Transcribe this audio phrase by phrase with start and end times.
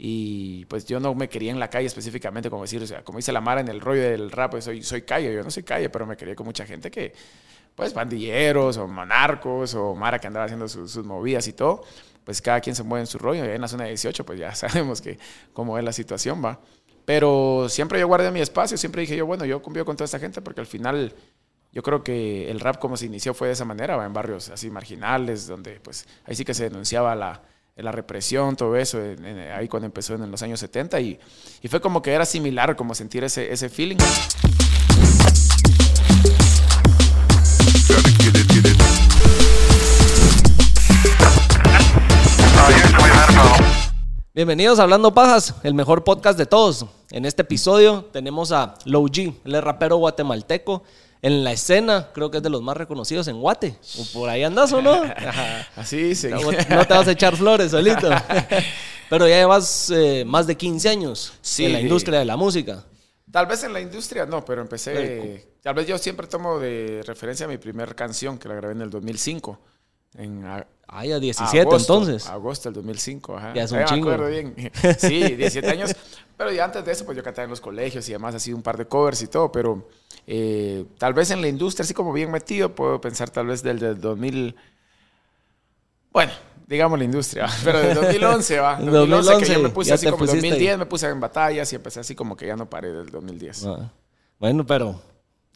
[0.00, 3.18] y pues yo no me quería en la calle específicamente, como decir, o sea, como
[3.18, 5.64] dice la Mara en el rollo del rap, pues soy, soy calle, yo no soy
[5.64, 7.12] calle, pero me quería con mucha gente que,
[7.74, 11.82] pues bandilleros o monarcos o Mara que andaba haciendo sus, sus movidas y todo,
[12.22, 14.54] pues cada quien se mueve en su rollo, y en la zona 18 pues ya
[14.54, 15.18] sabemos que
[15.52, 16.60] cómo es la situación, va.
[17.04, 20.20] Pero siempre yo guardé mi espacio, siempre dije yo, bueno, yo convivo con toda esta
[20.20, 21.12] gente porque al final
[21.72, 24.06] yo creo que el rap como se inició fue de esa manera, ¿va?
[24.06, 27.42] en barrios así marginales, donde pues ahí sí que se denunciaba la,
[27.82, 29.00] la represión, todo eso,
[29.54, 31.18] ahí cuando empezó en los años 70 y,
[31.62, 33.96] y fue como que era similar, como sentir ese, ese feeling.
[44.34, 46.86] Bienvenidos a Hablando Pajas, el mejor podcast de todos.
[47.10, 50.82] En este episodio tenemos a Low G, es rapero guatemalteco.
[51.20, 53.76] En la escena, creo que es de los más reconocidos en Guate.
[53.98, 55.02] O por ahí andas o no.
[55.76, 56.28] Así, sí.
[56.28, 58.08] No, no te vas a echar flores solito.
[59.10, 61.64] Pero ya llevas eh, más de 15 años Sí.
[61.64, 62.84] en la industria de la música.
[63.30, 64.92] Tal vez en la industria no, pero empecé.
[64.92, 68.82] Pero- Tal vez yo siempre tomo de referencia mi primera canción que la grabé en
[68.82, 69.58] el 2005.
[70.14, 72.26] En a- Ah, ya 17 agosto, entonces.
[72.28, 73.52] Agosto del 2005, ajá.
[73.54, 74.08] Ya es un Eh, chingo.
[74.08, 74.54] Me acuerdo bien.
[74.98, 75.94] Sí, 17 años.
[76.36, 78.62] Pero ya antes de eso, pues yo cantaba en los colegios y demás, así un
[78.62, 79.52] par de covers y todo.
[79.52, 79.86] Pero
[80.30, 83.78] eh, tal vez en la industria, así como bien metido, puedo pensar tal vez del,
[83.78, 84.54] del 2000.
[86.12, 86.32] Bueno,
[86.66, 88.76] digamos la industria, pero del 2011, va.
[88.80, 90.26] 2011, que yo me 2011, puse así como ahí.
[90.26, 93.64] 2010, me puse en batallas y empecé así como que ya no paré del 2010.
[93.66, 93.90] Ah,
[94.38, 95.00] Bueno, pero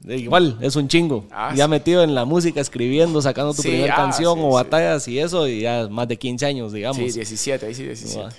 [0.09, 1.27] igual es un chingo.
[1.31, 1.71] Ah, ya sí.
[1.71, 5.19] metido en la música, escribiendo, sacando tu Sí, primera ah, canción sí, o batallas y
[5.19, 6.97] eso, y ya más de 15 años, digamos.
[6.97, 8.25] Sí, 17, ahí sí 17.
[8.27, 8.31] Ah,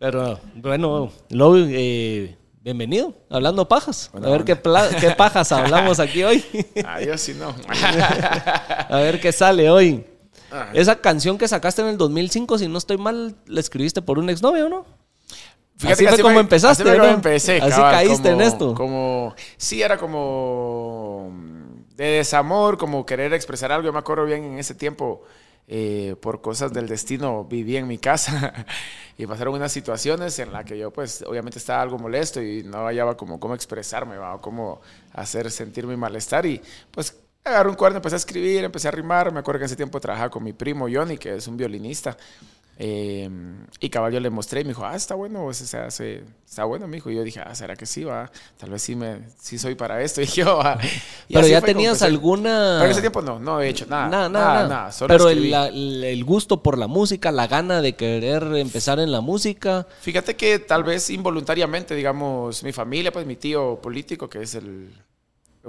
[0.00, 4.10] Pero bueno, Low, eh, bienvenido, hablando pajas.
[4.12, 6.44] A ver qué, pajas hablamos aquí hoy.
[6.84, 7.54] Adiós, si no.
[8.88, 10.04] a ver qué sale hoy.
[10.72, 14.30] Esa canción que sacaste en el 2005, si no estoy mal, la escribiste por un
[14.30, 14.84] exnovio, ¿no?
[15.84, 17.58] Así fue como empezaste, así empecé.
[17.58, 18.74] Así cabal, caíste en esto.
[18.74, 21.30] Como, sí, era como
[21.94, 23.86] de desamor, como querer expresar algo.
[23.86, 25.22] Yo me acuerdo bien en ese tiempo,
[25.68, 28.66] eh, por cosas del destino, viví en mi casa
[29.18, 32.86] y pasaron unas situaciones en las que yo, pues, obviamente estaba algo molesto y no
[32.86, 34.80] hallaba como cómo expresarme, o cómo
[35.12, 36.46] hacer sentir mi malestar.
[36.46, 36.60] Y
[36.90, 39.32] pues agarré un cuaderno, empecé a escribir, empecé a rimar.
[39.32, 42.16] Me acuerdo que en ese tiempo trabajaba con mi primo Johnny, que es un violinista.
[42.78, 43.30] Eh,
[43.80, 46.64] y cabal yo le mostré y me dijo, ah, está bueno, o sea, se- está
[46.64, 47.10] bueno, me dijo.
[47.10, 48.30] Y yo dije, ah, ¿será que sí, va?
[48.58, 50.20] Tal vez sí, me, sí soy para esto.
[50.26, 50.78] Y yo, "Ah".
[51.28, 52.76] Y Pero ya tenías alguna...
[52.78, 54.08] Pero en ese tiempo no, no he hecho nada.
[54.08, 54.68] Nada, Nada, nada, nada.
[54.68, 54.92] nada.
[54.92, 59.10] solo Pero el, la- el gusto por la música, la gana de querer empezar en
[59.10, 59.86] la música.
[60.02, 64.92] Fíjate que tal vez involuntariamente, digamos, mi familia, pues mi tío político, que es el,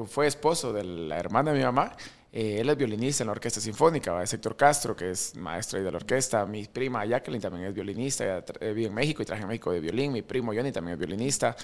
[0.08, 1.96] fue esposo de la hermana de mi mamá,
[2.32, 4.24] eh, él es violinista en la orquesta sinfónica, ¿va?
[4.24, 7.74] es Héctor Castro, que es maestro ahí de la orquesta, mi prima Jacqueline también es
[7.74, 10.94] violinista, eh, vive en México y traje en México de violín, mi primo Johnny también
[10.94, 11.56] es violinista,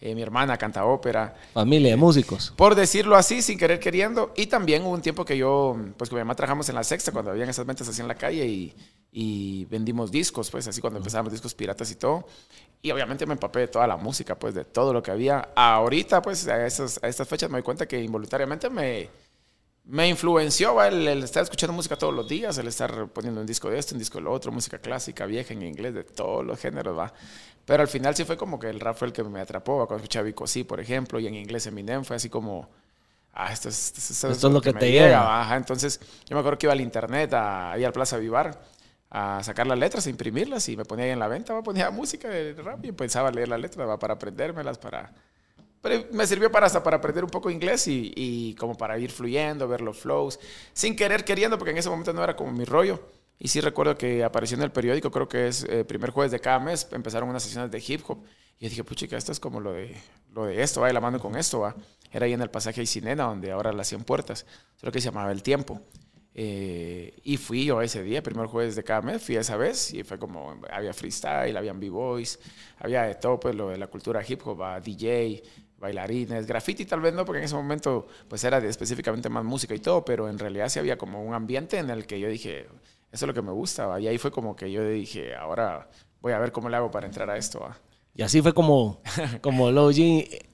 [0.00, 2.52] eh, mi hermana canta ópera, Familia de músicos.
[2.56, 4.32] por decirlo así, sin querer queriendo.
[4.36, 7.12] Y también hubo un tiempo que yo, pues con mi mamá trabajamos en la sexta,
[7.12, 8.74] cuando habían esas ventas así en la calle y,
[9.12, 12.26] y vendimos discos, pues así cuando empezábamos discos piratas y todo.
[12.80, 15.50] Y obviamente me empapé de toda la música, pues de todo lo que había.
[15.54, 19.08] Ahorita, pues a, esas, a estas fechas me doy cuenta que involuntariamente me,
[19.84, 23.68] me influenció el, el estar escuchando música todos los días, el estar poniendo un disco
[23.68, 26.58] de esto, un disco de lo otro, música clásica, vieja, en inglés, de todos los
[26.60, 27.12] géneros, va.
[27.64, 29.86] Pero al final sí fue como que el rap fue el que me atrapó, ¿va?
[29.86, 32.68] cuando escuchaba Vico sí, por ejemplo, y en inglés Eminem fue así como,
[33.32, 35.56] ah, esto es, esto es, Esto es lo que te llega, llega.
[35.56, 38.60] entonces yo me acuerdo que iba al internet, a, ahí al Plaza Vivar,
[39.10, 41.62] a sacar las letras, a imprimirlas y me ponía ahí en la venta, ¿va?
[41.62, 43.98] ponía música de rap y empezaba a leer las letras, ¿va?
[43.98, 45.12] para aprendérmelas, para...
[45.82, 49.66] Pero me sirvió para hasta para aprender un poco inglés y, como para ir fluyendo,
[49.66, 50.38] ver los flows,
[50.72, 53.00] sin querer queriendo, porque en ese momento no era como mi rollo.
[53.38, 56.38] Y sí recuerdo que apareció en el periódico, creo que es eh, primer jueves de
[56.38, 58.22] cada mes, empezaron unas sesiones de hip hop.
[58.60, 59.96] Y yo dije, puchica, esto es como lo de,
[60.32, 61.74] lo de esto, va de la mano con esto, va.
[62.12, 65.32] Era ahí en el pasaje Isinena, donde ahora las 100 puertas, solo que se llamaba
[65.32, 65.82] El Tiempo.
[66.34, 70.02] Eh, y fui yo ese día, primer jueves de cada mes, fui esa vez y
[70.02, 72.38] fue como, había freestyle, habían b-boys,
[72.78, 75.42] había de todo, pues lo de la cultura hip hop, va, DJ,
[75.82, 79.74] bailarines, graffiti tal vez no, porque en ese momento pues era de- específicamente más música
[79.74, 82.60] y todo, pero en realidad sí había como un ambiente en el que yo dije,
[83.10, 84.00] eso es lo que me gusta, ¿va?
[84.00, 85.90] y ahí fue como que yo dije, ahora
[86.22, 87.60] voy a ver cómo le hago para entrar a esto.
[87.60, 87.76] ¿va?
[88.14, 89.02] Y así fue como,
[89.42, 90.46] como G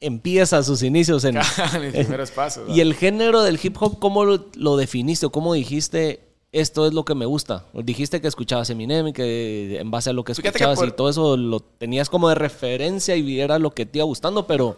[0.00, 1.36] empieza sus inicios en...
[1.80, 2.68] Mis primeros pasos.
[2.68, 2.72] ¿va?
[2.74, 6.92] y el género del hip hop, ¿cómo lo, lo definiste o cómo dijiste esto es
[6.92, 7.64] lo que me gusta?
[7.72, 10.88] Dijiste que escuchabas Eminem y que en base a lo que Fíjate que escuchabas por-
[10.88, 14.46] y todo eso lo tenías como de referencia y era lo que te iba gustando,
[14.46, 14.76] pero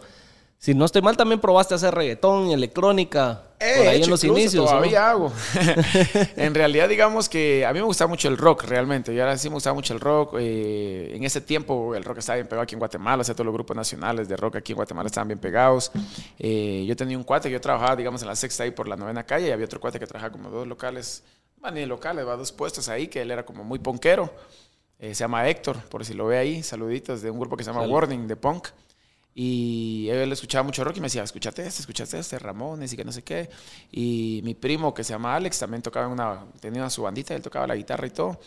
[0.57, 3.43] si no estoy mal también probaste hacer reggaetón, electrónica.
[3.59, 4.65] por ahí en los inicios.
[4.65, 5.31] Todavía hago.
[6.37, 9.13] en realidad, digamos que a mí me gustaba mucho el rock, realmente.
[9.13, 10.37] Yo ahora sí me gustaba mucho el rock.
[10.39, 13.21] Eh, en ese tiempo el rock estaba bien pegado aquí en Guatemala.
[13.21, 15.91] O sea, todos los grupos nacionales de rock aquí en Guatemala estaban bien pegados.
[16.39, 18.95] Eh, yo tenía un cuate que yo trabajaba, digamos, en la sexta ahí por la
[18.95, 19.49] novena calle.
[19.49, 21.23] Y había otro cuate que trabajaba como dos locales,
[21.71, 24.31] ni locales, va dos puestos ahí, que él era como muy ponquero.
[24.99, 26.63] Eh, se llama Héctor, por si lo ve ahí.
[26.63, 28.69] Saluditos de un grupo que se llama Warning de Punk.
[29.37, 33.03] Y él escuchaba mucho rock y me decía, escúchate este, escúchate este, Ramones y que
[33.03, 33.49] no sé qué.
[33.91, 37.67] Y mi primo que se llama Alex también tocaba una, tenía su bandita, él tocaba
[37.67, 38.39] la guitarra y todo.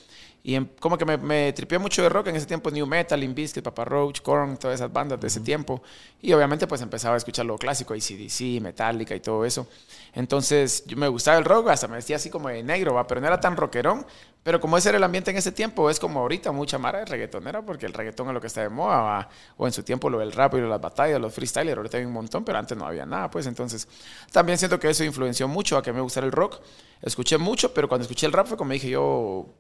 [0.42, 3.62] Y como que me, me tripió mucho de rock en ese tiempo, New Metal, Bizkit,
[3.62, 5.82] Papa Roach, Korn, todas esas bandas de ese tiempo.
[6.22, 9.66] Y obviamente pues empezaba a escuchar lo clásico, ACDC, Metallica y todo eso.
[10.14, 13.06] Entonces yo me gustaba el rock, hasta me vestía así como de negro, ¿va?
[13.06, 14.06] pero no era tan rockerón.
[14.42, 17.04] Pero como ese era el ambiente en ese tiempo, es como ahorita mucha mara de
[17.04, 19.28] reggaetonera, porque el reggaetón es lo que está de moda, ¿va?
[19.56, 22.12] o en su tiempo lo del rap y las batallas, los freestylers, ahorita hay un
[22.12, 23.86] montón, pero antes no había nada, pues entonces
[24.32, 26.60] también siento que eso influenció mucho a que me gustara el rock.
[27.02, 29.54] Escuché mucho, pero cuando escuché el rap fue como dije yo,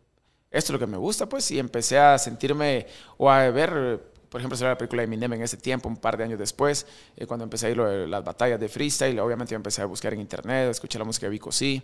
[0.50, 2.86] esto es lo que me gusta, pues, y empecé a sentirme
[3.18, 4.00] o a ver,
[4.30, 6.86] por ejemplo, la película de Eminem en ese tiempo, un par de años después,
[7.16, 10.14] eh, cuando empecé a ir a las batallas de freestyle, obviamente yo empecé a buscar
[10.14, 11.82] en internet, escuché la música de Vico sí,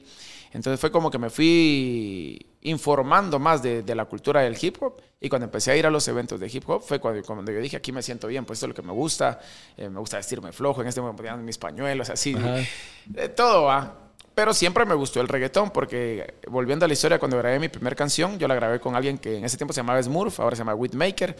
[0.52, 5.28] entonces fue como que me fui informando más de, la cultura del hip hop, y
[5.28, 7.76] cuando empecé a ir a los eventos de hip hop fue cuando, cuando yo dije,
[7.76, 9.40] aquí me siento bien, pues esto es lo que me gusta,
[9.76, 12.34] eh, me gusta vestirme flojo, en este momento me ponían mis pañuelos, así,
[13.04, 14.03] de todo va.
[14.34, 17.94] Pero siempre me gustó el reggaetón porque, volviendo a la historia, cuando grabé mi primera
[17.94, 20.60] canción, yo la grabé con alguien que en ese tiempo se llamaba Smurf, ahora se
[20.60, 21.36] llama Whitmaker,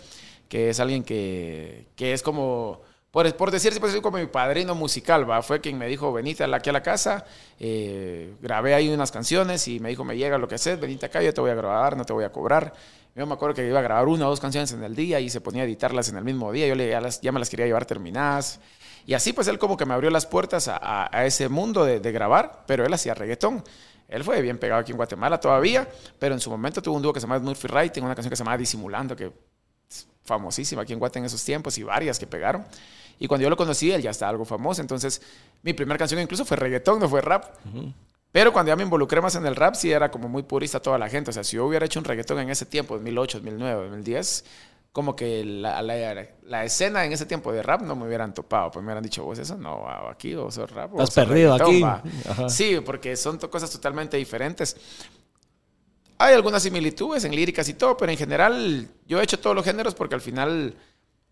[0.48, 5.28] que es alguien que, que es como, por, por decir, pues, como mi padrino musical,
[5.28, 5.42] ¿va?
[5.42, 7.24] Fue quien me dijo, venite aquí a la casa,
[7.58, 11.20] eh, grabé ahí unas canciones y me dijo, me llega lo que haces, venite acá,
[11.20, 12.72] yo te voy a grabar, no te voy a cobrar.
[13.16, 15.30] Yo me acuerdo que iba a grabar una o dos canciones en el día y
[15.30, 16.66] se ponía a editarlas en el mismo día.
[16.66, 18.60] Yo ya, las, ya me las quería llevar terminadas.
[19.06, 22.64] Y así pues él como que me abrió las puertas a, ese mundo de, grabar,
[22.66, 23.62] pero él hacía reggaetón.
[24.08, 27.12] Él fue bien pegado aquí en Guatemala todavía, pero en su momento tuvo un dúo
[27.12, 29.32] que se llama Murphy Writing, una canción que se llama Disimulando, que
[29.88, 32.64] es famosísima aquí en Guatemala en esos tiempos y varias que pegaron.
[33.18, 34.80] Y cuando yo lo conocí, él ya está algo famoso.
[34.80, 35.22] Entonces,
[35.62, 37.44] mi primera canción incluso fue reggaetón, no fue rap.
[38.32, 40.98] Pero cuando ya me involucré más en el rap, sí era como muy purista toda
[40.98, 41.30] la gente.
[41.30, 44.44] O sea, si yo hubiera hecho un reggaetón en ese tiempo, 2008, 2009, 2010,
[44.94, 48.80] como que la, la, escena en ese tiempo de rap no me hubieran topado, pues
[48.80, 50.96] me hubieran dicho, vos eso no, aquí, vos sos rap.
[51.00, 51.84] Has perdido aquí.
[52.48, 54.76] Sí, porque son cosas totalmente diferentes.
[56.16, 59.64] Hay algunas similitudes en líricas y todo, pero en general yo he hecho todos los
[59.64, 60.76] géneros porque al final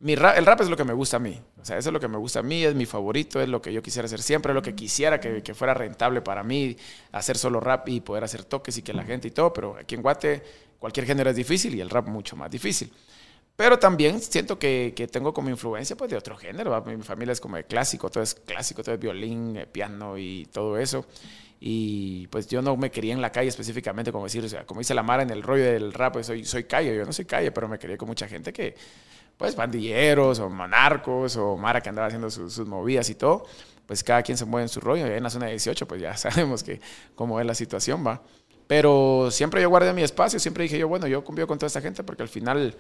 [0.00, 1.40] mi rap, el rap es lo que me gusta a mí.
[1.60, 3.62] O sea, eso es lo que me gusta a mí, es mi favorito, es lo
[3.62, 6.76] que yo quisiera hacer siempre, es lo que quisiera que, que fuera rentable para mí,
[7.12, 9.94] hacer solo rap y poder hacer toques y que la gente y todo, pero aquí
[9.94, 10.42] en Guate
[10.80, 12.92] cualquier género es difícil y el rap mucho más difícil.
[13.62, 16.82] Pero también siento que, que, tengo como influencia pues, de otro género.
[16.84, 20.46] Mi familia es como de clásico, todo es clásico, todo es violín, eh, piano y
[20.46, 21.06] todo eso.
[21.60, 24.80] Y pues yo no me quería en la calle específicamente, como decir, o sea, como
[24.80, 26.92] dice la Mara en el rollo del rap, pues soy, soy calle.
[26.96, 28.74] Yo no soy calle, pero me quería con mucha gente que,
[29.36, 33.46] pues, pandilleros o monarcos o Mara que andaba haciendo sus, sus movidas y todo.
[33.86, 35.06] Pues cada quien se mueve en su rollo.
[35.06, 36.80] Y en la zona 18, pues ya sabemos que
[37.14, 38.22] cómo es la situación, va.
[38.66, 41.80] Pero siempre yo guardé mi espacio, siempre dije yo, bueno, yo convivo con toda esta
[41.80, 42.76] gente porque al final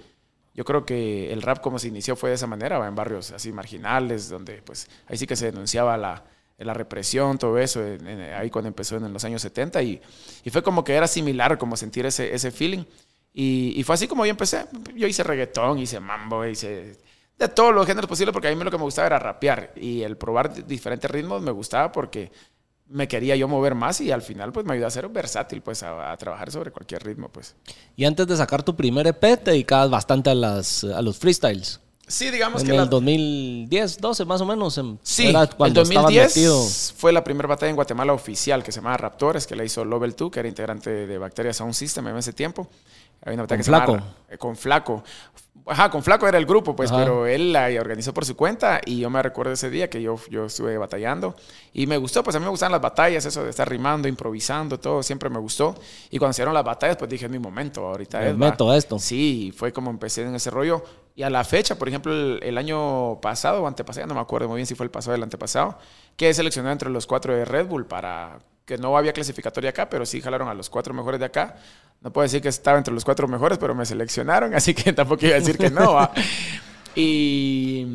[0.54, 3.52] yo creo que el rap como se inició fue de esa manera, en barrios así
[3.52, 6.24] marginales, donde pues ahí sí que se denunciaba la,
[6.58, 7.82] la represión, todo eso,
[8.36, 10.00] ahí cuando empezó en los años 70 y,
[10.44, 12.84] y, fue como que era similar, como sentir ese, ese feeling.
[13.32, 14.66] Y, y, fue así como yo empecé.
[14.94, 16.98] Yo hice reggaetón, hice mambo, hice
[17.38, 20.02] de todos los géneros posibles porque a mí lo que me gustaba era rapear y
[20.02, 22.30] el probar diferentes ritmos me gustaba porque
[22.92, 25.82] me quería yo mover más y al final pues me ayudó a ser versátil, pues
[25.82, 27.54] a, trabajar sobre cualquier ritmo, pues.
[27.96, 31.80] Y antes de sacar tu primer EP te dedicabas bastante a, las, a los freestyles.
[32.06, 32.74] Sí, digamos en que...
[32.74, 34.80] En el 2010, 12 más o menos.
[35.02, 39.46] sí, en el 2010 fue la primera batalla en Guatemala oficial que se llamaba Raptores,
[39.46, 42.68] que la hizo Lovell 2, que era integrante de Bacteria Sound System en ese tiempo.
[43.22, 44.00] Había una batalla con Flaco.
[44.28, 45.04] Eh, con Flaco.
[45.66, 48.98] Ajá, con Flaco era el grupo, pues, pero él la organizó por su cuenta y
[48.98, 51.36] yo me recuerdo ese día que yo, yo estuve batallando
[51.72, 54.80] y me gustó, pues a mí me gustan las batallas, eso de estar rimando, improvisando,
[54.80, 55.74] todo, siempre me gustó.
[56.10, 58.36] Y cuando se dieron las batallas, pues dije, es mi momento, ahorita es.
[58.36, 58.98] meto esto.
[58.98, 60.82] Sí, fue como empecé en ese rollo.
[61.14, 64.56] Y a la fecha, por ejemplo, el, año pasado o antepasado, no me acuerdo muy
[64.56, 65.78] bien si fue el pasado o el antepasado,
[66.16, 70.06] que seleccioné entre los cuatro de Red Bull para que no había clasificatoria acá, pero
[70.06, 71.56] sí jalaron a los cuatro mejores de acá.
[72.00, 75.26] No puedo decir que estaba entre los cuatro mejores, pero me seleccionaron, así que tampoco
[75.26, 76.08] iba a decir que no.
[76.94, 77.86] Y,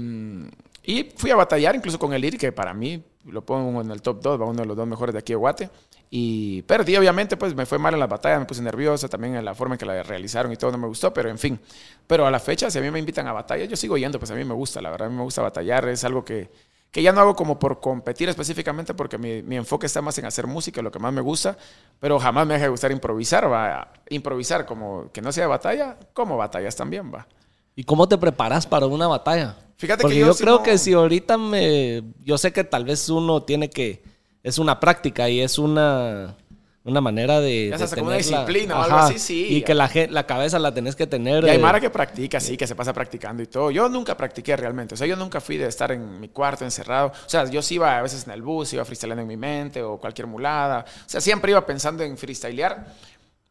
[0.84, 4.02] y fui a batallar incluso con el IR, que para mí lo pongo en el
[4.02, 5.70] top 2, va uno de los dos mejores de aquí de Guate.
[6.10, 9.44] Y perdí, obviamente, pues me fue mal en la batalla, me puse nerviosa, también en
[9.44, 11.60] la forma en que la realizaron y todo no me gustó, pero en fin.
[12.08, 14.32] Pero a la fecha, si a mí me invitan a batalla, yo sigo yendo, pues
[14.32, 16.50] a mí me gusta, la verdad, a mí me gusta batallar, es algo que,
[16.98, 20.25] que ya no hago como por competir específicamente porque mi, mi enfoque está más en
[20.25, 21.56] hacer música, lo que más me gusta,
[22.00, 23.94] pero jamás me deja de gustar improvisar, va.
[24.10, 27.27] Improvisar como que no sea batalla, como batallas también, va.
[27.75, 29.56] ¿Y cómo te preparas para una batalla?
[29.77, 32.01] Fíjate Porque que yo, creo no- que si ahorita me...
[32.24, 34.01] Yo sé que tal vez uno tiene que...
[34.42, 36.36] Es una práctica y es una...
[36.88, 37.75] Una manera de...
[37.77, 39.48] Ya de una disciplina o algo así, sí.
[39.58, 41.44] Y que la, la cabeza la tenés que tener...
[41.44, 43.72] Y hay eh, Mara que practica, sí, que se pasa practicando y todo.
[43.72, 44.94] Yo nunca practiqué realmente.
[44.94, 47.08] O sea, yo nunca fui de estar en mi cuarto encerrado.
[47.08, 49.84] O sea, yo sí iba a veces en el bus, iba freestyleando en mi mente
[49.84, 50.86] o cualquier mulada.
[50.88, 52.86] O sea, siempre iba pensando en freestylear.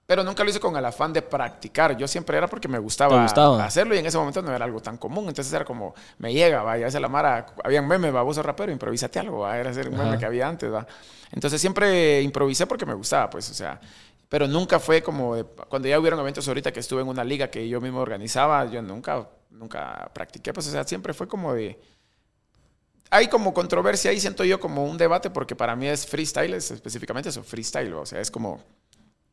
[0.07, 1.97] Pero nunca lo hice con el afán de practicar.
[1.97, 3.25] Yo siempre era porque me gustaba,
[3.65, 5.29] hacerlo y en ese momento no era algo tan común.
[5.29, 8.71] Entonces era como, me llega, va, y a veces la Mara, habían memes, baboso rapero,
[8.71, 10.19] improvísate algo, va, era ese meme Ajá.
[10.19, 10.87] que había antes, va.
[11.33, 13.81] Entonces siempre improvisé porque me gustaba, pues, o sea,
[14.29, 17.51] pero nunca fue como, de- cuando ya hubieron eventos ahorita que estuve en una liga
[17.51, 21.81] que yo mismo organizaba, yo nunca, nunca practiqué, pues, o sea, siempre fue como de...
[23.11, 26.71] Hay como controversia ahí, siento yo como un debate, porque para mí es freestyle, es
[26.73, 28.61] específicamente eso, freestyle, o sea, es como,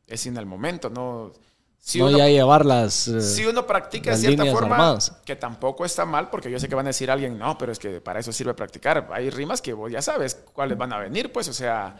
[0.06, 1.32] es sin el momento, ¿no?
[1.78, 3.08] Si no uno- ya llevar las...
[3.08, 5.12] eh, si uno practica de cierta forma, armadas.
[5.24, 7.78] que tampoco está mal, porque yo sé que van a decir alguien, no, pero es
[7.78, 9.08] que para eso sirve practicar.
[9.12, 11.94] Hay rimas que vos ya sabes cuáles van a venir, pues, o sea,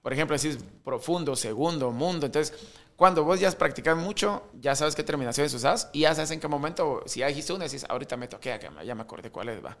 [0.00, 2.26] por ejemplo, decís profundo, segundo, mundo.
[2.26, 2.54] Entonces,
[2.96, 6.40] cuando vos ya has practicado mucho, ya sabes qué terminaciones usas y ya sabes en
[6.40, 9.50] qué momento, si ya dijiste una, decís, ahorita me toqué, acá, ya me acordé cuál
[9.50, 9.76] es, va.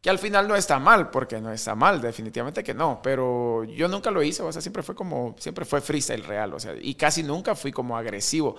[0.00, 3.88] Que al final no está mal, porque no está mal, definitivamente que no, pero yo
[3.88, 6.94] nunca lo hice, o sea, siempre fue como, siempre fue freestyle real, o sea, y
[6.94, 8.56] casi nunca fui como agresivo.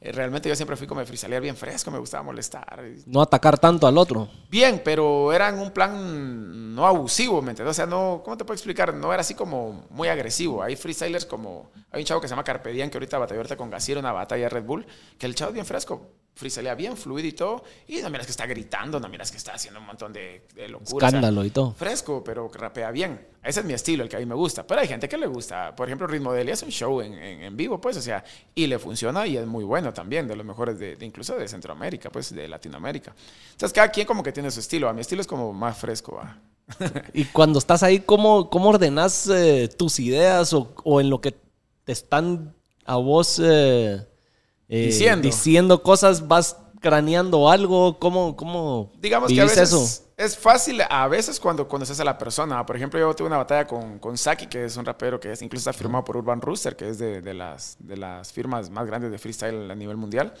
[0.00, 2.82] Eh, Realmente yo siempre fui como de freestylear bien fresco, me gustaba molestar.
[3.06, 4.28] No atacar tanto al otro.
[4.48, 7.72] Bien, pero era en un plan no abusivo, ¿me entiendes?
[7.72, 8.94] O sea, no, ¿cómo te puedo explicar?
[8.94, 10.62] No era así como muy agresivo.
[10.62, 13.56] Hay freestylers como, hay un chavo que se llama Carpe Diem, que ahorita batalló ahorita
[13.56, 14.86] con Gasir, una batalla Red Bull,
[15.18, 18.30] que el chavo es bien fresco, freestylea bien, fluido y todo, y no miras que
[18.30, 21.08] está gritando, no miras que está haciendo un montón de, de locura.
[21.08, 21.72] o sea, Escándalo y todo.
[21.72, 23.26] fresco, pero rapea bien.
[23.42, 24.64] Ese es mi estilo, el que a mí me gusta.
[24.66, 25.74] Pero hay gente que le gusta.
[25.74, 28.22] Por ejemplo, Ritmo Deli es un show en, en- en vivo, pues, o sea,
[28.54, 31.48] y le funciona y es muy bueno también, de los mejores de, de incluso de
[31.48, 33.14] Centroamérica, pues, de Latinoamérica.
[33.52, 34.88] Entonces, cada quien como que tiene su estilo.
[34.88, 36.38] A mi estilo es como más fresco, va.
[37.14, 41.34] Y cuando estás ahí, ¿cómo, cómo ordenas eh, tus ideas o, o en lo que
[41.84, 42.54] te están
[42.84, 44.06] a vos eh,
[44.68, 45.22] eh, Diciendo.
[45.26, 47.98] diciendo cosas, vas craneando algo?
[47.98, 50.04] ¿Cómo, cómo Digamos que a veces eso?
[50.16, 52.64] es fácil, a veces cuando conoces a la persona.
[52.66, 55.42] Por ejemplo, yo tuve una batalla con, con Saki, que es un rapero que es,
[55.42, 58.86] incluso está firmado por Urban Rooster, que es de, de las, de las firmas más
[58.86, 60.34] grandes de freestyle a nivel mundial.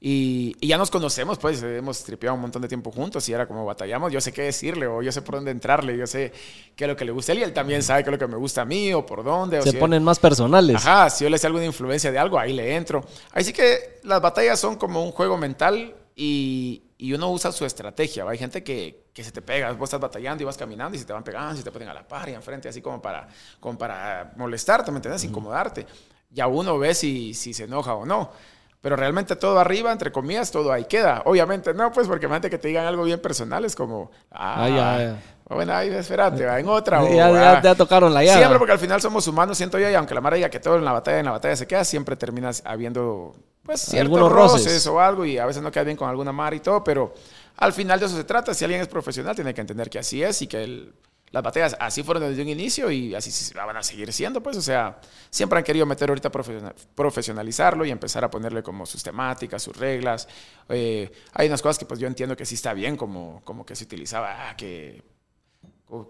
[0.00, 3.48] Y, y ya nos conocemos, pues hemos tripeado un montón de tiempo juntos y era
[3.48, 4.12] como batallamos.
[4.12, 6.32] Yo sé qué decirle o yo sé por dónde entrarle, yo sé
[6.76, 8.18] qué es lo que le gusta a él y él también sabe qué es lo
[8.18, 9.58] que me gusta a mí o por dónde.
[9.58, 10.76] o Se si- ponen más personales.
[10.76, 13.04] Ajá, si yo le sé alguna influencia de algo, ahí le entro.
[13.32, 18.22] Así que las batallas son como un juego mental y, y uno usa su estrategia.
[18.24, 18.30] ¿va?
[18.30, 21.06] Hay gente que, que se te pega, vos estás batallando y vas caminando y se
[21.06, 23.26] te van pegando, se te ponen a la par y enfrente, así como para,
[23.58, 25.24] como para molestarte, ¿me entiendes?
[25.24, 25.86] Incomodarte.
[26.30, 28.30] Ya uno ve si, si se enoja o no.
[28.80, 31.22] Pero realmente todo arriba, entre comillas, todo ahí queda.
[31.24, 34.68] Obviamente no, pues porque imagínate que te digan algo bien personal, es como, ah, Ah,
[34.68, 35.16] ya, ya.
[35.48, 37.02] bueno, ahí espérate, va en otra.
[37.02, 38.38] o, ya, ya, ah, ya tocaron la llave.
[38.38, 40.76] Siempre porque al final somos humanos, siento yo, y aunque la Mara diga que todo
[40.76, 44.64] en la batalla, en la batalla se queda, siempre terminas habiendo, pues, ciertos Algunos roces.
[44.66, 44.86] roces.
[44.86, 47.12] o algo, y a veces no queda bien con alguna Mara y todo, pero
[47.56, 48.54] al final de eso se trata.
[48.54, 50.94] Si alguien es profesional, tiene que entender que así es y que el-
[51.30, 54.62] las batallas así fueron desde un inicio y así van a seguir siendo, pues, o
[54.62, 59.62] sea, siempre han querido meter ahorita profesiona- profesionalizarlo y empezar a ponerle como sus temáticas,
[59.62, 60.28] sus reglas.
[60.68, 63.76] Eh, hay unas cosas que pues yo entiendo que sí está bien, como, como que
[63.76, 65.02] se utilizaba, ah, que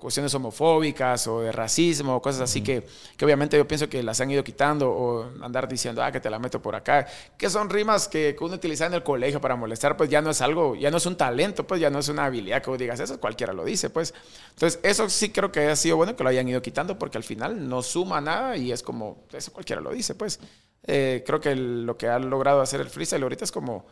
[0.00, 2.85] cuestiones homofóbicas o de racismo o cosas así que,
[3.16, 6.28] que obviamente yo pienso que las han ido quitando o andar diciendo, ah, que te
[6.30, 7.06] la meto por acá,
[7.37, 10.30] que son rimas que, que uno utilizaba en el colegio para molestar, pues ya no
[10.30, 12.78] es algo, ya no es un talento, pues ya no es una habilidad que vos
[12.78, 14.12] digas, eso cualquiera lo dice, pues.
[14.50, 17.25] Entonces, eso sí creo que ha sido bueno que lo hayan ido quitando porque al
[17.25, 20.40] final no suma nada y es como, eso cualquiera lo dice, pues.
[20.85, 23.87] Eh, creo que el- lo que ha logrado hacer el freestyle ahorita es como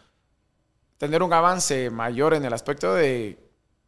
[0.98, 3.38] tener un avance mayor en el aspecto de,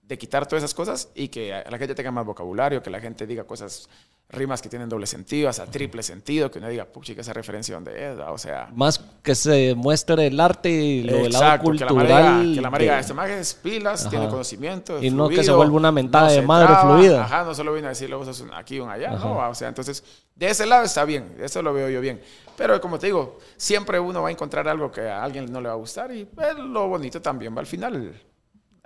[0.09, 3.27] de quitar todas esas cosas y que la gente tenga más vocabulario, que la gente
[3.27, 3.91] diga cosas,
[4.31, 8.13] rimas que tienen doble sentido, hasta triple sentido, que uno diga, pucha, esa referencia dónde
[8.13, 8.71] es, o sea...
[8.75, 12.53] Más que se muestre el arte y lo del lado que la cultural.
[12.55, 14.11] Que la Mara diga, de- este mago es pilas, Ajá.
[14.11, 17.25] tiene conocimiento, es Y no que se fluido, vuelva una mentada de se madre fluida.
[17.25, 19.25] Ajá, no solo viene a decirle vos sos un- aquí un allá, Ajá.
[19.29, 20.03] no, o sea, entonces,
[20.35, 22.21] de ese lado está bien, eso lo veo yo bien.
[22.57, 25.69] Pero como te digo, siempre uno va a encontrar algo que a alguien no le
[25.69, 28.19] va a gustar y pues, lo bonito también va al final.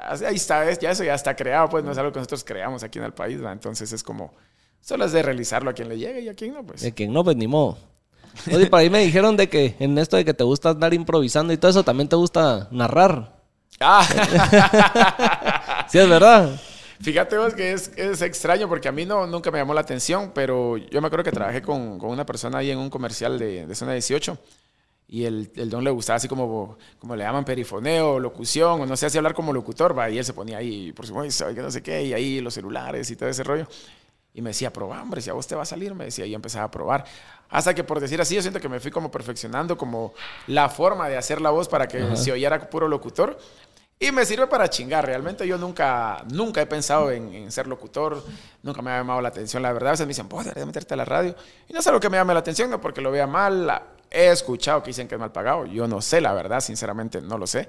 [0.08, 2.82] Ahí está, es- ya eso ya está creado, pues no es algo que nosotros creamos
[2.82, 3.52] aquí en el país, ¿va?
[3.52, 4.32] entonces es como,
[4.80, 6.82] solo es de realizarlo a quien le llegue y a quien no, pues.
[6.82, 7.78] De quien no, pues ni modo.
[8.52, 11.52] Oye, por ahí me dijeron de que en esto de que te gusta andar improvisando
[11.52, 13.32] y todo eso, también te gusta narrar.
[13.80, 14.06] Ah.
[15.88, 16.58] Sí, es verdad.
[17.02, 20.30] Fíjate vos que es, es, extraño porque a mí no, nunca me llamó la atención,
[20.34, 23.66] pero yo me acuerdo que trabajé con, con una persona ahí en un comercial de,
[23.66, 24.38] de Zona 18
[25.12, 28.96] y el, el, don le gustaba así como, como le llaman perifoneo, locución, o no
[28.96, 31.70] sé, así hablar como locutor, va, y él se ponía ahí, por supuesto, que no
[31.70, 33.66] sé qué, y ahí los celulares y todo ese rollo.
[34.32, 36.30] Y me decía, probá, hombre, si a vos te va a salir, me decía, y
[36.30, 37.04] yo empezaba a probar.
[37.50, 40.14] Hasta que por decir así, yo siento que me fui como perfeccionando como
[40.46, 43.38] la forma de hacer la voz para que se oyera puro locutor.
[44.02, 45.06] Y me sirve para chingar.
[45.06, 48.20] Realmente yo nunca, nunca he pensado en, ser locutor.
[48.60, 49.62] Nunca me ha llamado la atención.
[49.62, 51.36] La verdad, a veces me dicen, vos deberías meterte a la radio.
[51.68, 53.80] Y no es algo que me llame la atención, no porque lo vea mal.
[54.10, 55.66] He escuchado que dicen que es mal pagado.
[55.66, 57.68] Yo no sé, la verdad, sinceramente no lo sé.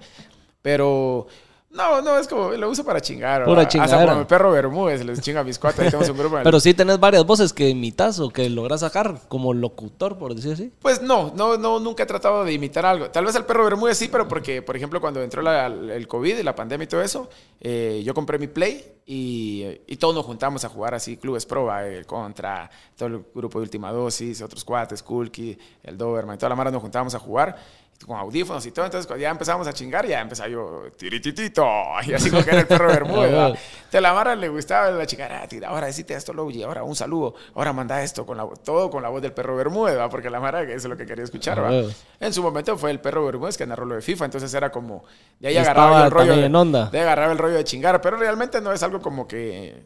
[0.63, 1.27] Pero
[1.73, 3.45] no, no, es como lo uso para chingar.
[3.45, 3.97] Pura chingadera.
[3.97, 5.83] Hasta como mi perro Bermúdez, les chinga mis cuatro.
[5.83, 6.37] Ahí tenemos un grupo.
[6.43, 10.53] Pero sí tenés varias voces que imitas o que logras sacar como locutor, por decir
[10.53, 10.71] así.
[10.79, 13.09] Pues no, no, no, nunca he tratado de imitar algo.
[13.09, 16.43] Tal vez el perro Bermúdez sí, pero porque, por ejemplo, cuando entró el COVID y
[16.43, 17.27] la pandemia y todo eso,
[17.59, 21.69] eh, yo compré mi Play y, y, todos nos juntamos a jugar así, clubes pro,
[21.79, 26.55] eh, contra todo el grupo de Última Dosis, otros cuates, Kulki, el Doberman, toda la
[26.55, 27.57] mara nos juntábamos a jugar
[28.05, 28.85] con audífonos y todo.
[28.85, 31.65] Entonces, cuando ya empezamos a chingar, ya empezaba yo, tirititito,
[32.05, 33.59] y así como que era el perro Bermúdez.
[33.89, 37.35] Te la mara le gustaba la chica, tira, ahora decite esto, y ahora un saludo,
[37.53, 40.09] ahora manda esto, con la, todo con la voz del perro Bermúdez, ¿va?
[40.09, 41.63] porque la mara eso es lo que quería escuchar.
[41.63, 41.71] ¿va?
[42.19, 45.03] En su momento fue el perro Bermúdez que narró lo de FIFA, entonces era como,
[45.39, 46.35] de ahí agarraba el rollo.
[46.35, 49.83] De, de agarraba el rollo de chingar, pero realmente no es algo como que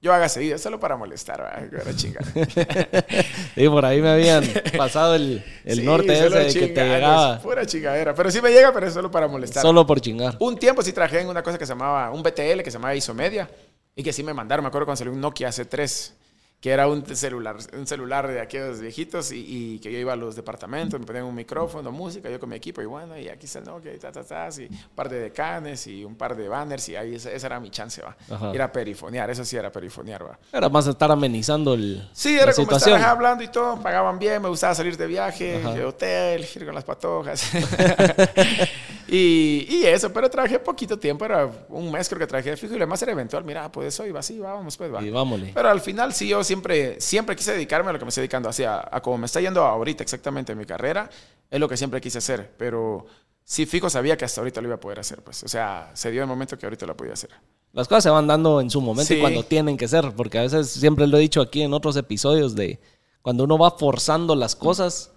[0.00, 2.24] yo haga seguido, solo para molestar, era chingar.
[3.54, 4.44] sí, por ahí me habían
[4.76, 7.40] pasado el, el norte ese que te llegaba.
[7.40, 8.14] Pura chingadera.
[8.14, 9.62] Pero sí me llega, pero es solo para molestar.
[9.62, 10.36] Solo por chingar.
[10.38, 12.94] Un tiempo sí trabajé en una cosa que se llamaba, un BTL que se llamaba
[12.94, 13.50] Isomedia.
[13.96, 16.12] Y que sí me mandaron, me acuerdo cuando salió un Nokia C3
[16.60, 20.16] que era un celular, un celular de aquellos viejitos y, y, que yo iba a
[20.16, 23.46] los departamentos, me ponían un micrófono, música, yo con mi equipo y bueno, y aquí
[23.46, 26.48] está no, que ta, ta, ta, y un par de decanes y un par de
[26.48, 28.52] banners y ahí esa, era mi chance, va.
[28.52, 30.38] Era perifonear, eso sí era perifonear, va.
[30.52, 34.48] Era más estar amenizando el Sí, era como estar hablando y todo, pagaban bien, me
[34.48, 37.52] gustaba salir de viaje, de hotel, ir con las patojas.
[39.06, 42.78] y, y, eso, pero trabajé poquito tiempo, era un mes creo que trabajé fijo y
[42.78, 45.00] lo demás era eventual, mira, pues eso iba así, vamos, pues va.
[45.02, 45.50] Y vámonos.
[45.54, 48.48] Pero al final sí yo siempre, siempre quise dedicarme a lo que me estoy dedicando,
[48.48, 51.08] así, a, como me está yendo ahorita exactamente en mi carrera,
[51.50, 53.06] es lo que siempre quise hacer, pero
[53.44, 56.10] sí fijo sabía que hasta ahorita lo iba a poder hacer, pues, o sea, se
[56.10, 57.30] dio el momento que ahorita lo podía hacer.
[57.72, 60.42] Las cosas se van dando en su momento y cuando tienen que ser, porque a
[60.42, 62.80] veces siempre lo he dicho aquí en otros episodios de
[63.22, 65.12] cuando uno va forzando las cosas,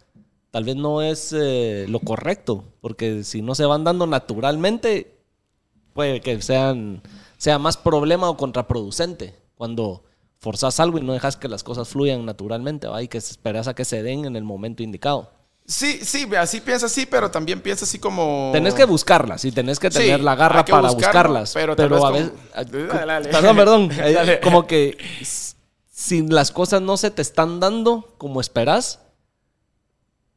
[0.52, 5.17] tal vez no es eh, lo correcto, porque si no se van dando naturalmente,
[5.94, 7.02] puede que sean,
[7.38, 9.36] sea más problema o contraproducente.
[9.56, 10.04] Cuando
[10.42, 13.02] forzas algo y no dejas que las cosas fluyan naturalmente, ¿va?
[13.02, 15.30] y que esperas a que se den en el momento indicado.
[15.68, 18.50] Sí, sí, así piensa así, pero también piensa así como...
[18.52, 21.54] Tenés que buscarlas y tenés que tener la garra para buscarlas.
[21.54, 21.74] Pero,
[22.06, 22.32] a veces...
[23.32, 23.90] Perdón, perdón.
[24.44, 24.98] Como que
[25.92, 29.00] si las cosas no se te están dando como esperas,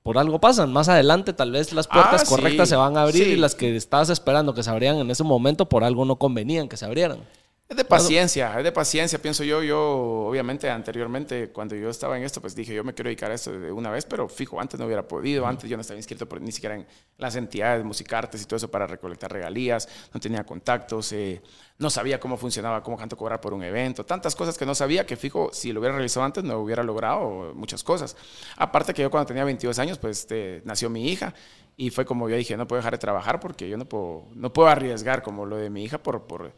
[0.03, 0.71] por algo pasan.
[0.73, 3.75] Más adelante tal vez las puertas ah, correctas se van a abrir y las que
[3.75, 7.21] estabas esperando que se abrieran en ese momento por algo no convenían que se abrieran.
[7.66, 9.62] Es de paciencia, es de paciencia, pienso yo.
[9.62, 9.81] Yo,
[10.29, 13.59] obviamente, anteriormente, cuando yo estaba en esto, pues dije, yo me quiero dedicar a esto
[13.59, 15.46] de una vez, pero fijo, antes no hubiera podido.
[15.46, 18.70] Antes yo no estaba inscrito por, ni siquiera en las entidades, musicartes y todo eso
[18.70, 19.88] para recolectar regalías.
[20.12, 21.40] No tenía contactos, eh,
[21.79, 24.05] no sabía cómo funcionaba, cómo canto cobrar por un evento.
[24.05, 27.55] Tantas cosas que no sabía que, fijo, si lo hubiera realizado antes, no hubiera logrado
[27.55, 28.14] muchas cosas.
[28.59, 31.33] Aparte que yo cuando tenía 22 años, pues este, nació mi hija
[31.79, 34.53] y fue como yo dije, no puedo dejar de trabajar porque yo no puedo, no
[34.53, 36.27] puedo arriesgar como lo de mi hija por...
[36.27, 36.53] por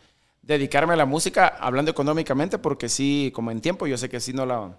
[0.46, 4.32] dedicarme a la música hablando económicamente, porque sí, como en tiempo, yo sé que sí
[4.32, 4.78] no la,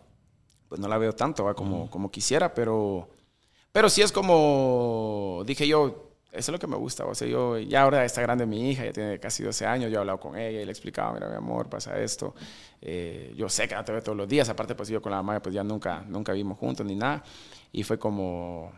[0.69, 3.09] pues no la veo tanto como, como quisiera, pero,
[3.73, 7.05] pero sí es como, dije yo, eso es lo que me gusta.
[7.05, 9.97] O sea, yo ya ahora está grande mi hija, ya tiene casi 12 años, yo
[9.97, 12.33] he hablado con ella y le he explicado, mira, mi amor, pasa esto.
[12.81, 15.17] Eh, yo sé que no te veo todos los días, aparte pues yo con la
[15.21, 17.23] mamá pues ya nunca, nunca vimos juntos ni nada.
[17.73, 18.71] Y fue como,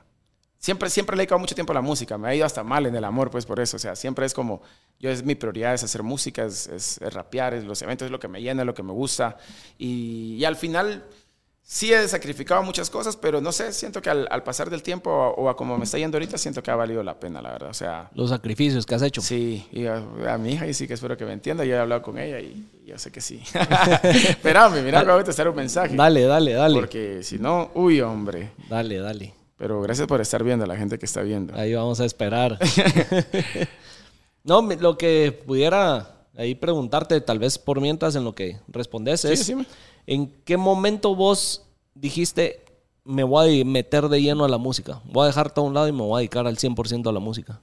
[0.60, 2.18] siempre, siempre le he dedicado mucho tiempo a la música.
[2.18, 3.78] Me ha ido hasta mal en el amor, pues por eso.
[3.78, 4.62] O sea, siempre es como,
[5.00, 8.20] yo es mi prioridad es hacer música, es, es, rapear, es los eventos, es lo
[8.20, 9.38] que me llena, es lo que me gusta.
[9.78, 11.04] Y, y, al final
[11.64, 15.12] sí he sacrificado muchas cosas, pero no sé, siento que al, al pasar del tiempo
[15.12, 17.70] o, a como me está yendo ahorita, siento que ha valido la pena, la verdad.
[17.70, 19.22] O sea, los sacrificios que has hecho.
[19.22, 21.64] Sí, y a, mi hija y sí que espero que me entienda.
[21.64, 23.42] Yo he hablado con ella y, yo sé que sí.
[24.04, 25.96] Espérame, mira, acabo de testar un mensaje.
[25.96, 26.76] Dale, dale, dale.
[26.76, 28.52] Porque si no, uy, hombre.
[28.68, 29.39] Dale, dale.
[29.60, 31.54] Pero gracias por estar viendo, a la gente que está viendo.
[31.54, 32.58] Ahí vamos a esperar.
[34.46, 39.54] no, lo que pudiera ahí preguntarte, tal vez por mientras en lo que respondes, es:
[40.08, 42.64] ¿en qué momento vos dijiste,
[43.04, 45.02] me voy a meter de lleno a la música?
[45.04, 47.12] Voy a dejar todo a un lado y me voy a dedicar al 100% a
[47.12, 47.60] la música.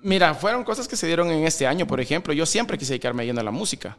[0.00, 2.32] Mira, fueron cosas que se dieron en este año, por ejemplo.
[2.32, 3.98] Yo siempre quise dedicarme yendo a la música.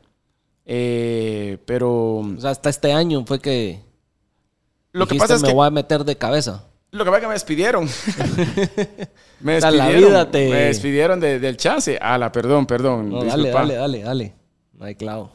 [0.65, 2.19] Eh, pero.
[2.19, 3.86] O sea, hasta este año fue que.
[4.97, 5.53] Lo que pasa es me que.
[5.53, 6.63] voy a meter de cabeza.
[6.91, 7.85] Lo que pasa es que me despidieron.
[9.41, 10.09] me la despidieron.
[10.09, 11.97] vida te- Me despidieron de- del chance.
[12.01, 13.09] Ala, perdón, perdón.
[13.09, 14.35] No, dale, dale, dale, dale.
[14.73, 15.31] No hay clavo.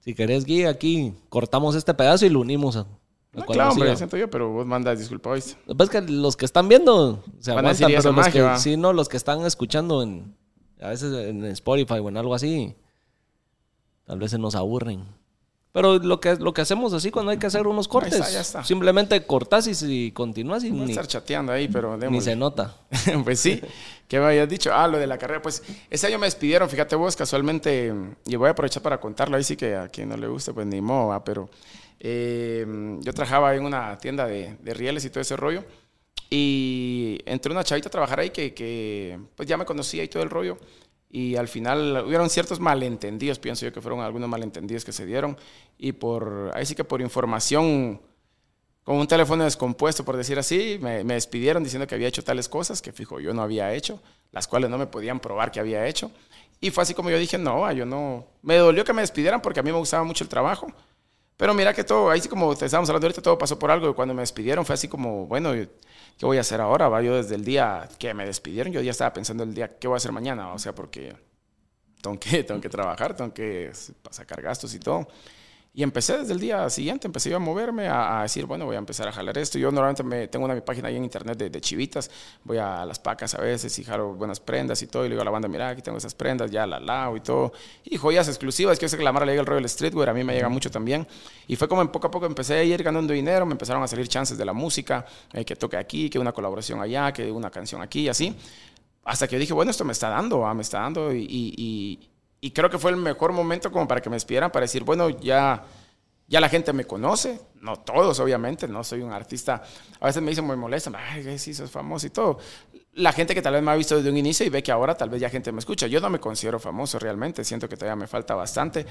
[0.00, 2.86] Si querés, Guy, aquí cortamos este pedazo y lo unimos a.
[3.32, 5.56] No, claro, hombre, siento yo, pero vos mandas disculpa, ¿oíste?
[5.66, 8.12] Lo que pasa es que los que están viendo se Van aguantan, "Y esa pero
[8.14, 8.58] los magia, que, va".
[8.58, 10.36] sí, no, los que están escuchando en,
[10.80, 12.76] a veces en Spotify o en algo así,
[14.04, 15.04] tal vez se nos aburren.
[15.74, 18.42] Pero lo que, lo que hacemos así cuando hay que hacer unos cortes, está, ya
[18.42, 18.62] está.
[18.62, 22.30] simplemente cortas y, si continúas y a ni, estar chateando ahí, pero ni démosle.
[22.30, 22.76] se nota.
[23.24, 23.60] pues sí,
[24.06, 24.72] ¿qué me habías dicho?
[24.72, 25.42] Ah, lo de la carrera.
[25.42, 27.92] Pues ese año me despidieron, fíjate vos, casualmente,
[28.24, 30.64] y voy a aprovechar para contarlo, ahí sí que a quien no le guste, pues
[30.64, 31.24] ni modo, ¿va?
[31.24, 31.50] pero
[31.98, 32.64] eh,
[33.00, 35.64] yo trabajaba en una tienda de, de rieles y todo ese rollo,
[36.30, 40.22] y entré una chavita a trabajar ahí que, que, pues ya me conocía y todo
[40.22, 40.56] el rollo,
[41.14, 45.36] y al final hubieron ciertos malentendidos, pienso yo que fueron algunos malentendidos que se dieron,
[45.78, 48.00] y por, ahí sí que por información
[48.82, 52.48] con un teléfono descompuesto, por decir así, me, me despidieron diciendo que había hecho tales
[52.48, 55.86] cosas que fijo yo no había hecho, las cuales no me podían probar que había
[55.86, 56.10] hecho.
[56.60, 58.26] Y fue así como yo dije, no, yo no.
[58.42, 60.66] Me dolió que me despidieran porque a mí me gustaba mucho el trabajo.
[61.36, 63.88] Pero mira que todo, ahí sí como te estábamos hablando ahorita, todo pasó por algo.
[63.88, 65.52] Y cuando me despidieron fue así como, bueno,
[66.18, 66.88] ¿qué voy a hacer ahora?
[66.88, 69.88] Va, yo desde el día que me despidieron, yo ya estaba pensando el día, ¿qué
[69.88, 70.52] voy a hacer mañana?
[70.52, 71.14] O sea, porque
[72.02, 73.70] tengo que, tengo que trabajar, tengo que
[74.10, 75.08] sacar gastos y todo.
[75.76, 78.78] Y empecé desde el día siguiente, empecé a moverme, a, a decir, bueno, voy a
[78.78, 79.58] empezar a jalar esto.
[79.58, 82.12] Yo normalmente me, tengo una página ahí en internet de, de chivitas,
[82.44, 85.22] voy a las pacas a veces y jalo buenas prendas y todo, y le digo
[85.22, 87.52] a la banda, mira, aquí tengo esas prendas, ya la lavo y todo.
[87.82, 90.14] Y joyas exclusivas, que yo sé que la Mara le llega el Royal Streetwear, a
[90.14, 91.08] mí me llega mucho también.
[91.48, 93.88] Y fue como en poco a poco empecé a ir ganando dinero, me empezaron a
[93.88, 97.50] salir chances de la música, eh, que toque aquí, que una colaboración allá, que una
[97.50, 98.36] canción aquí y así.
[99.04, 101.98] Hasta que yo dije, bueno, esto me está dando, ah, me está dando y,
[102.44, 105.08] y creo que fue el mejor momento como para que me despidieran, para decir, bueno,
[105.08, 105.64] ya
[106.26, 109.62] ya la gente me conoce, no todos obviamente, no soy un artista,
[109.98, 112.38] a veces me dicen muy molesta, ay, sí, sos famoso y todo.
[112.94, 114.94] La gente que tal vez me ha visto desde un inicio y ve que ahora
[114.94, 117.96] tal vez ya gente me escucha, yo no me considero famoso realmente, siento que todavía
[117.96, 118.84] me falta bastante.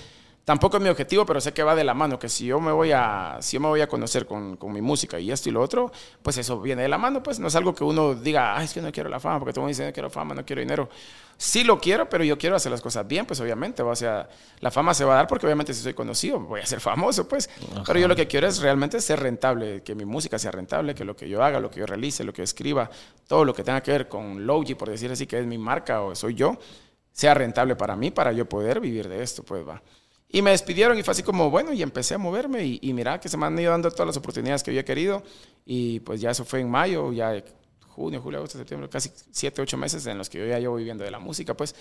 [0.45, 2.73] Tampoco es mi objetivo, pero sé que va de la mano, que si yo me
[2.73, 5.53] voy a, si yo me voy a conocer con, con mi música y esto y
[5.53, 5.89] lo otro,
[6.21, 8.73] pues eso viene de la mano, pues no es algo que uno diga, ay, es
[8.73, 10.59] que no quiero la fama, porque todo el mundo dice, no quiero fama, no quiero
[10.59, 10.89] dinero.
[11.37, 14.27] Sí lo quiero, pero yo quiero hacer las cosas bien, pues obviamente, o sea,
[14.59, 17.25] la fama se va a dar porque obviamente si soy conocido voy a ser famoso,
[17.25, 17.49] pues.
[17.71, 17.83] Ajá.
[17.87, 21.05] Pero yo lo que quiero es realmente ser rentable, que mi música sea rentable, que
[21.05, 22.89] lo que yo haga, lo que yo realice, lo que yo escriba,
[23.27, 26.01] todo lo que tenga que ver con Logi, por decir así, que es mi marca
[26.01, 26.57] o soy yo,
[27.13, 29.81] sea rentable para mí, para yo poder vivir de esto, pues va.
[30.33, 33.19] Y me despidieron y fue así como, bueno, y empecé a moverme y, y mira
[33.19, 35.21] que se me han ido dando todas las oportunidades que he querido.
[35.63, 37.43] Y pues ya eso fue en mayo, ya
[37.89, 41.03] junio, julio, agosto, septiembre, casi siete, ocho meses en los que yo ya llevo viviendo
[41.03, 41.75] de la música, pues.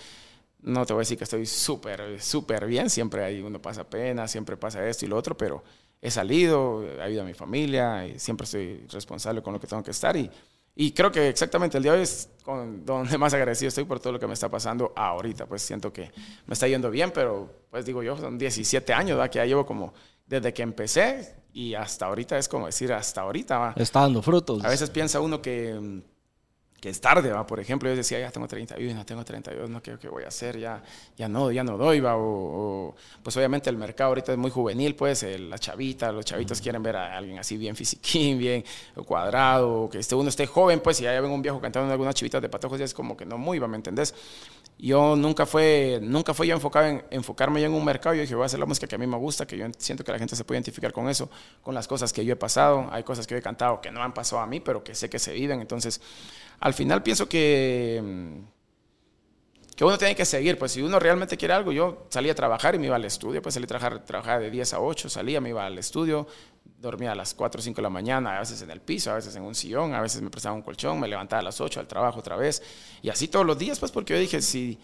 [0.59, 4.29] No te voy a decir que estoy súper, súper bien, siempre hay uno pasa pena,
[4.29, 5.61] siempre pasa esto y lo otro, pero
[5.99, 9.83] he salido, he ayudado a mi familia, y siempre estoy responsable con lo que tengo
[9.83, 10.31] que estar y,
[10.75, 13.99] y creo que exactamente el día de hoy es con donde más agradecido estoy por
[13.99, 16.11] todo lo que me está pasando ahorita, pues siento que
[16.45, 19.31] me está yendo bien, pero pues digo yo, son 17 años, ¿verdad?
[19.31, 19.93] que ya llevo como
[20.25, 23.57] desde que empecé y hasta ahorita es como decir hasta ahorita.
[23.57, 23.73] ¿va?
[23.75, 24.63] Está dando frutos.
[24.65, 26.01] A veces piensa uno que,
[26.83, 27.47] que es tarde, ¿va?
[27.47, 30.27] por ejemplo, yo decía, ya tengo 31, no tengo 32, no qué, qué voy a
[30.27, 30.83] hacer, ya,
[31.15, 32.17] ya no, ya no doy, ¿va?
[32.17, 36.25] O, o, pues obviamente el mercado ahorita es muy juvenil, pues el, la chavita, los
[36.25, 38.65] chavitos quieren ver a alguien así bien fisiquín, bien
[39.05, 42.15] cuadrado, que este, uno esté joven, pues si ya ven un viejo cantando en algunas
[42.15, 43.69] chivitas de patojos, ya es como que no muy, ¿va?
[43.69, 44.13] ¿me entendés?
[44.77, 48.15] Yo nunca fue, nunca fue yo enfocado en enfocarme yo en un mercado.
[48.15, 50.03] Yo dije, voy a hacer la música que a mí me gusta, que yo siento
[50.03, 51.29] que la gente se puede identificar con eso,
[51.61, 52.89] con las cosas que yo he pasado.
[52.91, 55.09] Hay cosas que yo he cantado que no han pasado a mí, pero que sé
[55.09, 55.61] que se viven.
[55.61, 56.01] Entonces,
[56.63, 58.01] al final pienso que,
[59.75, 60.57] que uno tiene que seguir.
[60.57, 63.41] Pues si uno realmente quiere algo, yo salía a trabajar y me iba al estudio.
[63.41, 66.25] Pues salí a trabajar, trabajar de 10 a 8, salía, me iba al estudio,
[66.63, 69.15] dormía a las 4 o 5 de la mañana, a veces en el piso, a
[69.15, 71.81] veces en un sillón, a veces me prestaba un colchón, me levantaba a las 8
[71.81, 72.63] al trabajo otra vez.
[73.01, 74.79] Y así todos los días, pues porque yo dije, si,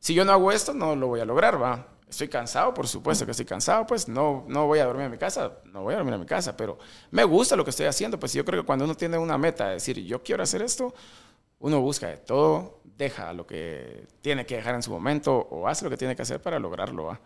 [0.00, 1.86] si yo no hago esto, no lo voy a lograr, va.
[2.10, 5.18] Estoy cansado, por supuesto que estoy cansado, pues no, no voy a dormir en mi
[5.18, 6.78] casa, no voy a dormir en mi casa, pero
[7.12, 9.68] me gusta lo que estoy haciendo, pues yo creo que cuando uno tiene una meta,
[9.68, 10.92] de decir, yo quiero hacer esto,
[11.60, 15.84] uno busca de todo, deja lo que tiene que dejar en su momento o hace
[15.84, 17.20] lo que tiene que hacer para lograrlo, ¿va?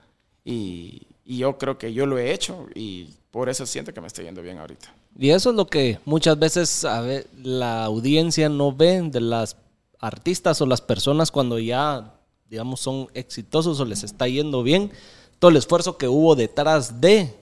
[0.44, 4.07] Y, y yo creo que yo lo he hecho y por eso siento que me
[4.07, 4.94] estoy yendo bien ahorita.
[5.18, 9.57] Y eso es lo que muchas veces a ver, la audiencia no ve de las
[9.99, 12.13] artistas o las personas cuando ya,
[12.48, 14.90] digamos, son exitosos o les está yendo bien.
[15.38, 17.35] Todo el esfuerzo que hubo detrás de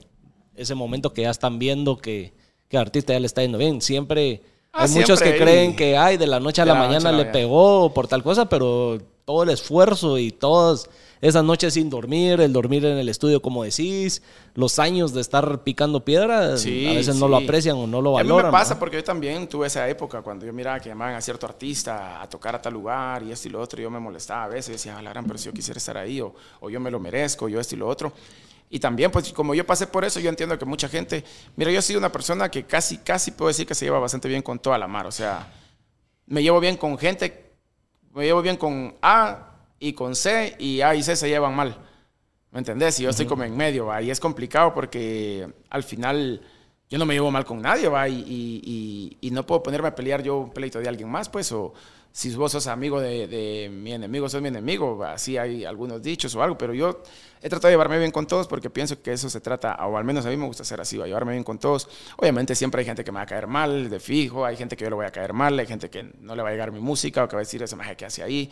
[0.55, 2.33] ese momento que ya están viendo que,
[2.69, 3.81] que el artista ya le está yendo bien.
[3.81, 4.41] Siempre
[4.75, 7.09] Ah, hay muchos que hay- creen que, ay, de la noche a de la, mañana
[7.09, 7.31] a la le mañana.
[7.31, 10.89] pegó por tal cosa, pero todo el esfuerzo y todas
[11.23, 14.21] esas noches sin dormir, el dormir en el estudio, como decís,
[14.55, 18.17] los años de estar picando piedra, Sí, a veces no lo aprecian o no lo
[18.17, 18.51] Y a mí valoran.
[18.51, 18.79] me pasa ¿no?
[18.81, 22.27] porque yo también tuve esa época cuando yo miraba que llamaban a cierto artista a
[22.27, 24.67] tocar a tal lugar y esto y lo otro, y yo me molestaba a veces,
[24.69, 26.91] y decía, "Ah, la gran, pero si yo quisiera estar ahí, o, o yo me
[26.91, 28.11] lo merezco, yo esto y lo otro.
[28.69, 31.23] Y también, pues como yo pasé por eso, yo entiendo que mucha gente,
[31.55, 34.27] mira, yo he sido una persona que casi, casi puedo decir que se lleva bastante
[34.27, 35.47] bien con toda la mar, o sea,
[36.25, 37.51] me llevo bien con gente,
[38.13, 39.51] me llevo bien con A
[39.87, 41.77] y con C, y A y C se llevan mal.
[42.51, 42.99] ¿Me entendés?
[42.99, 44.01] Y yo estoy como en medio, ¿va?
[44.01, 46.41] Y es complicado porque al final
[46.89, 48.07] yo no me llevo mal con nadie, ¿va?
[48.07, 51.27] Y, y- y- y no puedo ponerme a pelear yo un pleito de alguien más,
[51.29, 51.73] pues, o
[52.11, 56.35] si vos sos amigo de, de mi enemigo, sos mi enemigo, así hay algunos dichos
[56.35, 57.01] o algo, pero yo
[57.41, 60.03] he tratado de llevarme bien con todos porque pienso que eso se trata, o al
[60.03, 61.07] menos a mí me gusta ser así, ¿va?
[61.07, 61.89] llevarme bien con todos.
[62.17, 64.83] Obviamente siempre hay gente que me va a caer mal, de fijo, hay gente que
[64.83, 66.79] yo le voy a caer mal, hay gente que no le va a llegar mi
[66.79, 68.51] música o que va a decir ese maje que hace ahí.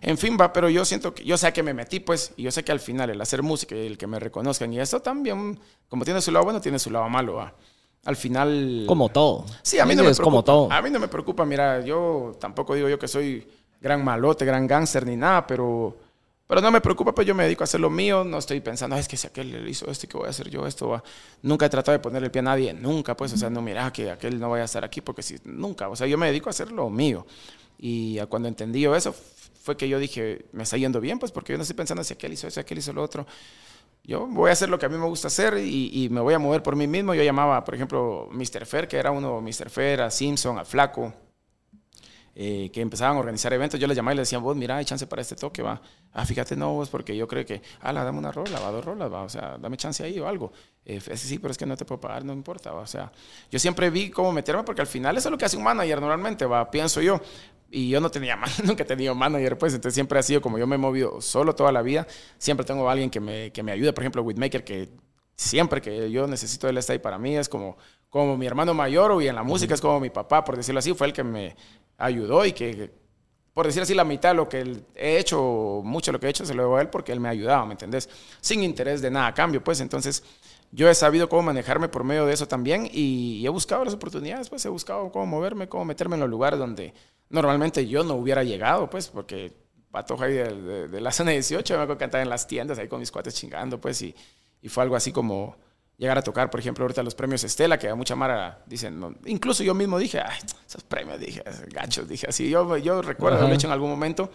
[0.00, 2.42] En fin, va, pero yo siento que, yo sé a qué me metí, pues, y
[2.44, 5.00] yo sé que al final el hacer música y el que me reconozcan y esto
[5.00, 5.58] también,
[5.88, 7.52] como tiene su lado bueno, tiene su lado malo, va.
[8.04, 8.84] Al final...
[8.86, 9.44] Como todo.
[9.62, 10.24] Sí, a mí no me preocupa.
[10.24, 10.72] como todo.
[10.72, 13.46] A mí no me preocupa, mira, yo tampoco digo yo que soy
[13.80, 15.96] gran malote, gran gángster ni nada, pero,
[16.46, 18.96] pero no me preocupa, pues yo me dedico a hacer lo mío, no estoy pensando,
[18.96, 20.88] "Ah, es que si aquel hizo esto, ¿qué voy a hacer yo esto?
[20.88, 21.02] va?".
[21.42, 23.92] Nunca he tratado de ponerle el pie a nadie, nunca, pues, o sea, no, mira,
[23.92, 26.48] que aquel no vaya a estar aquí, porque si, nunca, o sea, yo me dedico
[26.48, 27.26] a hacer lo mío.
[27.78, 29.14] Y cuando entendí yo eso,
[29.68, 32.14] fue que yo dije, me está yendo bien, pues, porque yo no estoy pensando si
[32.14, 33.26] aquel hizo eso, aquel hizo lo otro.
[34.02, 36.32] Yo voy a hacer lo que a mí me gusta hacer y, y me voy
[36.32, 37.12] a mover por mí mismo.
[37.12, 38.64] Yo llamaba, por ejemplo, Mr.
[38.64, 39.68] Fer, que era uno, Mr.
[39.68, 41.12] Fer, a Simpson, a Flaco,
[42.40, 43.80] eh, que empezaban a organizar eventos.
[43.80, 45.82] Yo les llamaba y les decía, vos, mira, hay chance para este toque, va.
[46.12, 48.84] Ah, fíjate, no, vos, porque yo creo que, ah, la, dame una rola, va, dos
[48.84, 49.22] rolas, va.
[49.24, 50.52] O sea, dame chance ahí o algo.
[50.84, 52.82] Eh, sí, pero es que no te puedo pagar, no importa, va.
[52.82, 53.10] O sea,
[53.50, 56.00] yo siempre vi cómo meterme, porque al final eso es lo que hace un manager
[56.00, 57.20] normalmente, va, pienso yo.
[57.70, 60.58] Y yo no tenía, man- nunca he tenido manager, pues, entonces siempre ha sido como
[60.58, 62.06] yo me he movido solo toda la vida.
[62.38, 64.88] Siempre tengo a alguien que me, que me ayude, por ejemplo, Whitmaker, que
[65.38, 67.78] siempre que yo necesito él está ahí para mí, es como,
[68.10, 70.92] como mi hermano mayor y en la música es como mi papá, por decirlo así,
[70.94, 71.54] fue el que me
[71.96, 72.90] ayudó y que,
[73.54, 76.30] por decir así, la mitad de lo que he hecho, mucho de lo que he
[76.30, 78.08] hecho, se lo debo a él porque él me ha ayudado, ¿me entendés?
[78.40, 79.80] Sin interés de nada a cambio, pues.
[79.80, 80.24] Entonces
[80.72, 84.48] yo he sabido cómo manejarme por medio de eso también y, he buscado las oportunidades,
[84.48, 84.64] pues.
[84.64, 86.94] He buscado cómo moverme, cómo meterme en los lugares donde
[87.30, 89.52] normalmente yo no hubiera llegado, pues porque
[89.90, 93.10] patoja ahí de, la zona 18, me que andaba en las tiendas ahí con mis
[93.10, 94.14] cuates chingando, pues y,
[94.62, 95.56] y fue algo así como
[95.98, 99.14] llegar a tocar, por ejemplo, ahorita los premios Estela, que a mucha mara dicen, no,
[99.26, 103.54] incluso yo mismo dije, ay, esos premios, dije, gachos, dije así, yo, yo recuerdo haberlo
[103.54, 104.30] hecho en algún momento.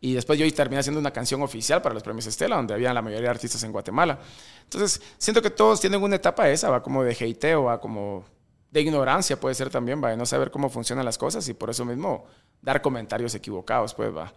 [0.00, 3.02] Y después yo terminé haciendo una canción oficial para los premios Estela, donde había la
[3.02, 4.18] mayoría de artistas en Guatemala.
[4.62, 8.24] Entonces, siento que todos tienen una etapa esa, va como de hateo, va como
[8.70, 11.70] de ignorancia, puede ser también, va de no saber cómo funcionan las cosas y por
[11.70, 12.26] eso mismo
[12.60, 14.32] dar comentarios equivocados, pues va.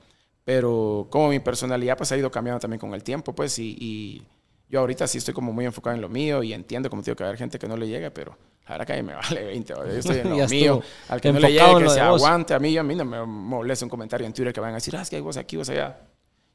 [0.45, 4.27] Pero como mi personalidad pues ha ido cambiando también con el tiempo, pues y, y
[4.69, 7.23] yo ahorita sí estoy como muy enfocado en lo mío y entiendo como digo que
[7.23, 9.73] haber gente que no le llega, pero la verdad que a mí me vale 20,
[9.73, 9.85] ¿va?
[9.85, 10.81] yo estoy en lo mío.
[11.07, 12.53] Al que no le llegue, que se aguante.
[12.53, 14.95] A mí, a mí no me molesta un comentario en Twitter que van a decir,
[14.95, 15.97] ah, es que hay vos aquí, vos allá.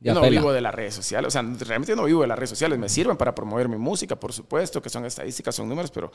[0.00, 0.38] Yo no pela.
[0.38, 2.90] vivo de las redes sociales, o sea, realmente no vivo de las redes sociales, me
[2.90, 6.12] sirven para promover mi música, por supuesto, que son estadísticas, son números, pero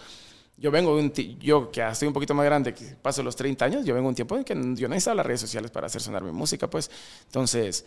[0.58, 3.66] yo vengo de un, yo que estoy un poquito más grande, que paso los 30
[3.66, 5.88] años, yo vengo de un tiempo en que yo no necesitaba las redes sociales para
[5.88, 6.92] hacer sonar mi música, pues,
[7.26, 7.84] entonces,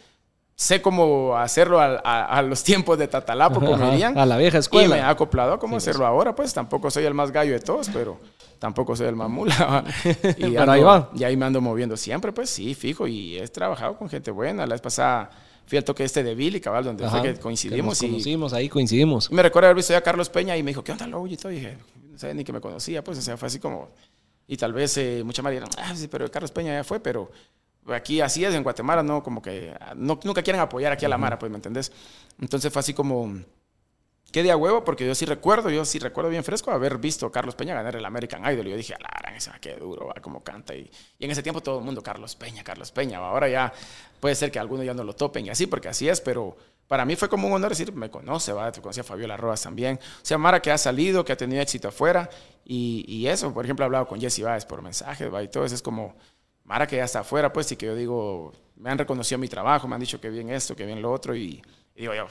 [0.55, 4.17] sé cómo hacerlo a, a- a los tiempos de Tatalapo, como dirían.
[4.17, 4.95] a la vieja Y escuela.
[4.97, 5.89] me he acoplado a cómo Sí, pues.
[5.89, 8.19] hacerlo ahora, pues, tampoco soy el más gallo de todos, pero
[8.59, 9.85] tampoco soy el más mula.
[10.05, 11.11] Y Pero ando- ahí va.
[11.15, 13.07] y ahí me ando moviendo siempre, pues sí, fijo.
[13.09, 14.67] Y he trabajado con gente buena.
[14.67, 15.31] La vez pasada
[15.67, 17.99] fui al toque este de Billy, cabal, donde Ajá, fue que coincidimos.
[17.99, 19.31] que nos y conocimos, ahí coincidimos.
[19.33, 21.27] me recuerdo haber visto ya a Carlos Peña y me dijo, ¿qué onda, Low?
[21.27, 21.51] Y todo.
[21.51, 21.79] Y dije,
[22.11, 23.89] no sabía ni que me conocía, pues, o sea, fue así como.
[24.47, 27.31] Y tal vez eh, mucha dijeron, ah, sí, pero Carlos Peña ya fue, pero
[27.89, 31.09] aquí así es, en Guatemala, no, como que ah, no, nunca quieren apoyar aquí a
[31.09, 31.93] la Mara, pues, ¿me entendés?
[32.41, 33.33] Entonces fue así como.
[34.31, 37.33] Qué día huevo, porque yo sí recuerdo, yo sí recuerdo bien fresco haber visto a
[37.33, 38.67] Carlos Peña ganar el American Idol.
[38.67, 40.75] Y yo dije, la ese qué duro, va, cómo canta.
[40.75, 43.21] Y, y en ese tiempo todo el mundo, Carlos Peña, Carlos Peña.
[43.21, 43.29] va.
[43.29, 43.73] Ahora ya
[44.21, 47.05] puede ser que algunos ya no lo topen y así, porque así es, pero para
[47.05, 49.99] mí fue como un honor decir, me conoce, va, te conocí a Fabiola Rodas también.
[50.03, 52.29] O sea, Mara que ha salido, que ha tenido éxito afuera.
[52.65, 55.65] Y, y eso, por ejemplo, he hablado con Jesse Báez por mensajes, va, y todo
[55.65, 56.15] eso es como
[56.65, 59.87] Mara que ya está afuera, pues, y que yo digo, me han reconocido mi trabajo,
[59.89, 61.63] me han dicho que bien esto, que bien lo otro, y,
[61.97, 62.27] y digo yo,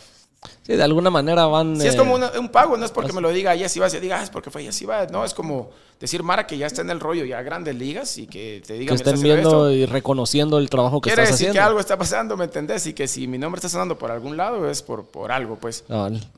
[0.63, 1.79] Sí, de alguna manera van.
[1.79, 3.93] si es eh, como una- un pago, no es porque me lo diga Jessy Baez,
[3.93, 5.11] y diga, ah, es porque fue Jessy Baez.
[5.11, 8.25] No, es como decir Mara que ya está en el rollo, ya grandes ligas y
[8.25, 9.71] que te diga, que "Mira, estén viendo esto".
[9.71, 11.63] y reconociendo el trabajo que Quiere estás decir haciendo.
[11.63, 12.87] que algo está pasando, ¿me entendés?
[12.87, 15.83] Y que si mi nombre está sonando por algún lado es por, por algo, pues.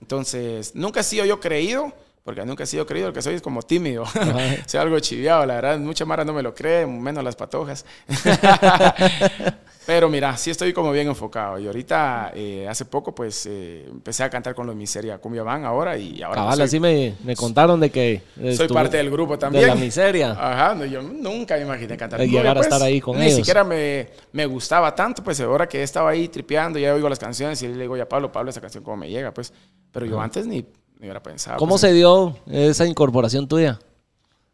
[0.02, 3.42] Entonces, nunca he sido yo creído, porque nunca he sido creído, lo que soy es
[3.42, 4.06] como tímido,
[4.66, 7.86] soy algo chiviado, la verdad, mucha mara no me lo cree, menos las patojas.
[9.86, 11.60] Pero mira, sí estoy como bien enfocado.
[11.60, 15.66] Y ahorita, eh, hace poco, pues eh, empecé a cantar con los Miseria Cumbia Van
[15.66, 16.36] ahora y ahora.
[16.36, 18.22] Cabal, así me, me, contaron de que.
[18.56, 19.64] Soy parte del grupo también.
[19.64, 20.32] De la Miseria.
[20.32, 22.24] Ajá, no, yo nunca me imaginé cantar.
[22.24, 23.34] Y llegar a estar pues, ahí con ni ellos.
[23.36, 27.10] Ni siquiera me, me, gustaba tanto, pues ahora que he estado ahí tripeando, ya oigo
[27.10, 29.52] las canciones y le digo, ya Pablo, Pablo, esa canción cómo me llega, pues.
[29.92, 30.66] Pero yo antes ni,
[31.04, 31.58] ni hubiera pensado.
[31.58, 33.78] ¿Cómo pues, se dio esa incorporación tuya?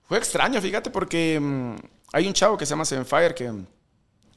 [0.08, 1.76] Fue extraño, fíjate, porque mmm,
[2.12, 3.54] hay un chavo que se llama Seven Fire que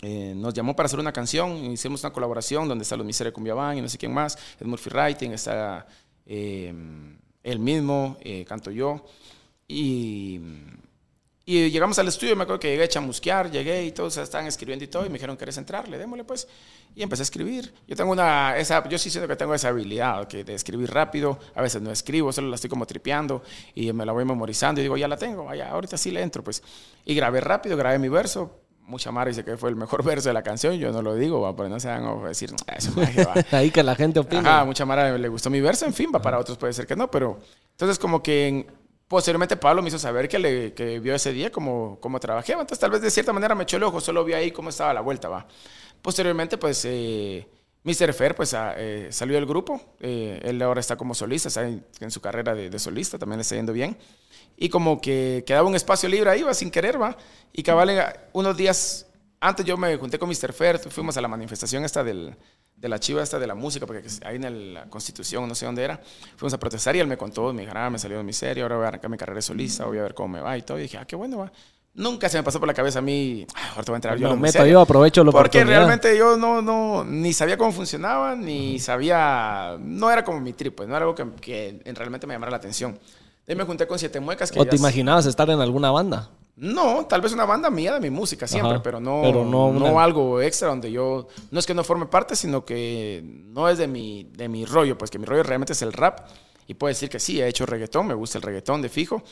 [0.03, 3.55] eh, nos llamó para hacer una canción, hicimos una colaboración donde está los Miseria Cumbia
[3.55, 5.87] Band y no sé quién más, es Murphy Writing, está
[6.27, 6.75] eh,
[7.43, 9.07] él mismo, eh, canto yo.
[9.67, 10.39] Y,
[11.45, 14.85] y, llegamos al estudio, me acuerdo que llegué a chamusquear, llegué y todos estaban escribiendo
[14.85, 15.99] y todo, y me dijeron, ¿quieres entrarle?
[15.99, 16.47] Démosle pues.
[16.95, 17.73] Y empecé a escribir.
[17.89, 21.39] Yo tengo una, esa, yo sí siento que tengo esa habilidad que de escribir rápido,
[21.55, 23.43] a veces no escribo, solo la estoy como tripeando
[23.75, 26.45] y me la voy memorizando y digo, ya la tengo, vaya, ahorita sí le entro,
[26.45, 26.63] pues.
[27.05, 30.35] Y grabé rápido, grabé mi verso, mucha Mara dice que fue el mejor verso de
[30.35, 32.93] la canción, yo no lo digo, va, pero no se van a decir, eso.
[33.51, 34.41] Ahí que la gente opina.
[34.41, 36.95] Ajá, mucha Mara le gustó mi verso, en fin, va, para otros puede ser que
[36.95, 38.67] no, pero entonces como que en,
[39.13, 42.79] posteriormente Pablo me hizo saber que, le, que vio ese día cómo, cómo trabajé, entonces
[42.79, 45.03] tal vez de cierta manera me echó el ojo, solo vi ahí cómo estaba la
[45.03, 45.47] vuelta, va.
[46.01, 46.85] Posteriormente, pues...
[46.87, 47.47] Eh,
[47.85, 48.15] Mr.
[48.15, 52.55] Fer pues eh, salió del grupo, eh, él ahora está como solista, en, su carrera
[52.55, 53.99] de, solista, también le está yendo bien.
[54.57, 57.17] Y como que quedaba un espacio libre ahí, va, sin querer, va.
[57.53, 57.91] Y cabal,
[58.35, 59.09] unos días
[59.41, 60.53] antes yo me junté con Mr.
[60.53, 62.37] Fer, fuimos a la manifestación esta del,
[62.77, 65.85] de la chiva esta de la música, porque ahí en la Constitución, no sé dónde
[65.85, 66.01] era,
[66.37, 68.63] fuimos a protestar y él me contó, me dijo, ah, me salió de mi serie,
[68.63, 70.79] ahora voy a arrancar mi carrera solista, voy a ver cómo me va y todo.
[70.79, 71.53] Y dije, ah, qué bueno, va.
[71.95, 74.37] Nunca se me pasó por la cabeza a mí, ah, ahorita voy a entrar yo.
[74.37, 79.77] Meto yo, aprovecho lo Porque realmente yo no, no, ni sabía cómo funcionaba, ni sabía,
[79.79, 82.57] no era como mi trip, pues, no era algo que, que realmente me llamara la
[82.57, 82.99] atención.
[83.47, 84.51] De ahí me junté con Siete Muecas.
[84.51, 86.31] Que ¿O te imaginabas estar en alguna banda?
[86.55, 89.69] No, tal vez una banda mía de mi música siempre, Ajá, pero no, pero no,
[89.69, 89.91] una...
[89.91, 93.79] no, algo extra donde yo, no es que no forme parte, sino que no es
[93.79, 96.21] de mi, de mi rollo, pues que mi rollo realmente es el rap.
[96.67, 99.23] Y puedo decir que sí, he hecho reggaetón, me gusta el reggaetón de fijo,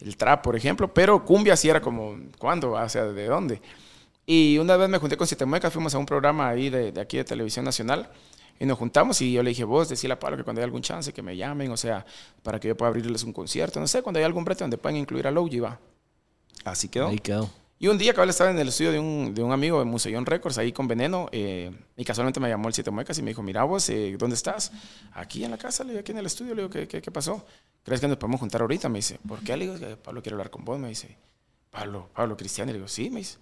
[0.00, 2.72] el trap, por ejemplo, pero cumbia sí era como, ¿cuándo?
[2.72, 3.60] O sea, ¿de dónde?
[4.26, 7.00] Y una vez me junté con Siete Muecas, fuimos a un programa ahí de, de
[7.00, 8.10] aquí de Televisión Nacional.
[8.58, 10.82] Y nos juntamos y yo le dije, vos, decíle a Pablo que cuando hay algún
[10.82, 12.04] chance que me llamen, o sea,
[12.42, 14.96] para que yo pueda abrirles un concierto, no sé, cuando hay algún brete donde puedan
[14.96, 15.78] incluir a Logi, va.
[16.64, 17.08] Así quedó.
[17.08, 17.50] Ahí quedó.
[17.78, 20.26] Y un día, cabal, estaba en el estudio de un, de un amigo de Musellón
[20.26, 23.42] Records, ahí con Veneno, eh, y casualmente me llamó el Siete Muecas y me dijo,
[23.42, 24.70] mira vos, eh, ¿dónde estás?
[25.14, 27.10] Aquí en la casa, le digo, aquí en el estudio, le digo, ¿qué, qué, qué
[27.10, 27.42] pasó?
[27.82, 28.90] ¿Crees que nos podemos juntar ahorita?
[28.90, 29.56] Me dice, ¿por qué?
[29.56, 31.16] Le digo, Pablo quiere hablar con vos, me dice.
[31.70, 33.38] Pablo, Pablo Cristiano, le digo, sí, me dice.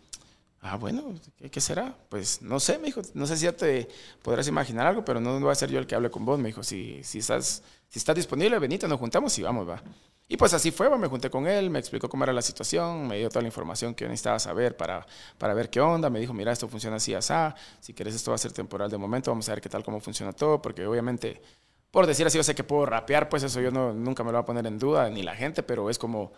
[0.61, 1.95] Ah, bueno, ¿qué, ¿qué, será?
[2.09, 3.89] Pues no sé, me dijo, no sé si ya te
[4.23, 6.49] podrás imaginar algo, pero no voy a ser yo el que hable con vos, me
[6.49, 9.81] dijo, si, si, estás, si estás disponible, venite, nos juntamos y vamos, va.
[10.27, 13.19] Y pues así fue, me junté con él, me explicó cómo era la situación, me
[13.19, 15.07] dio toda la información que yo necesitaba saber para,
[15.39, 17.33] para ver qué onda, me dijo, mira, esto funciona así, así,
[17.81, 20.01] si quieres esto va a ser temporal de momento, vamos a ver qué tal, cómo
[20.01, 21.41] funciona todo, porque obviamente,
[21.91, 24.39] por decir así, yo sé que puedo rapear, pues eso yo no, nunca me lo
[24.39, 26.33] voy a poner en duda, ni la gente, pero es como,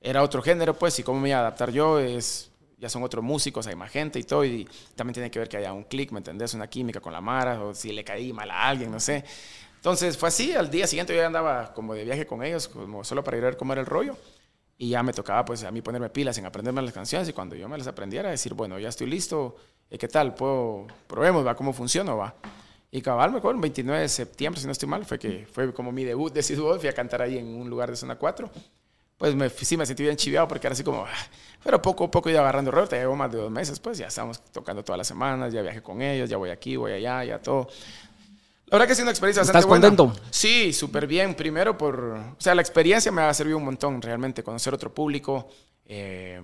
[0.00, 3.24] era otro género, pues, y cómo me iba a adaptar yo, es ya son otros
[3.24, 6.12] músicos, hay más gente y todo, y también tiene que ver que haya un clic,
[6.12, 6.54] ¿me entendés?
[6.54, 9.24] Una química con la Mara, o si le caí mal a alguien, no sé.
[9.76, 13.04] Entonces fue así, al día siguiente yo ya andaba como de viaje con ellos, como
[13.04, 14.16] solo para ir a ver cómo era el rollo,
[14.76, 17.54] y ya me tocaba pues a mí ponerme pilas en aprenderme las canciones, y cuando
[17.56, 19.56] yo me las aprendiera, decir, bueno, ya estoy listo,
[19.90, 20.34] ¿qué tal?
[20.34, 22.34] Puedo, probemos, va, cómo funciona, va.
[22.90, 25.72] Y cabal, me acuerdo, el 29 de septiembre, si no estoy mal, fue que fue
[25.74, 28.50] como mi debut de Sid fui a cantar ahí en un lugar de zona 4
[29.24, 31.06] pues me, sí me sentí bien chiviado porque era así como,
[31.62, 34.08] pero poco a poco iba agarrando error, te llevo más de dos meses, pues ya
[34.08, 37.38] estamos tocando todas las semanas, ya viajé con ellos, ya voy aquí, voy allá, ya
[37.38, 37.66] todo.
[38.66, 40.06] La verdad que ha sido una experiencia bastante ¿Estás contento?
[40.08, 40.20] Buena.
[40.30, 41.34] Sí, súper bien.
[41.34, 45.48] Primero por, o sea, la experiencia me ha servido un montón realmente, conocer otro público.
[45.86, 46.38] Eh,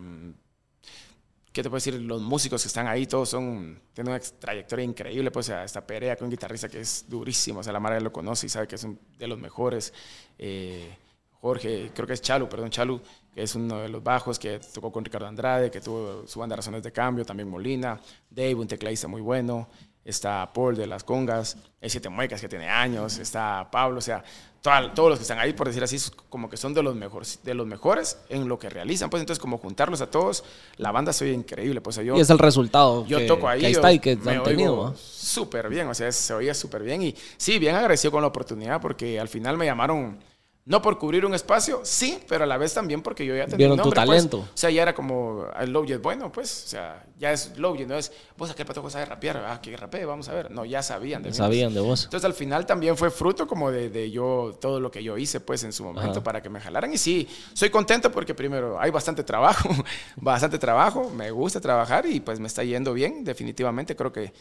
[1.52, 2.00] ¿Qué te puedo decir?
[2.00, 5.30] Los músicos que están ahí, todos son, tienen una trayectoria increíble.
[5.30, 7.60] Pues, o sea, esta Perea, que es un guitarrista que es durísimo.
[7.60, 9.92] O sea, la Mara lo conoce y sabe que es un, de los mejores.
[10.38, 10.96] Eh,
[11.40, 13.00] Jorge, creo que es Chalu, perdón, Chalu,
[13.34, 16.56] que es uno de los bajos que tocó con Ricardo Andrade, que tuvo su banda
[16.56, 17.98] Razones de Cambio, también Molina,
[18.28, 19.68] Dave, un tecladista muy bueno,
[20.04, 24.22] está Paul de las Congas, el Siete Muecas que tiene años, está Pablo, o sea,
[24.60, 25.96] todos los que están ahí, por decir así,
[26.28, 29.40] como que son de los, mejores, de los mejores en lo que realizan, pues entonces
[29.40, 30.44] como juntarlos a todos,
[30.76, 32.16] la banda se oye increíble, pues yo...
[32.16, 34.42] Y es el resultado yo que, toco ahí, que ahí está y que me han
[34.42, 34.94] tenido.
[34.96, 38.80] Súper bien, o sea, se oía súper bien y sí, bien agradecido con la oportunidad
[38.82, 40.18] porque al final me llamaron
[40.66, 43.56] No por cubrir un espacio, sí, pero a la vez también porque yo ya tenía
[43.56, 44.06] Vieron un tu nombre, pues.
[44.06, 44.38] talento.
[44.38, 46.64] O sea, ya era como, el Low es bueno, pues.
[46.66, 50.04] O sea, ya es Low no es, vos aquel pato sabe rapear, ah, que rapee,
[50.04, 50.50] vamos a ver.
[50.50, 51.30] No, ya sabían de mí.
[51.30, 51.38] pues.
[51.38, 52.04] Sabían de vos.
[52.04, 55.40] Entonces al final también fue fruto como de, de yo, todo lo que yo hice
[55.40, 56.22] pues en su momento Ajá.
[56.22, 56.92] para que me jalaran.
[56.92, 59.68] Y sí, soy contento porque primero hay bastante trabajo,
[60.16, 64.32] bastante trabajo, me gusta trabajar y pues me está yendo bien, definitivamente creo que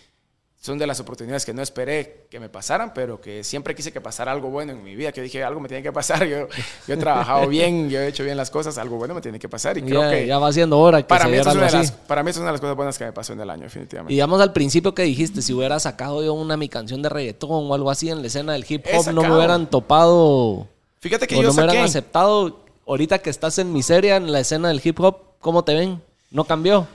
[0.61, 4.01] son de las oportunidades que no esperé que me pasaran, pero que siempre quise que
[4.01, 6.47] pasara algo bueno en mi vida, que dije, algo me tiene que pasar, yo,
[6.85, 9.47] yo he trabajado bien, yo he hecho bien las cosas, algo bueno me tiene que
[9.47, 11.55] pasar y creo Ya, que ya va siendo hora que para, se mí esto es
[11.55, 13.31] una de las, para mí esto es una de las cosas buenas que me pasó
[13.33, 14.11] en el año, definitivamente.
[14.11, 17.49] Y digamos al principio que dijiste, si hubiera sacado yo una mi canción de reggaetón
[17.71, 20.67] o algo así en la escena del hip hop, no me hubieran topado
[20.99, 22.59] Fíjate que o yo no me hubieran aceptado.
[22.85, 26.01] Ahorita que estás en miseria en la escena del hip hop, ¿cómo te ven?
[26.31, 26.87] ¿No cambió?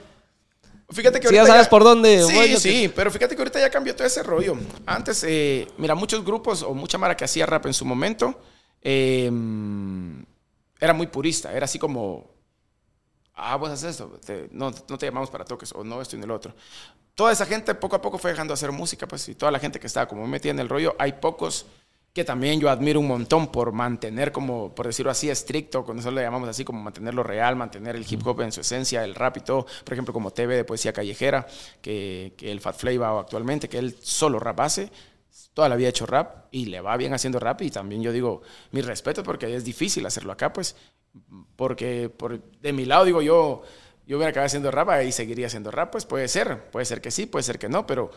[0.89, 3.35] Fíjate que Sí, ya ahorita sabes por dónde Sí, voy, lo que- sí, pero fíjate
[3.35, 4.55] que ahorita ya cambió todo ese rollo.
[4.85, 8.39] Antes, eh, mira, muchos grupos o mucha mara que hacía rap en su momento
[8.81, 9.31] eh,
[10.79, 11.51] era muy purista.
[11.53, 12.29] Era así como,
[13.33, 16.21] ah, vos haces esto, te- no, no te llamamos para toques o no esto y
[16.21, 16.53] lo otro.
[17.15, 19.59] Toda esa gente poco a poco fue dejando de hacer música, pues, y toda la
[19.59, 21.65] gente que estaba como metida en el rollo, hay pocos
[22.15, 26.15] que también yo admiro un montón por mantener como, por decirlo así, estricto, cuando nosotros
[26.15, 29.35] le llamamos así, como mantenerlo real, mantener el hip hop en su esencia, el rap
[29.35, 29.65] y todo.
[29.83, 31.45] Por ejemplo, como TV de Poesía Callejera,
[31.81, 34.89] que, el Fat Flavor actualmente, que él solo rap hace,
[35.53, 38.13] toda la vida ha hecho rap y le va bien haciendo rap y también yo
[38.13, 40.77] digo, mi respeto porque es difícil hacerlo acá, pues,
[41.57, 43.63] porque por, de mi lado digo yo,
[44.07, 47.11] yo hubiera acabado haciendo rap y seguiría haciendo rap, pues puede ser, puede ser que
[47.11, 48.09] sí, puede ser que no, pero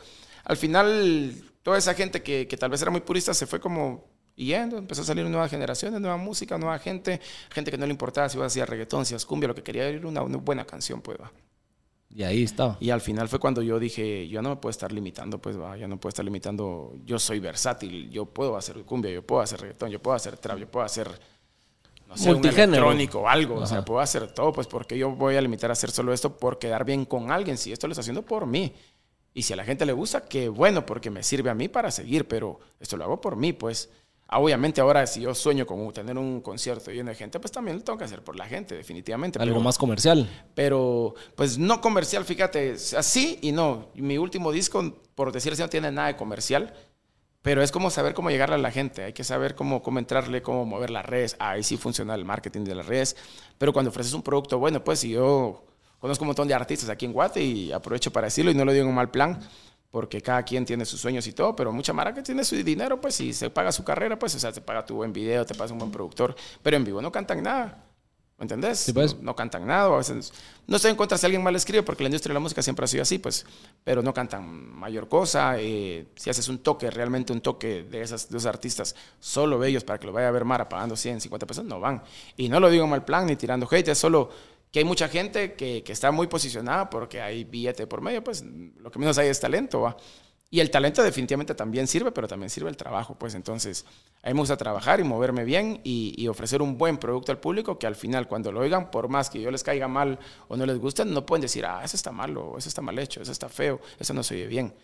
[0.44, 4.08] al final toda esa gente que, que tal vez era muy purista se fue como
[4.36, 8.26] yendo, empezó a salir nuevas generaciones, nueva música, nueva gente, gente que no le importaba
[8.30, 11.02] si vos hacías reggaetón, si hacías cumbia, lo que quería era una, una buena canción,
[11.02, 11.30] pues va.
[12.08, 12.78] Y ahí estaba.
[12.80, 15.76] Y al final fue cuando yo dije, yo no me puedo estar limitando, pues va,
[15.76, 19.60] ya no puedo estar limitando, yo soy versátil, yo puedo hacer cumbia, yo puedo hacer
[19.60, 21.20] reggaetón, yo puedo hacer trap, yo puedo hacer,
[22.06, 23.84] no sé, un electrónico o algo, o sea, Ajá.
[23.84, 26.86] puedo hacer todo, pues porque yo voy a limitar a hacer solo esto por quedar
[26.86, 28.72] bien con alguien, si esto lo está haciendo por mí.
[29.38, 31.92] Y si a la gente le gusta, qué bueno, porque me sirve a mí para
[31.92, 33.88] seguir, pero esto lo hago por mí, pues.
[34.26, 37.76] Ah, Obviamente ahora si yo sueño con tener un concierto lleno de gente, pues también
[37.76, 39.38] lo tengo que hacer por la gente, definitivamente.
[39.38, 40.28] Algo pero- más comercial.
[40.56, 43.90] pero pues no comercial, fíjate, así y no.
[43.94, 44.82] Mi último disco,
[45.14, 46.74] por decir así, no tiene nada de comercial,
[47.40, 50.42] pero es como saber cómo llegarle a la gente, hay que saber cómo, cómo entrarle,
[50.42, 53.14] cómo mover las redes, ahí sí funciona el marketing de las redes,
[53.56, 55.62] pero cuando ofreces un producto bueno, pues si yo
[55.98, 58.72] conozco un montón de artistas aquí en Guate y aprovecho para decirlo y no lo
[58.72, 59.38] digo en un mal plan,
[59.90, 63.00] porque cada quien tiene sus sueños y todo, pero mucha mara que tiene su dinero,
[63.00, 65.54] pues si se paga su carrera, pues o sea, se paga tu buen video, te
[65.54, 67.84] pagas un buen productor, pero en vivo no cantan nada.
[68.38, 68.78] ¿Me entendés?
[68.78, 69.16] Sí, pues.
[69.16, 69.92] no, no cantan nada.
[69.92, 70.32] a veces,
[70.68, 72.84] no estoy en contra si alguien mal escribe, porque la industria de la música siempre
[72.84, 73.44] ha sido así, pues,
[73.82, 74.46] pero no cantan
[74.78, 75.56] mayor cosa.
[75.58, 79.82] eh, si haces un toque, realmente un toque de, esas, de esos artistas, solo ellos
[79.82, 82.00] para que lo vaya a ver Mara pagando 100, 50 pesos, no van.
[82.36, 84.30] Y no lo digo en mal plan ni tirando hate, es solo
[84.70, 88.42] que hay mucha gente que, que está muy posicionada porque hay billete por medio, pues
[88.42, 89.96] lo que menos hay es talento.
[90.50, 93.84] Y el talento definitivamente también sirve, pero también sirve el trabajo, pues entonces
[94.22, 97.38] a mí me gusta trabajar y moverme bien y, y ofrecer un buen producto al
[97.38, 100.56] público que al final cuando lo oigan, por más que yo les caiga mal o
[100.56, 103.30] no les guste, no pueden decir, ah, eso está malo, eso está mal hecho, eso
[103.30, 104.74] está feo, eso no se oye bien.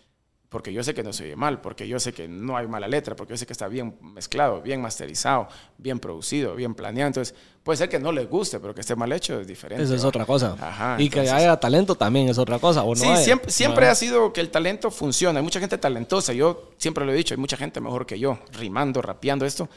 [0.55, 2.87] Porque yo sé que no se oye mal, porque yo sé que no hay mala
[2.87, 7.07] letra, porque yo sé que está bien mezclado, bien masterizado, bien producido, bien planeado.
[7.07, 9.83] Entonces, puede ser que no les guste, pero que esté mal hecho es diferente.
[9.83, 10.55] Eso es otra cosa.
[10.57, 12.83] Ajá, y que haya talento también es otra cosa.
[12.83, 13.21] ¿o no Sí, hay?
[13.21, 13.91] siempre, siempre No.
[13.91, 15.39] ha sido que el talento funciona.
[15.39, 16.31] Hay mucha gente talentosa.
[16.31, 19.67] Yo siempre lo he dicho, hay mucha gente mejor que yo, rimando, rapeando esto,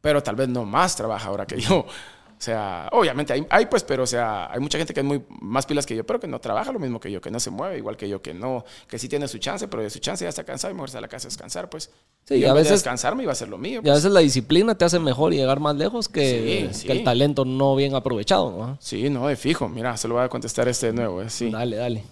[0.00, 1.84] pero tal vez no más trabajadora que yo.
[2.42, 5.22] O sea, obviamente hay, hay, pues, pero o sea, hay mucha gente que es muy
[5.40, 7.50] más pilas que yo, pero que no trabaja lo mismo que yo, que no se
[7.50, 10.24] mueve igual que yo, que no, que sí tiene su chance, pero de su chance
[10.24, 11.92] ya está cansado y mejor se va a la casa a descansar, pues.
[12.24, 13.74] Sí, y a de veces- descansar me iba a hacer lo mío.
[13.74, 13.94] Y a pues.
[13.98, 16.86] veces la disciplina te hace mejor y llegar más lejos que, Sí, sí.
[16.88, 18.50] que el talento no bien aprovechado.
[18.50, 18.76] ¿no?
[18.80, 19.68] Sí, no, de fijo.
[19.68, 21.48] Mira, se lo voy a contestar este de nuevo, eh, sí.
[21.48, 22.02] Dale, dale.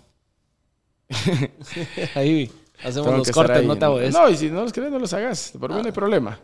[2.14, 2.50] ahí
[2.84, 3.66] hacemos Tengo los cortes, ahí.
[3.66, 4.14] no te abogues.
[4.14, 5.52] No, y si no los querés, no los hagas.
[5.58, 6.38] Por mí no hay problema.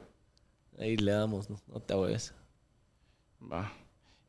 [0.79, 2.35] Ahí le damos, no, no te abogues.
[3.53, 3.73] Va.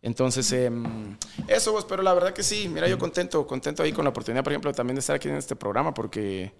[0.02, 4.06] Entonces, em, eso vos, pero la verdad que sí, mira, yo contento, contento ahí con
[4.06, 6.54] la oportunidad, por ejemplo, también de estar aquí en este programa, porque,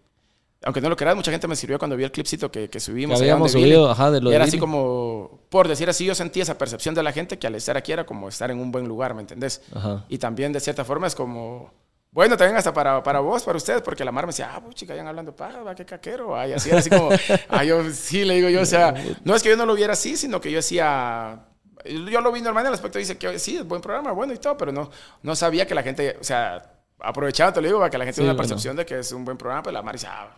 [0.64, 2.80] aunque no lo creas, mucha gente me sirvió cuando vi el clipcito que, que Que
[2.80, 3.22] subimos.
[3.22, 3.66] allá habíamos Billy.
[3.66, 6.58] subido, ajá, de lo Y de era así como, por decir así, yo sentí esa
[6.58, 9.14] percepción de la gente que al estar aquí era como estar en un buen lugar,
[9.14, 9.62] ¿me entendés?
[9.74, 10.04] Ajá.
[10.10, 11.72] Y también, de cierta forma, es como,
[12.12, 14.74] bueno, también hasta para, para vos, para ustedes, porque la mar me decía, ah, pues
[14.76, 16.36] chica, vayan hablando paja, va, qué caquero.
[16.36, 17.10] Ay, así era así como,
[17.50, 18.94] ah, yo sí le digo yo, o sea,
[19.24, 21.46] no es que yo no lo viera así, sino que yo decía,
[21.90, 24.38] yo lo vi normal en el aspecto, dice que sí, es buen programa, bueno y
[24.38, 24.90] todo, pero no,
[25.24, 28.16] no sabía que la gente, o sea, aprovechaba, te lo digo, para que la gente
[28.16, 28.48] Sí, tenga una bueno.
[28.50, 30.30] percepción de que es un buen programa, pues la mar dice, ah,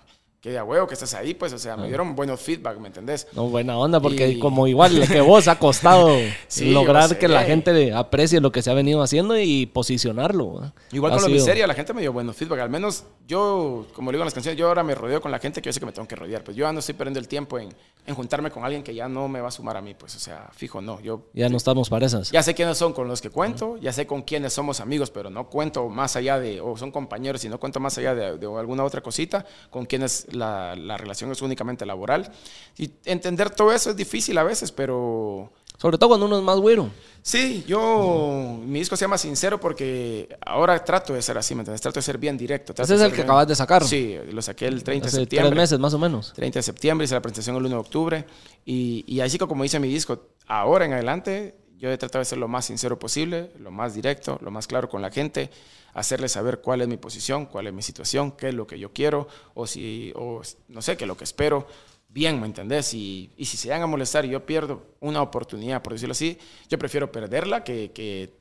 [0.42, 3.28] que de huevo que estás ahí, pues, o sea, me dieron buenos feedback, ¿me entendés?
[3.34, 6.08] No, buena onda, porque Y- como igual que vos ha costado
[6.48, 7.48] Sí, lograr que la sé.
[7.48, 10.54] gente aprecie lo que se ha venido haciendo y posicionarlo.
[10.62, 10.74] ¿va?
[10.94, 12.60] Igual Ha con la sido- miseria, la gente me dio buenos feedback.
[12.62, 15.40] Al menos yo, como le digo en las canciones, yo ahora me rodeo con la
[15.40, 16.42] gente que yo sé que me tengo que rodear.
[16.42, 17.74] Pues yo ya no estoy perdiendo el tiempo en,
[18.06, 19.94] en juntarme con alguien que ya no me va a sumar a mí.
[19.94, 21.00] Pues, o sea, fijo, no.
[21.02, 22.32] Yo Ya no estamos parejas.
[22.32, 25.30] ya sé quiénes son con los que cuento, ya sé con quiénes somos amigos, pero
[25.30, 28.46] no cuento más allá de, o son compañeros, y no cuento más allá de, de
[28.48, 32.32] alguna otra cosita, con quienes la, la relación es únicamente laboral.
[32.78, 36.58] Y entender todo eso es difícil a veces, pero Sobre todo cuando uno es más
[36.60, 36.90] güero.
[37.22, 41.80] Sí, yo, mi disco se llama Sincero porque ahora trato de ser así, ¿me entiendes?
[41.82, 42.74] Trato de ser bien directo.
[42.78, 43.84] Ese es el que bien- acabas de sacar.
[43.86, 45.50] Sí, lo saqué el 30 de septiembre.
[45.52, 46.34] tres meses más o menos.
[46.34, 48.26] 30 de septiembre, hice la presentación el 1 de octubre.
[48.66, 52.38] Y, y así como dice mi disco, ahora en adelante yo he tratado de ser
[52.40, 55.50] lo más sincero posible, lo más directo, lo más claro con la gente,
[55.94, 58.92] hacerles saber cuál es mi posición, cuál es mi situación, qué es lo que yo
[58.92, 61.68] quiero, o si, o no sé, qué es lo que espero.
[62.10, 62.94] Bien, ¿me entendés?
[62.96, 66.38] Y, y si se van a molestar y yo pierdo una oportunidad, por decirlo así,
[66.68, 68.34] yo prefiero perderla que, que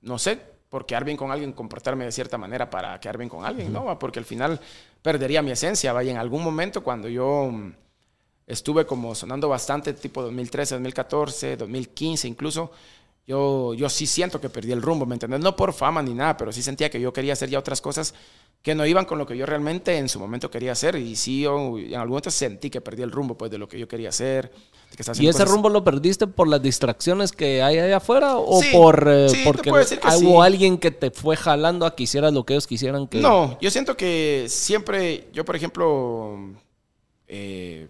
[0.00, 0.40] no sé,
[0.70, 3.98] por quedar bien con alguien, comportarme de cierta manera para quedar bien con alguien, ¿no?
[3.98, 4.58] Porque al final
[5.02, 7.72] perdería mi esencia, vaya, en algún momento cuando yo mm,
[8.46, 12.70] estuve como sonando bastante, tipo 2013, 2014, 2015 incluso,
[13.26, 15.40] yo, yo sí siento que perdí el rumbo, ¿me entiendes?
[15.40, 18.14] No por fama ni nada, pero sí sentía que yo quería hacer ya otras cosas
[18.62, 20.96] que no iban con lo que yo realmente en su momento quería hacer.
[20.96, 23.78] Y sí, yo en algún momento sentí que perdí el rumbo pues, de lo que
[23.78, 24.50] yo quería hacer.
[24.96, 28.60] que ¿Y ese cosas- rumbo lo perdiste por las distracciones que hay allá afuera o
[28.60, 30.26] Sí, por eh, sí, porque hubo sí.
[30.46, 33.70] alguien que te fue jalando a que hicieras lo que ellos quisieran que No, yo
[33.70, 36.36] siento que siempre, yo por ejemplo,
[37.28, 37.88] eh,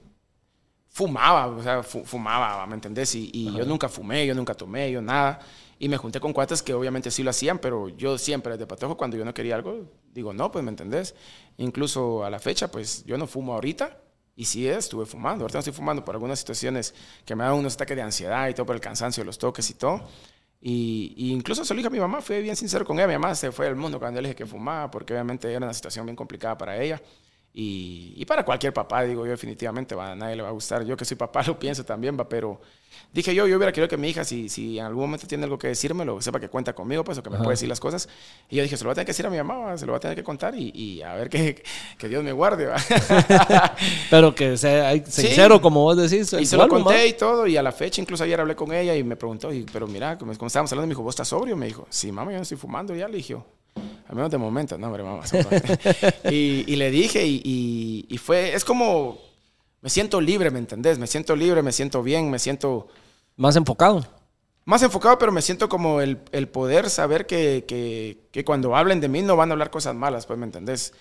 [0.91, 3.15] fumaba, o sea, fu- fumaba, ¿me entendés?
[3.15, 5.41] Y, y yo nunca fumé, yo nunca tomé, yo nada.
[5.79, 8.97] Y me junté con cuates que obviamente sí lo hacían, pero yo siempre desde patojo,
[8.97, 11.15] cuando yo no quería algo, digo, no, pues, ¿me entendés?
[11.57, 13.99] Incluso a la fecha, pues, yo no fumo ahorita.
[14.37, 15.45] Y sí estuve fumando.
[15.45, 16.95] Ahorita no estoy fumando por algunas situaciones
[17.27, 19.75] que me dan unos ataques de ansiedad y todo por el cansancio, los toques y
[19.75, 20.03] todo.
[20.63, 23.07] Y, y incluso se lo dije a mi mamá, fui bien sincero con ella.
[23.07, 25.75] Mi mamá se fue del mundo cuando le dije que fumaba, porque obviamente era una
[25.75, 27.03] situación bien complicada para ella.
[27.53, 30.85] Y, y para cualquier papá, digo yo, definitivamente va, a nadie le va a gustar.
[30.85, 32.61] Yo que soy papá lo pienso también, va, pero
[33.13, 35.59] dije yo, yo hubiera querido que mi hija, si, si en algún momento tiene algo
[35.59, 37.43] que decirme, lo sepa que cuenta conmigo, pues, o que me Ajá.
[37.45, 38.09] puede decir las cosas.
[38.49, 39.85] Y yo dije, se lo voy a tener que decir a mi mamá, va, se
[39.85, 41.61] lo voy a tener que contar y, y a ver que,
[41.99, 42.77] que Dios me guarde, va.
[44.11, 45.23] pero que sea ay, Sí.
[45.23, 46.33] sincero como vos decís.
[46.35, 48.95] Y se lo conté y todo, y a la fecha, incluso ayer hablé con ella
[48.95, 51.57] y me preguntó, y, pero mira, como, estábamos hablando, me dijo, ¿vos estás sobrio?
[51.57, 53.37] Me dijo, sí, mamá, yo no estoy fumando ya, le dije.
[54.11, 55.23] Al menos de momento, no, hombre, mamá.
[56.31, 59.19] y, y le dije, y, y- y fue, es como,
[59.83, 60.99] me siento libre, ¿me entendés?
[60.99, 62.89] Me siento libre, me siento bien, me siento
[63.37, 64.05] Más enfocado.
[64.65, 69.01] más enfocado, pero me siento como el, el poder saber que, que, que cuando hablen
[69.01, 70.93] de mí no van a hablar cosas malas, pues, ¿me entendés?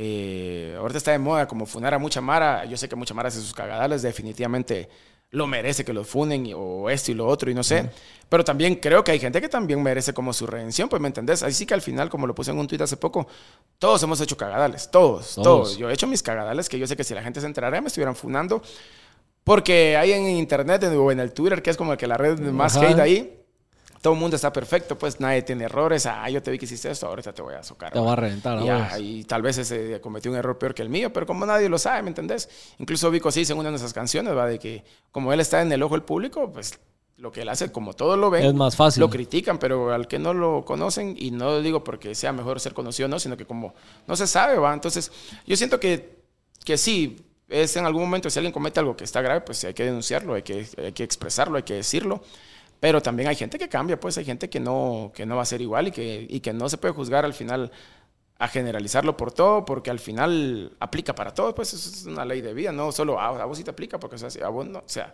[0.00, 2.64] Eh, ahorita está de moda como funar a mucha Mara.
[2.66, 4.88] Yo sé que mucha Mara hace sus cagadales, definitivamente
[5.30, 7.90] lo merece que los funen o esto y lo otro y no sé.
[8.30, 11.42] Pero también creo que hay gente que también merece como su redención, pues, ¿me entendés?
[11.42, 13.26] Así que al final, como lo puse en un tuit hace poco,
[13.78, 15.44] todos hemos hecho cagadales, todos, Todos.
[15.44, 15.76] todos.
[15.78, 17.88] Yo he hecho mis cagadales que yo sé que si la gente se enterara me
[17.88, 18.62] estuvieran funando.
[19.44, 22.38] Porque hay en internet en- o en el Twitter, que es como que la red
[22.40, 22.88] más Ajá.
[22.90, 23.37] hate ahí,
[24.00, 26.06] todo el mundo está perfecto, pues nadie tiene errores.
[26.06, 27.92] Ah, yo te vi que hiciste esto, ahorita te voy a socar.
[27.92, 28.62] Te voy a reventar.
[28.62, 31.44] Y, ah, y tal vez ese cometió un error peor que el mío, pero como
[31.46, 32.48] nadie lo sabe, ¿me entendés?
[32.78, 35.62] Incluso Vico sí dice en una de esas canciones, va, de que como él está
[35.62, 36.78] en el ojo del público, pues
[37.18, 39.00] lo que él hace, como todos lo ven, Es más fácil.
[39.00, 42.60] lo critican, pero al que no lo conocen, y no lo digo porque sea mejor
[42.60, 43.74] ser conocido, no, sino que como
[44.06, 44.72] no se sabe, va.
[44.72, 45.10] Entonces,
[45.44, 46.22] yo siento que,
[46.64, 47.16] que sí,
[47.48, 50.34] es en algún momento, si alguien comete algo que está grave, pues hay que denunciarlo,
[50.34, 52.22] hay que, hay que expresarlo, hay que decirlo.
[52.80, 55.46] Pero también hay gente que cambia, pues hay gente que no, que no va a
[55.46, 57.72] ser igual y que, y que no se puede juzgar al final
[58.38, 62.40] a generalizarlo por todo, porque al final aplica para todo, pues eso es una ley
[62.40, 64.48] de vida, no solo a, a vos sí te aplica, porque o sea, si a
[64.48, 65.12] vos no, o sea,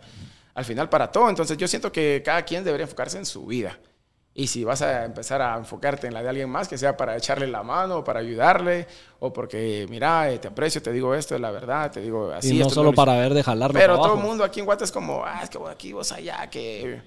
[0.53, 1.27] al final para todo.
[1.29, 3.79] Entonces yo siento que cada quien debería enfocarse en su vida.
[4.37, 7.15] Y si vas a empezar a enfocarte en la de alguien más, que sea para
[7.15, 8.85] echarle la mano, para ayudarle,
[9.19, 12.49] o porque, mira, eh, te aprecio, te digo esto, es la verdad, te digo así.
[12.55, 14.65] y no esto solo lo- para ver de jalarlo pero todo el mundo aquí en
[14.65, 17.01] Guate es como, ah, es que vos aquí, vos allá, que...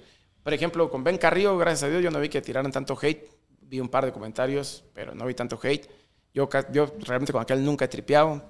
[0.49, 3.29] Por ejemplo, con Ben Carrillo, gracias a Dios, yo no vi que tiraran tanto hate.
[3.61, 5.87] Vi un par de comentarios, pero no vi tanto hate.
[6.33, 8.41] Yo, yo realmente con aquel nunca he tripeado.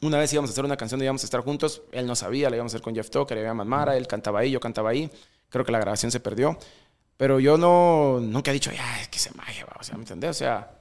[0.00, 1.82] Una vez íbamos a hacer una canción, íbamos a estar juntos.
[1.92, 4.40] Él no sabía, la íbamos a hacer con Jeff Tucker, le había Mara, él cantaba
[4.40, 5.10] ahí, yo cantaba ahí.
[5.50, 6.58] Creo que la grabación se perdió.
[7.18, 10.04] Pero yo no, nunca he dicho, ya, es que se magia, va", o sea, ¿me
[10.04, 10.30] entendés?
[10.30, 10.77] O sea,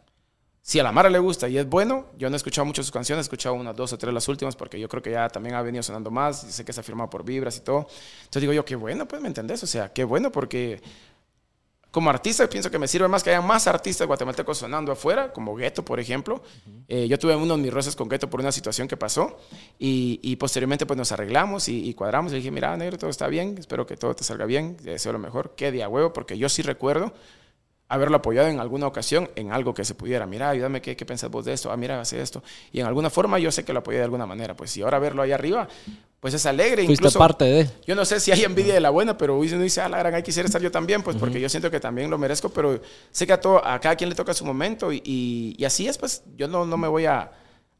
[0.67, 2.91] si a la Mara le gusta y es bueno, yo no he escuchado mucho sus
[2.91, 5.55] canciones, he escuchado unas dos o tres las últimas porque yo creo que ya también
[5.55, 7.87] ha venido sonando más y sé que está firmado por vibras y todo.
[8.19, 9.63] Entonces digo yo, qué bueno, pues, ¿me entendés?
[9.63, 10.81] O sea, qué bueno porque
[11.89, 15.55] como artista pienso que me sirve más que haya más artistas guatemaltecos sonando afuera, como
[15.55, 16.43] Gueto, por ejemplo.
[16.89, 19.37] Eh, yo tuve uno de mis roces con Gueto por una situación que pasó
[19.79, 22.33] y, y posteriormente pues nos arreglamos y, y, cuadramos.
[22.33, 25.19] Y dije, mira, negro, todo está bien, espero que todo te salga bien, deseo lo
[25.19, 27.13] mejor, qué día huevo, porque yo sí recuerdo
[27.89, 30.25] haberlo apoyado en alguna ocasión en algo que se pudiera.
[30.25, 31.71] Mira, ayúdame, ¿qué, qué piensas vos de esto?
[31.71, 32.43] Ah, mira, hace esto.
[32.71, 34.55] Y en alguna forma yo sé que lo apoyé de alguna manera.
[34.55, 35.67] Pues si ahora verlo ahí arriba,
[36.19, 36.85] pues es alegre.
[36.85, 37.69] Fuiste Incluso, parte de.
[37.85, 40.13] Yo no sé si hay envidia de la buena, pero uno dice, ah, la gran,
[40.13, 42.81] ahí quisiera estar yo también, pues porque yo siento que también lo merezco, pero
[43.11, 45.87] sé que a, todo, a cada quien le toca su momento y, y, y así
[45.87, 47.31] es, pues yo no, no me voy a,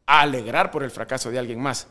[0.06, 1.88] a alegrar por el fracaso de alguien más.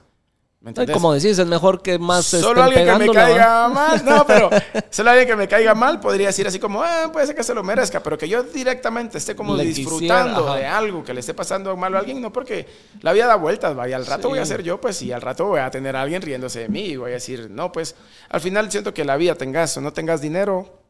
[0.93, 4.05] Como decís, es mejor que más Solo alguien que me caiga mal.
[4.05, 4.51] No, pero
[4.91, 7.55] solo alguien que me caiga mal podría decir así como, ah, puede ser que se
[7.55, 11.21] lo merezca, pero que yo directamente esté como le disfrutando quisiera, de algo, que le
[11.21, 12.67] esté pasando mal a alguien, no porque
[13.03, 14.29] la vida da vueltas, vaya, al rato sí.
[14.29, 16.69] voy a ser yo, pues, y al rato voy a tener a alguien riéndose de
[16.69, 17.95] mí y voy a decir, no, pues,
[18.29, 20.81] al final siento que la vida tengas o no tengas dinero,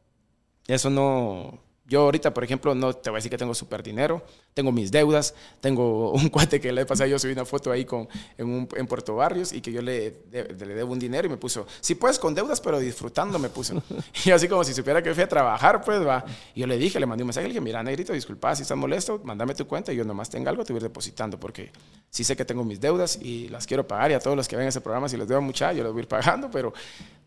[0.67, 4.23] eso no, yo ahorita, por ejemplo, no te voy a decir que tengo súper dinero,
[4.57, 8.09] tengo mis deudas, tengo un cuate que le pasado, yo subí una foto ahí con,
[8.39, 11.31] en, un, en Puerto Barrios y que yo le, de, le debo un dinero y
[11.31, 13.83] me puso, si sí, puedes con deudas, pero disfrutando me puso.
[14.25, 16.25] Y así como si supiera que fui a trabajar, pues va.
[16.55, 18.79] Y yo le dije, le mandé un mensaje, le dije, mira, negrito, disculpa si estás
[18.79, 21.71] molesto, mándame tu cuenta y yo nomás tenga algo, te voy a ir depositando porque
[22.09, 24.57] sí sé que tengo mis deudas y las quiero pagar y a todos los que
[24.57, 26.73] ven ese programa, si les debo mucha, yo les voy a ir pagando, pero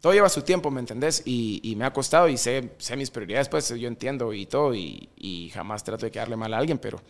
[0.02, 1.22] todo lleva su tiempo, ¿me entendés?
[1.26, 4.74] Y, y me ha costado y sé, sé, mis prioridades, pues yo entiendo y todo
[4.74, 7.02] y, y, jamás trato de quedarle mal a alguien, pero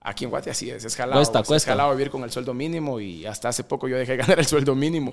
[0.00, 1.72] aquí en Guate así es, es jalado, cuesta, es cuesta.
[1.72, 4.46] jalado vivir con el sueldo mínimo y hasta hace poco yo dejé de ganar el
[4.46, 5.12] sueldo mínimo,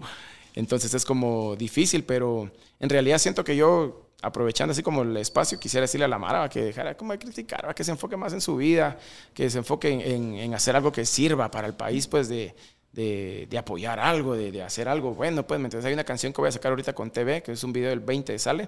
[0.54, 5.60] entonces es como difícil, pero en realidad siento que yo aprovechando así como el espacio,
[5.60, 8.42] quisiera decirle a la Mara que dejara como de criticar, que se enfoque más en
[8.42, 8.98] su vida,
[9.34, 12.56] que se enfoque en, en, en hacer algo que sirva para el país, pues de,
[12.92, 15.46] de, de, apoyar algo, de, de, hacer algo bueno.
[15.46, 17.74] Pues, entonces hay una canción que voy a sacar ahorita con TV, que es un
[17.74, 18.68] video del 20 sale, eh,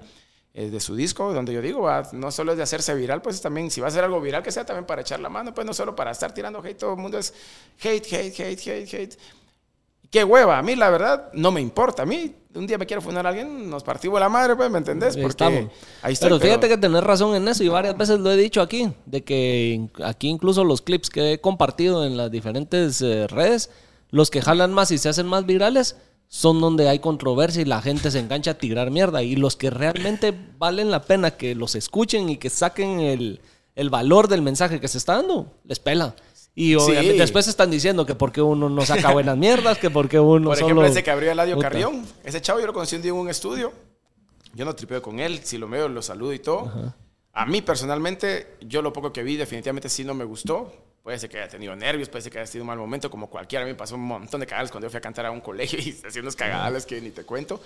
[0.65, 3.69] de su disco, donde yo digo, va, no solo es de hacerse viral, pues también,
[3.69, 5.73] si va a ser algo viral, que sea también para echar la mano, pues no
[5.73, 7.33] solo para estar tirando hate, todo el mundo es
[7.79, 9.17] hate, hate, hate, hate, hate.
[10.09, 12.03] Qué hueva, a mí la verdad no me importa.
[12.03, 14.79] A mí un día me quiero fundar a alguien, nos partimos la madre, pues, ¿me
[14.79, 15.15] entendés?
[15.15, 15.71] Porque Estamos.
[16.01, 16.75] ahí estoy, pero fíjate pero...
[16.75, 20.27] que tenés razón en eso y varias veces lo he dicho aquí, de que aquí
[20.27, 23.69] incluso los clips que he compartido en las diferentes eh, redes,
[24.09, 25.97] los que jalan más y se hacen más virales
[26.27, 29.23] son donde hay controversia y la gente se engancha a tirar mierda.
[29.23, 33.41] Y los que realmente valen la pena que los escuchen y que saquen el,
[33.75, 36.15] el valor del mensaje que se está dando, les pela.
[36.53, 37.19] Y obviamente sí.
[37.19, 40.77] después están diciendo que porque uno no saca buenas mierdas, que porque uno Por ejemplo,
[40.77, 40.87] solo...
[40.87, 41.69] ese que abrió Eladio Puta.
[41.69, 42.03] Carrión.
[42.23, 43.71] Ese chavo yo lo conocí un día en un estudio.
[44.55, 45.41] Yo no tripeo con él.
[45.43, 46.65] Si lo veo, lo saludo y todo.
[46.65, 46.95] Ajá.
[47.37, 50.73] A mí personalmente, yo lo poco que vi definitivamente sí no me gustó.
[51.07, 53.29] Puede ser que haya tenido nervios, puede ser que haya sido un mal momento, como
[53.29, 53.63] cualquiera.
[53.63, 55.39] A mí me pasó un montón de cagadas cuando yo fui a cantar a un
[55.49, 57.61] colegio y hacía unos cagadales que ni te cuento.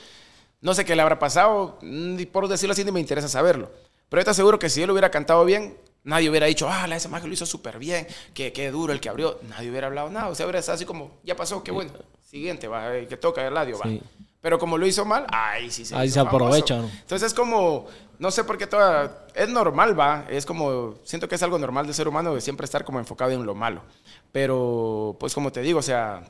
[0.62, 3.72] No sé qué le habrá pasado, ni por decirlo así, ni me interesa saberlo.
[4.10, 6.98] Pero yo te aseguro que si él hubiera cantado bien, nadie hubiera dicho, ah, la
[6.98, 9.40] esa magia lo hizo súper bien, que qué duro el que abrió.
[9.50, 10.28] Nadie hubiera hablado nada.
[10.28, 11.94] O sea, hubiera estado así como, ya pasó, qué bueno.
[12.22, 13.86] Siguiente, va, que toca el radio, va.
[13.86, 14.04] Sí.
[14.42, 16.78] Pero como lo hizo mal, ahí sí se Ahí se aprovecha.
[16.78, 17.86] Entonces es como,
[18.18, 21.86] no sé por qué toda, es normal, va, es como, siento que es algo normal
[21.86, 23.84] del ser humano de siempre estar como enfocado en lo malo.
[24.32, 26.24] Pero, pues como te digo, o sea,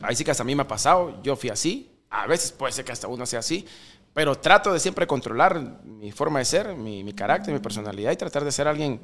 [0.00, 2.72] ahí sí que hasta a mí me ha pasado, yo fui así, a veces puede
[2.72, 3.66] ser que hasta uno sea así,
[4.14, 8.16] pero trato de siempre controlar mi forma de ser, mi, mi carácter, mi personalidad y
[8.16, 9.00] tratar de ser alguien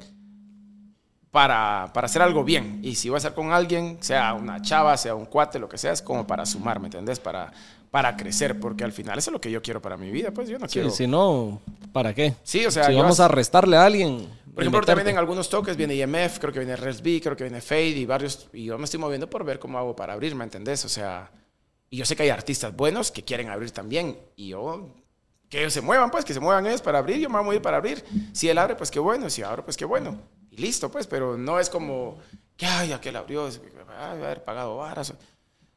[1.31, 2.79] para, para, hacer algo bien.
[2.83, 5.77] Y si voy a estar con alguien, sea una chava, sea un cuate, lo que
[5.77, 7.19] sea, es como para sumar, ¿me entendés?
[7.19, 7.51] Para,
[7.91, 10.49] para crecer, porque al final eso es lo que yo quiero para mi vida, pues
[10.49, 10.89] yo no sí, quiero...
[10.89, 11.61] Si no,
[11.91, 12.35] ¿para qué?
[12.43, 12.85] Sí, o sea...
[12.85, 14.27] Si vamos a restarle a alguien...
[14.53, 17.61] Por ejemplo, también en algunos toques viene IMF, creo que viene RSB, creo que viene
[17.61, 18.47] Fade y varios...
[18.53, 20.85] Y yo me estoy moviendo por ver cómo hago para abrir, ¿me entendés?
[20.85, 21.31] O sea...
[21.89, 24.19] Y yo sé que hay artistas buenos que quieren abrir también.
[24.35, 24.93] Y yo...
[25.49, 27.17] Que ellos se muevan, pues, que se muevan ellos para abrir.
[27.17, 28.03] Yo me voy a mover para abrir.
[28.33, 29.31] Si él abre, pues qué bueno.
[29.31, 30.21] Si abre, pues qué bueno.
[30.51, 31.07] Y listo, pues.
[31.07, 32.19] Pero no es como...
[32.55, 33.47] Que, ay, aquel abrió.
[33.47, 35.11] Ay, haber pagado varas.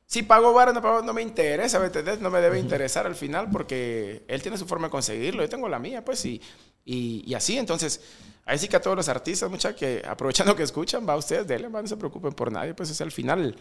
[0.06, 2.20] Si pago vara, no, pago, no me interesa, ¿me entendés?
[2.20, 5.68] No me debe interesar al final porque él tiene su forma de conseguirlo, yo tengo
[5.68, 6.40] la mía, pues, y,
[6.84, 7.56] y, y así.
[7.56, 8.00] Entonces,
[8.44, 11.46] ahí sí que a todos los artistas, mucha que aprovechando que escuchan, va a ustedes,
[11.46, 13.56] denle, no se preocupen por nadie, pues es al final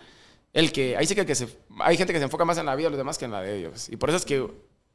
[0.53, 1.47] el que, ahí sí que, el que se,
[1.79, 3.41] hay gente que se enfoca más en la vida de los demás que en la
[3.41, 3.89] de ellos.
[3.89, 4.45] Y por eso es que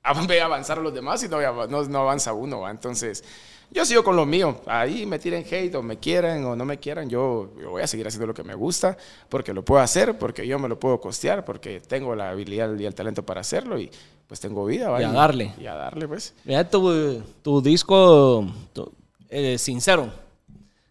[0.28, 2.70] ve a avanzar a los demás y no, no, no avanza uno, ¿va?
[2.70, 3.24] Entonces,
[3.70, 4.60] yo sigo con lo mío.
[4.66, 7.08] Ahí me tiren hate o me quieran o no me quieran.
[7.08, 8.96] Yo, yo, voy a seguir haciendo lo que me gusta
[9.28, 12.86] porque lo puedo hacer, porque yo me lo puedo costear, porque tengo la habilidad y
[12.86, 13.90] el talento para hacerlo y
[14.26, 15.00] pues tengo vida.
[15.00, 15.52] Y a darle.
[15.58, 16.34] Y a darle, pues.
[16.44, 18.92] Mira tu, tu disco tu,
[19.28, 20.10] eh, Sincero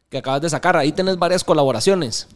[0.09, 0.77] que acabas de sacar.
[0.77, 2.27] Ahí tenés varias colaboraciones.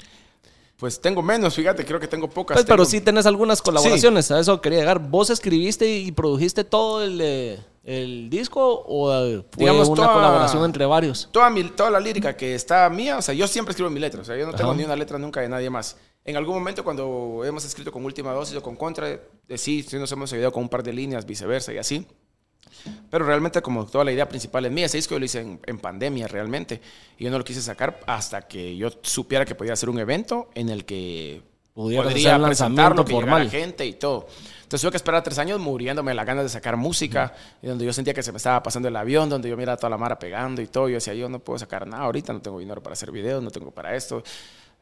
[0.78, 2.56] Pues tengo menos, fíjate, creo que tengo pocas.
[2.56, 2.78] Pues, tengo...
[2.78, 4.34] Pero sí tenés algunas colaboraciones, sí.
[4.34, 5.00] a eso quería llegar.
[5.00, 7.20] Vos escribiste y produjiste todo el...
[7.22, 11.30] Eh el disco o eh, fue Digamos, una toda- colaboración entre varios?
[11.32, 14.22] Toda, mi, toda la lírica que está mía, o sea, yo siempre escribo mi letra,
[14.22, 14.78] o sea, yo no tengo Ajá.
[14.78, 15.98] ni una letra nunca de nadie más.
[16.26, 19.08] En algún momento cuando hemos escrito con Última Dosis o con Contra,
[19.48, 22.06] de sí, sí nos hemos ayudado con un par de líneas, viceversa y así.
[23.10, 25.60] Pero realmente como toda la idea principal es mía, ese disco yo lo hice en,
[25.66, 26.82] en pandemia realmente.
[27.18, 30.50] Y yo no lo quise sacar hasta que yo supiera que podía hacer un evento
[30.54, 31.42] en el que
[31.74, 33.50] Pudieras podría hacer presentarlo, lanzamiento que llegara formal.
[33.50, 34.28] gente y todo.
[34.70, 37.92] Entonces tuve que esperar tres años muriéndome las ganas de sacar música, y donde yo
[37.92, 40.62] sentía que se me estaba pasando el avión, donde yo miraba toda la mara pegando
[40.62, 40.88] y todo.
[40.88, 43.50] Yo decía, yo no puedo sacar nada ahorita, no tengo dinero para hacer videos, no
[43.50, 44.22] tengo para esto.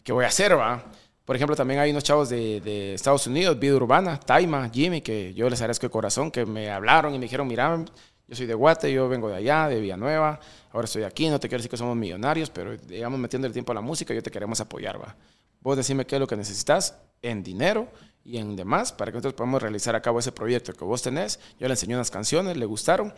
[0.04, 0.84] ¿Qué voy a hacer, va?
[1.24, 5.34] Por ejemplo, también hay unos chavos de, de Estados Unidos, Vida Urbana, Taima, Jimmy, que
[5.34, 7.86] yo les agradezco de corazón, que me hablaron y me dijeron, mira,
[8.28, 10.38] yo soy de Guate, yo vengo de allá, de Villanueva,
[10.74, 13.72] ahora estoy aquí, no te quiero decir que somos millonarios, pero digamos, metiendo el tiempo
[13.72, 15.16] a la música, yo te queremos apoyar, va.
[15.62, 17.88] Vos decime qué es lo que necesitas en dinero
[18.28, 21.40] y en demás para que nosotros podamos realizar a cabo ese proyecto que vos tenés.
[21.60, 23.14] Yo le enseñé unas canciones, le gustaron,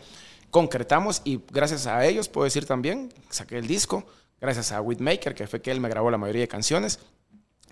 [0.50, 4.06] concretamos y gracias a ellos, puedo decir también, saqué el disco,
[4.40, 7.00] gracias a Whitmaker, que fue que él me grabó la mayoría de canciones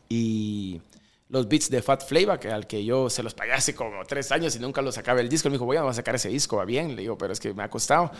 [0.09, 0.81] y
[1.29, 4.33] los beats de Fat Flavor, que al que yo se los pagué hace como tres
[4.33, 5.49] años y nunca lo sacaba el disco.
[5.49, 6.97] Él me dijo, voy a sacar ese disco, va bien.
[6.97, 8.11] Le digo, pero es que me ha costado.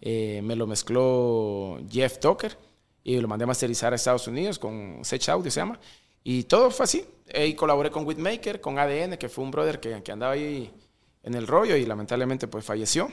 [0.00, 2.58] Eh, me lo mezcló Jeff Tucker
[3.02, 5.80] y lo mandé a masterizar a Estados Unidos con Sech Audio, se llama.
[6.24, 7.04] Y todo fue así.
[7.34, 10.72] Y colaboré con Whitmaker, con ADN, que fue un brother que, que andaba ahí
[11.22, 13.08] en el rollo y lamentablemente pues falleció.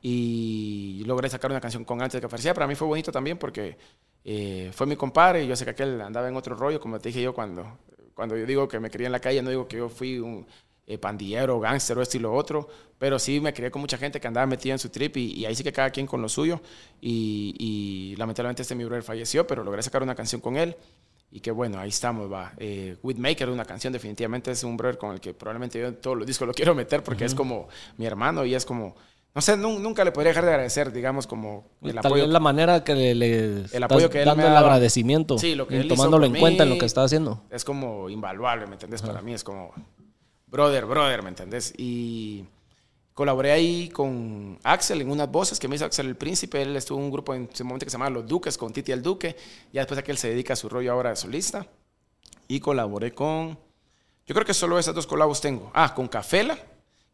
[0.00, 2.54] Y logré sacar una canción con antes de que falleciera.
[2.54, 3.76] Para mí fue bonito también porque
[4.24, 7.08] eh, fue mi compadre y yo sé que aquel andaba en otro rollo, como te
[7.08, 7.78] dije yo cuando,
[8.14, 10.46] cuando yo digo que me crié en la calle, no digo que yo fui un
[10.86, 14.20] eh, pandillero, gángster o esto y lo otro, pero sí me crié con mucha gente
[14.20, 16.28] que andaba metida en su trip y, y ahí sí que cada quien con lo
[16.28, 16.60] suyo.
[17.00, 20.76] Y, y lamentablemente este mi brother falleció, pero logré sacar una canción con él.
[21.34, 22.52] Y que bueno, ahí estamos, va.
[22.58, 26.16] Eh, Whitmaker, una canción, definitivamente es un brother con el que probablemente yo en todos
[26.18, 28.94] los discos lo quiero meter porque es como mi hermano y es como,
[29.34, 32.24] no sé, nun- nunca le podría dejar de agradecer, digamos, como el Tal apoyo.
[32.24, 35.38] vez la manera que le, le estás apoyo que él dando me ha el agradecimiento.
[35.38, 37.42] Sí, lo que él tomándolo en cuenta en lo que está haciendo.
[37.50, 39.00] es como invaluable, ¿me entendés?
[39.00, 39.72] Para mí es como
[40.48, 41.72] brother, brother, ¿me entendés?
[41.78, 42.44] Y
[43.14, 46.62] colaboré ahí con Axel en unas voces que me hizo Axel el Príncipe.
[46.62, 48.92] Él estuvo en un grupo en ese momento que se llamaba Los Duques con Titi
[48.92, 49.36] el Duque.
[49.72, 51.66] Ya después de que él se dedica a su rollo ahora de solista.
[52.48, 53.58] Y colaboré con...
[54.26, 55.70] Yo creo que solo esas dos colabos tengo.
[55.74, 56.58] Ah, con Cafela,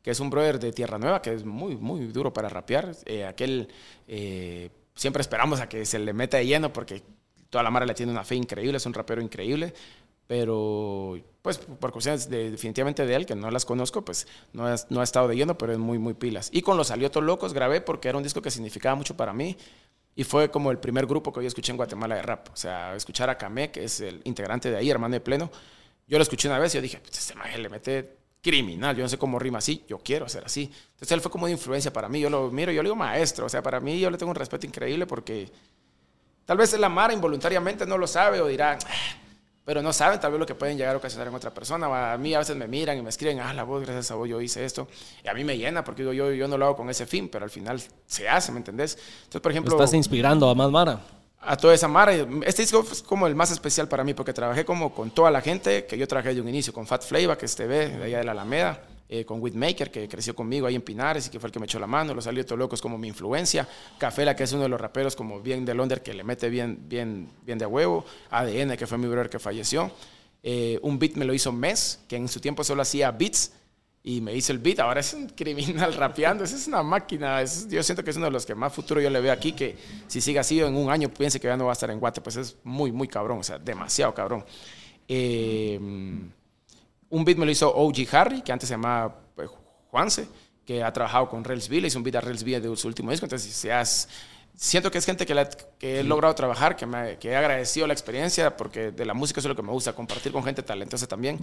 [0.03, 2.94] que es un brother de Tierra Nueva, que es muy, muy duro para rapear.
[3.07, 3.68] Eh, aquel...
[4.07, 7.03] eh, siempre esperamos a que se le meta de lleno porque
[7.51, 9.72] toda la mara le tiene una fe increíble, es un rapero increíble,
[10.29, 14.76] pero pues por cuestiones de- definitivamente de él, que no las conozco, pues no ha,
[14.91, 16.51] no ha estado de lleno, pero es muy, muy pilas.
[16.53, 19.57] Y con Los Aliotos Locos grabé porque era un disco que significaba mucho para mí
[20.14, 22.49] y fue como el primer grupo que yo escuché en Guatemala de rap.
[22.53, 25.51] O sea, escuchar a Kamé, que es el integrante de ahí, hermano de pleno,
[26.07, 29.03] yo lo escuché una vez y yo dije, pues este maje le mete criminal, yo
[29.03, 30.64] no sé cómo rima así, yo quiero ser así.
[30.93, 33.47] Entonces él fue como de influencia para mí, yo lo miro, yo le digo maestro,
[33.47, 35.51] o sea, para mí yo le tengo un respeto increíble porque
[36.45, 39.18] tal vez la Mara involuntariamente no lo sabe o dirá, "Ah",
[39.69, 42.14] pero no saben tal vez lo que pueden llegar a ocasionar en otra persona.
[42.14, 44.27] A mí a veces me miran y me escriben, ah, la voz, gracias a vos
[44.27, 44.89] yo hice esto.
[45.23, 47.29] Y a mí me llena porque digo, yo, yo no lo hago con ese fin,
[47.29, 48.97] pero al final se hace, ¿me entendés?
[49.25, 49.75] Entonces, por ejemplo...
[49.75, 51.03] Estás inspirando a más Mara.
[51.43, 52.14] a toda esa mara.
[52.47, 55.43] Este disco es como el más especial para mí porque trabajé como con toda la
[55.43, 58.19] gente que yo trabajé de un inicio, con Fat Flavor, que es TV, de allá
[58.21, 61.49] de la Alameda, eh, con Whitmaker, que creció conmigo ahí en Pinares y que fue
[61.49, 64.53] el que me echó la mano, Los Aliotos Locos como mi influencia, Cafela, que es
[64.53, 67.65] uno de los raperos como bien de Londres, que le mete bien, bien, bien de
[67.65, 69.91] huevo, ADN, que fue mi brother que falleció.
[70.43, 73.53] Eh, un beat me lo hizo Mes, que en su tiempo solo hacía beats,
[74.03, 74.79] y me hizo el beat.
[74.79, 76.45] Ahora es un criminal rapeando.
[76.45, 77.43] Es una máquina.
[77.43, 79.53] Yo siento que es uno de los que más futuro yo le veo aquí.
[79.53, 81.99] Que si sigue así en un año, piense que ya no va a estar en
[81.99, 82.21] Guate.
[82.21, 83.41] Pues es muy, muy cabrón.
[83.41, 84.45] O sea, demasiado cabrón.
[85.07, 85.79] Eh,
[87.11, 89.49] un beat me lo hizo OG Harry, que antes se llamaba pues,
[89.91, 90.29] Juanse,
[90.65, 91.87] que ha trabajado con Relsville.
[91.87, 93.27] Hizo un beat a Relsville de su último disco.
[93.27, 94.09] Entonces, si has-
[94.55, 97.87] siento que es gente que, la- que he logrado trabajar, que, me, que he agradecido
[97.87, 100.63] la experiencia, porque de la música eso es lo que me gusta, compartir con gente
[100.63, 101.39] talentosa también.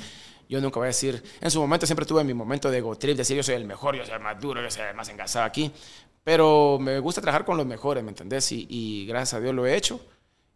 [0.50, 3.16] Yo nunca voy a decir, en su momento siempre tuve mi momento de ego trip,
[3.18, 5.46] decir yo soy el mejor, yo soy el más duro, yo soy el más engasado
[5.46, 5.72] aquí,
[6.24, 8.52] pero me gusta trabajar con los mejores, ¿me entendés?
[8.52, 10.00] Y, y gracias a Dios lo he hecho.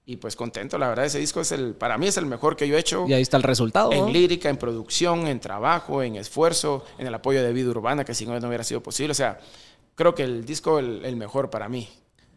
[0.10, 2.68] Y pues contento, la verdad, ese disco es el, para mí es el mejor que
[2.68, 3.92] yo he hecho Y ahí está el resultado.
[3.94, 4.10] en ¿no?
[4.10, 8.26] lírica, en producción, en trabajo, en esfuerzo, en el apoyo de vida urbana, que si
[8.26, 9.12] no, no hubiera sido posible.
[9.12, 9.38] O sea,
[9.94, 11.88] creo que el disco el, el mejor para mí.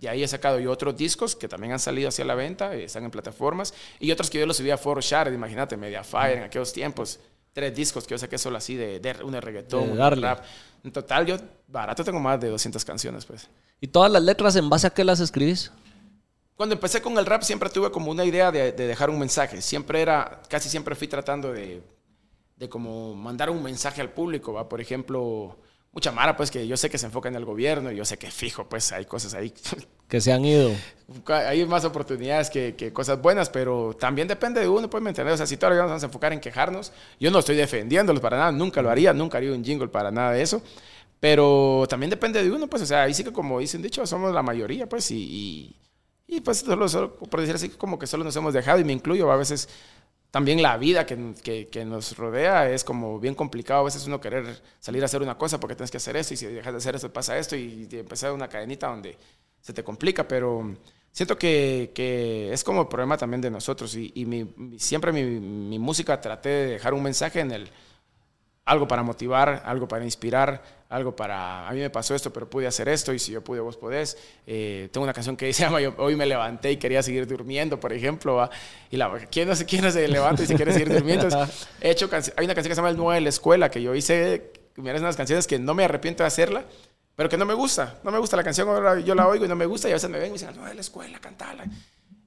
[0.03, 2.85] Y ahí he sacado yo otros discos que también han salido hacia la venta, eh,
[2.85, 6.43] están en plataformas, y otros que yo los subí a For Shared, imagínate, Mediafire en
[6.43, 7.21] aquellos tiempos.
[7.55, 9.99] Tres discos que yo saqué solo así de, de uno de reggaetón, De uno de
[9.99, 10.27] darle.
[10.27, 10.45] rap.
[10.85, 11.37] En total, yo
[11.69, 13.49] barato tengo más de 200 canciones, pues.
[13.81, 15.73] ¿Y todas las letras en base a qué las escribís?
[16.57, 19.61] Cuando empecé con el rap siempre tuve como una idea de, de dejar un mensaje.
[19.63, 21.83] Siempre era, casi siempre fui tratando de,
[22.57, 24.69] de como mandar un mensaje al público, ¿va?
[24.69, 25.59] Por ejemplo,
[25.93, 28.19] mucha mara, pues que yo sé que se enfoca en el gobierno y yo sé
[28.19, 29.53] que fijo, pues hay cosas ahí.
[30.09, 30.71] Que se han ido.
[31.29, 35.33] hay más oportunidades que, que, cosas buenas, pero también depende de uno, pues me entiendes.
[35.33, 38.37] O sea, si todavía nos vamos a enfocar en quejarnos, yo no estoy defendiéndolos para
[38.37, 40.61] nada, nunca lo haría, nunca haría un jingle para nada de eso.
[41.19, 44.35] Pero también depende de uno, pues, o sea, ahí sí que como dicen dicho, somos
[44.35, 45.77] la mayoría, pues, y, y,
[46.41, 49.31] pues solo, solo, por decir así, como que solo nos hemos dejado, y me incluyo,
[49.31, 49.69] a veces
[50.33, 53.81] también la vida que, que, nos rodea es como bien complicado.
[53.81, 56.39] A veces uno querer salir a hacer una cosa porque tienes que hacer esto y
[56.39, 59.19] si dejas de hacer esto pasa esto y, y empezar una cadenita donde
[59.61, 60.75] se te complica, pero
[61.13, 65.79] siento que, que es como el problema también de nosotros y, y siempre mi, mi
[65.79, 67.71] música traté de dejar un mensaje en el
[68.65, 72.67] algo para motivar, algo para inspirar, algo para, a mí me pasó esto, pero pude
[72.67, 74.17] hacer esto y si yo pude, vos podés.
[74.47, 77.93] Eh, tengo una canción que se llama Hoy me levanté y quería seguir durmiendo, por
[77.93, 78.51] ejemplo, ¿va?
[78.91, 81.29] y la, ¿quién no, se, ¿quién no se levanta y se quiere seguir durmiendo?
[81.81, 83.95] he hecho, hay una canción que se llama El Nuevo de la Escuela, que yo
[83.95, 86.65] hice, mira, es unas canciones que no me arrepiento de hacerla,
[87.17, 89.49] pero que no me gusta, no me gusta la canción, ahora yo la oigo y
[89.49, 91.19] no me gusta y a veces me ven y me dicen, no, de la escuela,
[91.19, 91.65] cantala.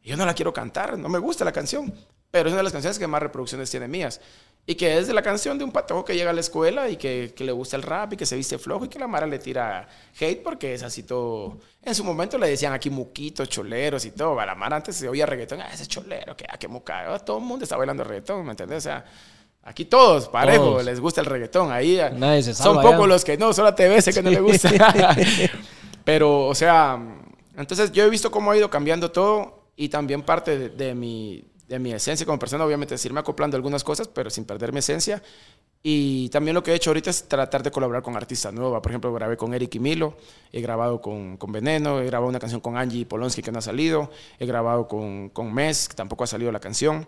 [0.02, 1.94] Y yo no la quiero cantar, no me gusta la canción,
[2.36, 4.20] pero es una de las canciones que más reproducciones tiene mías.
[4.66, 6.98] Y que es de la canción de un patojo que llega a la escuela y
[6.98, 9.26] que, que, le gusta el rap y que se viste flojo y que la Mara
[9.26, 9.88] le tira
[10.20, 11.60] hate porque es así todo.
[11.82, 14.38] En su momento le decían aquí muquitos, choleros y todo.
[14.38, 17.18] A la Mara antes se oía reggaetón, ah, ese cholero, que, ah, qué muca.
[17.20, 18.80] Todo el mundo está bailando reggaetón, ¿me entiendes?
[18.80, 19.06] O sea,
[19.64, 21.72] aquí todos, parejo, les gusta el reggaetón.
[21.72, 24.42] Ahí Nadie se son pocos los que no, solo a TV sé que no le
[24.42, 24.72] gusta.
[26.04, 27.00] Pero, o sea,
[27.56, 31.55] entonces yo he visto cómo ha ido cambiando todo y también parte de, de mi
[31.68, 35.22] de mi esencia como persona, obviamente, irme acoplando algunas cosas, pero sin perder mi esencia.
[35.88, 38.82] Y también lo que he hecho ahorita es tratar de colaborar con artistas nuevos.
[38.82, 40.18] Por ejemplo, grabé con Eric y Milo,
[40.52, 43.62] he grabado con, con Veneno, he grabado una canción con Angie Polonsky que no ha
[43.62, 44.10] salido,
[44.40, 47.08] he grabado con, con Mes, que tampoco ha salido la canción.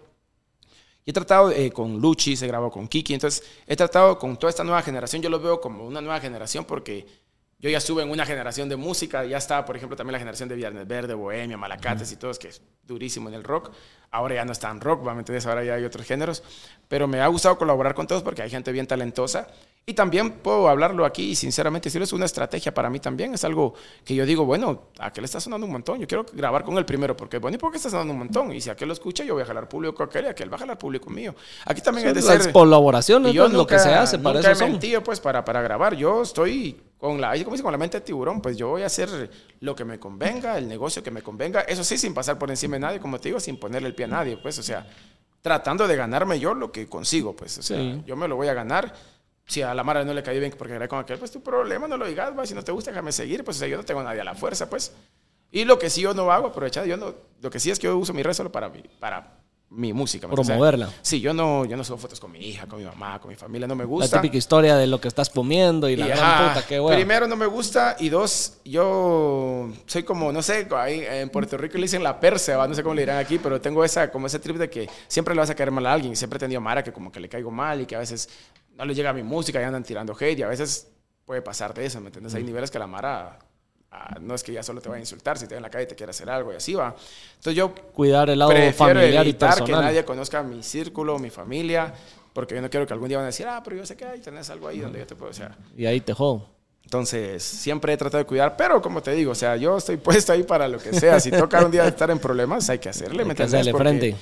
[1.06, 3.14] Y he tratado eh, con Luchis, he grabado con Kiki.
[3.14, 5.22] Entonces, he tratado con toda esta nueva generación.
[5.22, 7.08] Yo lo veo como una nueva generación porque
[7.60, 10.48] yo ya estuve en una generación de música, ya estaba, por ejemplo, también la generación
[10.48, 13.72] de Viernes Verde, Bohemia, Malacates y todos, que es durísimo en el rock.
[14.12, 16.42] Ahora ya no está en rock, obviamente ahora ya hay otros géneros,
[16.88, 19.48] pero me ha gustado colaborar con todos porque hay gente bien talentosa
[19.86, 23.46] y también puedo hablarlo aquí y sinceramente decirles, es una estrategia para mí también, es
[23.46, 26.78] algo que yo digo, bueno, a aquel está sonando un montón, yo quiero grabar con
[26.78, 28.52] él primero porque bueno, ¿y por qué está sonando un montón?
[28.52, 30.58] Y si aquel lo escucha, yo voy a jalar público con aquel y aquel va
[30.58, 31.36] a jalar público mío.
[31.66, 32.52] Aquí también es de ser...
[32.52, 36.22] colaboraciones, yo lo que se hace para eso he mentido, pues, para, para grabar, yo
[36.22, 39.30] estoy con la, como dice, con la mente de tiburón, pues yo voy a hacer
[39.60, 42.76] lo que me convenga, el negocio que me convenga, eso sí, sin pasar por encima
[42.76, 44.88] de nadie, como te digo, sin ponerle el pie a nadie, pues, o sea,
[45.42, 48.54] tratando de ganarme yo lo que consigo, pues, o sea, yo me lo voy a
[48.54, 48.94] ganar.
[49.46, 51.88] Si a la Mara no le caí bien porque era con aquel, pues tu problema,
[51.88, 54.02] no lo digas, si no te gusta, déjame seguir, pues, o sea, yo no tengo
[54.02, 54.94] a nadie a la fuerza, pues.
[55.52, 57.88] Y lo que sí yo no hago, aprovechar, yo no, lo que sí es que
[57.88, 59.38] yo uso mi red solo para, para
[59.70, 60.28] mi música.
[60.28, 60.90] Promoverla.
[61.02, 63.36] sí, yo no, yo no subo fotos con mi hija, con mi mamá, con mi
[63.36, 64.16] familia, no me gusta.
[64.16, 66.96] La típica historia de lo que estás comiendo y la gran puta, qué bueno.
[66.96, 67.98] Primero, no me gusta.
[68.00, 72.54] Y dos, yo soy como, no sé, ahí en Puerto Rico le dicen la perse,
[72.54, 75.34] no sé cómo le dirán aquí, pero tengo esa, como ese trip de que siempre
[75.36, 76.16] le vas a caer mal a alguien.
[76.16, 78.30] Siempre he tenido Mara que como que le caigo mal y que a veces
[78.76, 80.88] no le llega a mi música y andan tirando hate y a veces
[81.26, 82.34] puede pasar de eso, ¿me entiendes?
[82.36, 83.38] Hay niveles que la Mara
[84.00, 85.88] Ah, no es que ya solo te vaya a insultar, si te en la calle
[85.88, 86.96] te quiere hacer algo y así va.
[87.36, 89.66] Entonces yo cuidar el lado familiar y personal.
[89.66, 91.92] que nadie conozca mi círculo, mi familia,
[92.32, 94.06] porque yo no quiero que algún día van a decir, ah, pero yo sé que
[94.06, 96.48] hay, tenés algo ahí donde yo te puedo, o Y ahí te jodo.
[96.84, 100.32] Entonces, siempre he tratado de cuidar, pero como te digo, o sea, yo estoy puesto
[100.32, 101.20] ahí para lo que sea.
[101.20, 103.24] Si toca un día estar en problemas, hay que hacerle.
[103.24, 104.16] Hay que hacerle frente.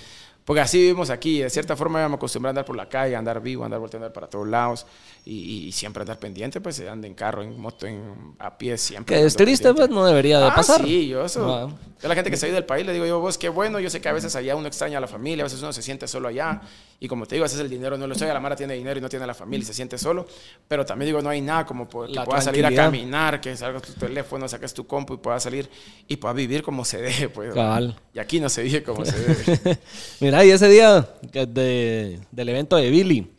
[0.46, 1.42] Porque así vivimos aquí.
[1.42, 3.80] De cierta forma, ya me acostumbré a andar por la calle, a andar vivo, andar
[3.80, 4.86] volteando para todos lados
[5.28, 9.16] y, siempre andar pendiente, pues se anda en carro, en moto, en, a pie, siempre.
[9.16, 10.86] Que es triste, pues no debería de ah, pasar.
[10.86, 11.72] Sí, yo eso.
[12.04, 14.00] a la gente que se del país le digo yo, vos qué bueno, yo sé
[14.00, 16.28] que a veces allá uno extraña a la familia, a veces uno se siente solo
[16.28, 16.62] allá.
[17.00, 19.00] Y como te digo, a veces el dinero no lo sé, la Mara tiene dinero
[19.00, 20.28] y no tiene la familia y se siente solo.
[20.68, 23.94] Pero también digo, no hay nada como que puedas salir a caminar, que salgas tu
[23.94, 25.68] teléfono, saques tu compu y puedas salir
[26.08, 27.30] y puedas vivir como se debe.
[27.36, 27.54] Pues,
[28.14, 29.80] Y aquí no se vive como se debe.
[30.20, 33.35] Mira, y ese día de, del evento de Billy,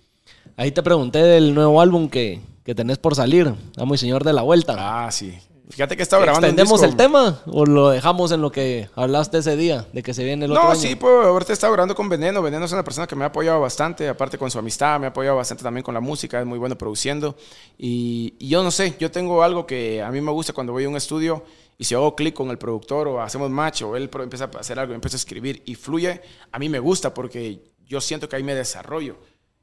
[0.56, 4.32] ahí te pregunté del nuevo álbum que, que tenés por salir, Amo y Señor de
[4.32, 4.74] la Vuelta.
[4.78, 5.38] Ah, sí.
[5.68, 6.46] Fíjate que estaba grabando.
[6.46, 10.22] ¿Extendemos el tema o lo dejamos en lo que hablaste ese día, de que se
[10.22, 12.40] viene el otro no, sí, pues ahorita estado grabando con Veneno.
[12.40, 15.08] Veneno es una persona que me ha apoyado bastante, aparte con su amistad, me ha
[15.08, 17.34] apoyado bastante también con la música, es muy bueno produciendo.
[17.76, 20.88] Y, yo no sé, yo tengo algo que a mí me gusta cuando voy a
[20.88, 21.42] un estudio
[21.78, 24.78] y si hago clic con el productor o hacemos match o él empieza a hacer
[24.78, 28.44] algo, empieza a escribir y fluye, a mí me gusta porque yo siento que ahí
[28.44, 29.16] me desarrollo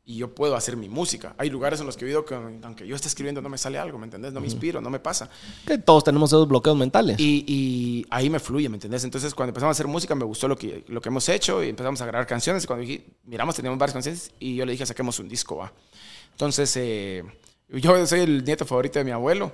[0.05, 1.33] y yo puedo hacer mi música.
[1.37, 3.77] Hay lugares en los que he visto que aunque yo esté escribiendo no me sale
[3.77, 4.33] algo, ¿me entendés?
[4.33, 5.29] No me inspiro, no me pasa.
[5.65, 7.19] Que todos tenemos esos bloqueos mentales.
[7.19, 9.03] Y, y, ahí me fluye, ¿me entendés?
[9.03, 11.69] Entonces cuando empezamos a hacer música me gustó lo que, lo que hemos hecho y
[11.69, 14.85] empezamos a grabar canciones y cuando dije, miramos teníamos varias canciones y yo le dije
[14.85, 15.71] saquemos un disco, va.
[16.31, 16.75] Entonces...
[16.77, 17.23] Eh,
[17.69, 19.51] Yo soy el nieto favorito de mi abuelo.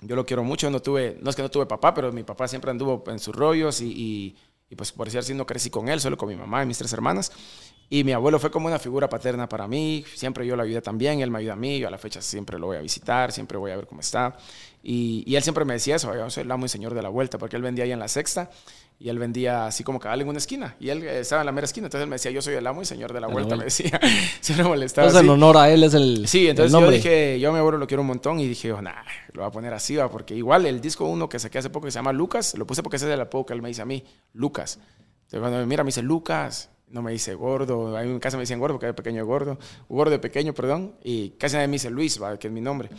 [0.00, 0.70] Yo lo quiero mucho.
[0.70, 3.34] No tuve, no es que no tuve papá, pero mi papá siempre anduvo en sus
[3.34, 4.36] rollos y, y,
[4.70, 6.78] y pues por decir así no crecí con él, solo con mi mamá y mis
[6.78, 7.32] tres hermanas.
[7.88, 10.04] Y mi abuelo fue como una figura paterna para mí.
[10.14, 11.78] Siempre yo lo ayudé también, él me ayuda a mí.
[11.78, 14.36] Yo a la fecha siempre lo voy a visitar, siempre voy a ver cómo está.
[14.82, 17.08] Y, y él siempre me decía eso, yo soy el amo y señor de la
[17.08, 18.50] vuelta, porque él vendía ahí en la sexta
[19.02, 20.76] y él vendía así como cabal en una esquina.
[20.78, 22.82] Y él estaba en la mera esquina, entonces él me decía, yo soy el amo
[22.82, 24.00] y señor de la vuelta, me decía.
[24.40, 25.08] Siempre molestaba.
[25.08, 25.26] Entonces, así.
[25.26, 26.28] en honor a él es el.
[26.28, 28.68] Sí, entonces el yo dije, yo a mi abuelo lo quiero un montón y dije,
[28.80, 29.02] nah,
[29.32, 31.86] lo voy a poner así, va, porque igual el disco uno que saqué hace poco
[31.86, 33.82] que se llama Lucas, lo puse porque ese es el apodo que él me dice
[33.82, 34.04] a mí,
[34.34, 34.78] Lucas.
[35.24, 38.36] Entonces cuando me mira me dice Lucas, no me dice gordo, a mí en casa
[38.36, 41.72] me dicen gordo porque de pequeño gordo, gordo de pequeño, perdón, y casi nadie me
[41.72, 42.90] dice Luis, va, que es mi nombre.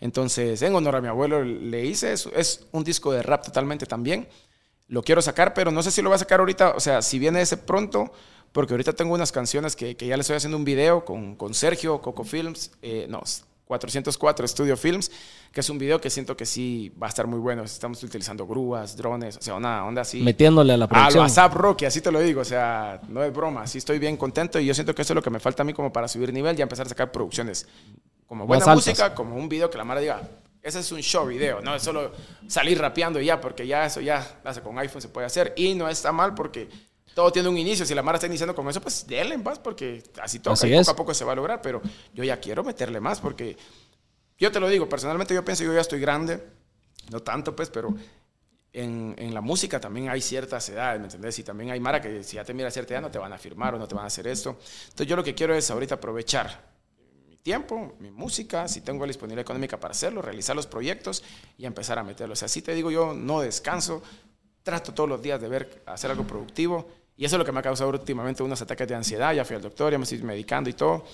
[0.00, 4.26] Entonces, en honor a mi abuelo le hice es un disco de rap totalmente también.
[4.88, 7.18] Lo quiero sacar, pero no sé si lo voy a sacar ahorita, o sea, si
[7.18, 8.12] viene ese pronto,
[8.52, 11.54] porque ahorita tengo unas canciones que, que ya le estoy haciendo un video con, con
[11.54, 13.22] Sergio, Coco Films, eh, no,
[13.78, 15.10] 404 Studio Films,
[15.50, 17.62] que es un video que siento que sí va a estar muy bueno.
[17.62, 20.20] Estamos utilizando grúas, drones, o sea, una onda así.
[20.20, 21.24] Metiéndole a la A producción.
[21.24, 24.60] ASAP Rocky, así te lo digo, o sea, no es broma, sí estoy bien contento
[24.60, 26.32] y yo siento que eso es lo que me falta a mí como para subir
[26.32, 27.66] nivel y empezar a sacar producciones
[28.26, 28.86] como buena Más altas.
[28.86, 30.22] música, como un video que la Mara diga,
[30.62, 32.12] ese es un show video, no es solo
[32.46, 35.88] salir rapeando y ya, porque ya eso ya con iPhone se puede hacer y no
[35.88, 36.68] está mal porque
[37.14, 39.58] todo tiene un inicio, si la Mara está iniciando con eso, pues denle en paz
[39.58, 41.82] porque así toca Así y poco a poco se va a lograr, pero
[42.14, 43.56] yo ya quiero meterle más porque
[44.38, 46.42] yo te lo digo, personalmente yo pienso yo ya estoy grande,
[47.10, 47.94] no tanto pues, pero
[48.72, 51.38] en, en, la música también hay ciertas edades, ¿me entendés?
[51.38, 53.32] Y también hay Mara que si ya te mira a cierta edad no te van
[53.32, 54.58] a firmar o no te van a hacer esto.
[54.84, 56.72] Entonces yo lo que quiero es ahorita aprovechar
[57.28, 61.22] mi tiempo, mi música, si tengo la disponibilidad económica para hacerlo, realizar los proyectos
[61.58, 62.38] y empezar a meterlos.
[62.38, 64.02] O sea, si te digo yo, no descanso,
[64.62, 66.88] trato todos los días de ver, hacer algo productivo.
[67.16, 69.32] Y eso es lo que me ha causado últimamente unos ataques de ansiedad.
[69.34, 71.04] Ya fui al doctor, ya me estoy medicando y todo.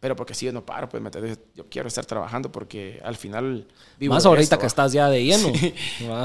[0.00, 1.10] Pero porque si yo no paro, pues ¿me
[1.56, 3.66] yo quiero estar trabajando porque al final
[3.98, 5.48] vivo Más de ahorita esto, que estás ya de lleno.
[5.58, 5.74] Sí,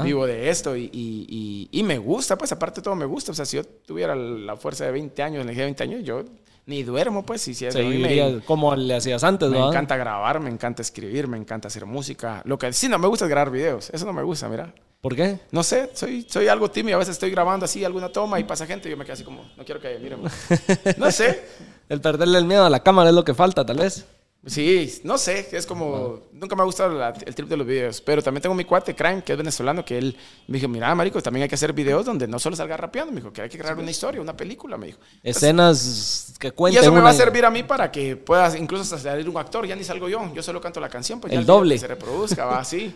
[0.04, 1.26] vivo de esto y, y,
[1.72, 3.32] y, y me gusta, pues aparte todo me gusta.
[3.32, 6.24] O sea, si yo tuviera la fuerza de 20 años, energía de 20 años, yo
[6.66, 7.46] ni duermo, pues.
[7.48, 11.26] Y si es, mí me, como le hacías antes, me encanta grabar, me encanta escribir,
[11.26, 12.42] me encanta hacer música.
[12.44, 13.90] Lo que sí no me gusta es grabar videos.
[13.90, 14.72] Eso no me gusta, mira.
[15.04, 15.38] ¿Por qué?
[15.50, 16.96] No sé, soy, soy algo tímido.
[16.96, 19.22] A veces estoy grabando así alguna toma y pasa gente y yo me quedo así
[19.22, 20.20] como, no quiero que miren.
[20.96, 21.44] No sé.
[21.90, 24.06] El perderle el miedo a la cámara es lo que falta, tal vez.
[24.46, 28.00] Sí, no sé, es como, nunca me ha gustado la- el trip de los videos,
[28.00, 31.20] pero también tengo mi cuate, Crime, que es venezolano, que él me dijo, mira, marico,
[31.22, 33.58] también hay que hacer videos donde no solo salga rapeando, me dijo, que hay que
[33.58, 34.98] crear una historia, una película, me dijo.
[35.22, 38.96] Escenas que Y cuenten eso me va a servir a mí para que puedas incluso
[38.98, 41.44] salir un actor, ya ni salgo yo, yo solo canto la canción, pues ya El
[41.44, 41.74] video doble.
[41.74, 42.94] que se reproduzca, va así.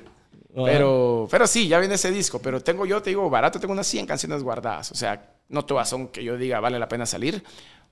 [0.64, 3.86] Pero, pero sí, ya viene ese disco, pero tengo yo, te digo, barato, tengo unas
[3.86, 7.42] 100 canciones guardadas, o sea, no todas son que yo diga vale la pena salir,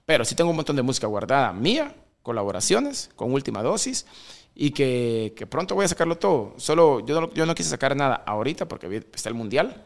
[0.05, 4.07] pero sí tengo un montón de música guardada mía, colaboraciones con Última Dosis
[4.55, 6.55] y que, que pronto voy a sacarlo todo.
[6.57, 9.85] Solo yo no, yo no quise sacar nada ahorita porque está el Mundial,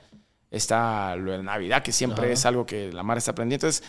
[0.51, 2.33] está lo de Navidad, que siempre Ajá.
[2.33, 3.67] es algo que la Mara está aprendiendo.
[3.67, 3.87] Entonces,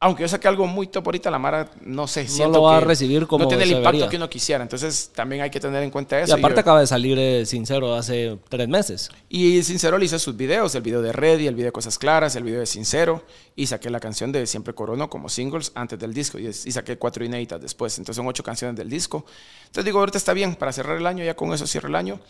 [0.00, 2.80] aunque yo saqué algo muy top ahorita, la Mara, no sé, siento lo va a
[2.80, 4.10] que recibir como no tiene el impacto debería.
[4.10, 4.62] que uno quisiera.
[4.62, 6.34] Entonces, también hay que tener en cuenta Y eso.
[6.34, 9.10] aparte yo- acaba de salir eh, Sincero hace tres meses.
[9.30, 12.36] y Sincero le hice sus videos, el video de Ready, el video de Cosas Claras,
[12.36, 13.22] el video de Sincero,
[13.56, 16.98] y saqué la canción de Siempre Corono como singles antes del disco, y, y saqué
[16.98, 19.24] cuatro inéditas después, entonces son ocho canciones del disco.
[19.66, 22.20] Entonces digo, ahorita está bien para cerrar el año, ya con eso cierro el año.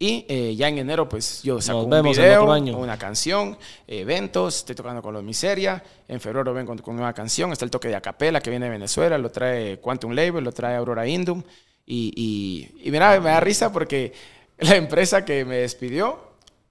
[0.00, 2.78] Y eh, ya en enero, pues yo saco Nos un video, año.
[2.78, 5.82] una canción, eventos, estoy tocando con los Miseria.
[6.06, 8.70] En febrero vengo con, con nueva canción, está el toque de Acapela que viene de
[8.70, 11.42] Venezuela, lo trae Quantum Label, lo trae Aurora Indum.
[11.84, 14.12] Y, y, y mira, me da risa porque
[14.58, 16.27] la empresa que me despidió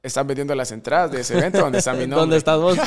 [0.08, 2.20] están vendiendo las entradas de ese evento donde está mi nombre.
[2.20, 2.78] ¿Dónde estás vos?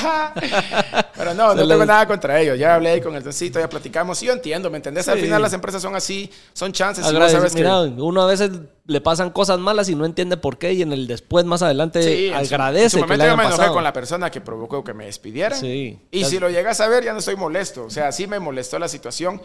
[1.16, 2.58] Pero no, no tengo nada contra ellos.
[2.58, 4.22] Ya hablé ahí con el doncito, ya platicamos.
[4.22, 5.08] Y yo entiendo, ¿me entendés?
[5.08, 5.24] Al Sí.
[5.24, 7.04] final las empresas son así, son chances.
[7.10, 8.50] Y vos sabes que- Mira, uno a veces
[8.86, 12.02] le pasan cosas malas y no entiende por qué y en el después más adelante
[12.02, 14.30] Sí, en su- agradece en su que momento le yo me enojé con la persona
[14.30, 15.58] que provocó que me despidieran.
[15.60, 15.98] Sí.
[16.10, 17.84] Y Ya- si lo llegas a ver, ya no estoy molesto.
[17.84, 19.40] O sea, sí me molestó la situación,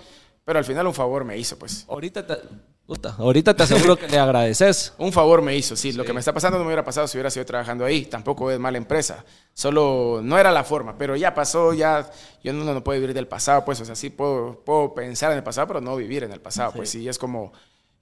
[0.46, 1.86] pero al final un favor me hizo, pues.
[1.90, 2.36] Ahorita te,
[2.86, 4.94] puta, ahorita te aseguro que le agradeces.
[5.00, 5.92] Un favor me hizo, sí.
[5.92, 8.06] Lo que me está pasando no me hubiera pasado si hubiera sido trabajando ahí.
[8.06, 9.26] Tampoco es mala empresa.
[9.56, 12.08] Solo no era la forma, pero ya pasó, ya.
[12.44, 13.82] Yo no, no puedo vivir del pasado, pues.
[13.82, 16.72] O sea, sí puedo, puedo pensar en el pasado, pero no vivir en el pasado.
[16.74, 17.52] Pues sí, es como.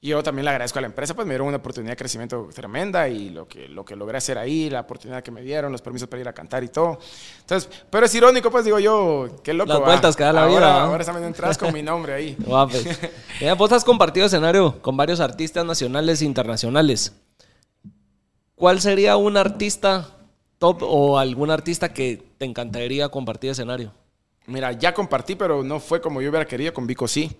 [0.03, 3.07] Yo también le agradezco a la empresa, pues me dieron una oportunidad de crecimiento tremenda
[3.07, 6.09] y lo que, lo que logré hacer ahí, la oportunidad que me dieron, los permisos
[6.09, 6.99] para ir a cantar y todo.
[7.39, 9.69] Entonces, pero es irónico, pues digo yo, qué loco.
[9.69, 9.85] Las va.
[9.85, 10.83] vueltas que da la ahora, vida, ¿va?
[10.83, 12.35] Ahora están entradas con mi nombre ahí.
[12.45, 12.77] Guapo.
[13.39, 17.13] Mira, vos has compartido escenario con varios artistas nacionales e internacionales.
[18.55, 20.09] ¿Cuál sería un artista
[20.57, 23.93] top o algún artista que te encantaría compartir escenario?
[24.47, 27.31] Mira, ya compartí, pero no fue como yo hubiera querido con Vico sí.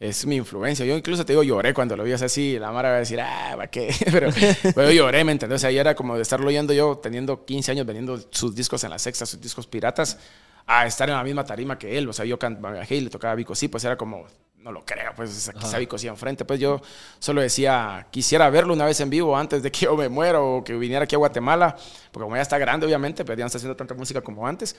[0.00, 0.86] Es mi influencia.
[0.86, 3.52] Yo incluso te digo, lloré cuando lo vi así, la Mara va a decir, ah,
[3.54, 3.94] ¿para qué?
[4.10, 4.30] Pero,
[4.74, 5.56] pero yo lloré, ¿me entiendes?
[5.56, 8.90] O sea, era como de estarlo oyendo yo, teniendo 15 años, vendiendo sus discos en
[8.90, 10.18] la sexta, sus discos piratas,
[10.66, 12.08] a estar en la misma tarima que él.
[12.08, 14.24] O sea, yo bajé y le tocaba a Vico, sí, pues era como,
[14.56, 16.46] no lo creo, pues aquí está Vico sí enfrente.
[16.46, 16.80] Pues yo
[17.18, 20.64] solo decía, quisiera verlo una vez en vivo antes de que yo me muera o
[20.64, 21.76] que viniera aquí a Guatemala,
[22.10, 24.76] porque como ya está grande, obviamente, pero ya no está haciendo tanta música como antes.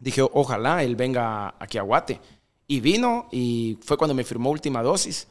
[0.00, 2.20] Dije, ojalá él venga aquí a Guate.
[2.70, 5.26] Y vino y fue cuando me firmó última dosis.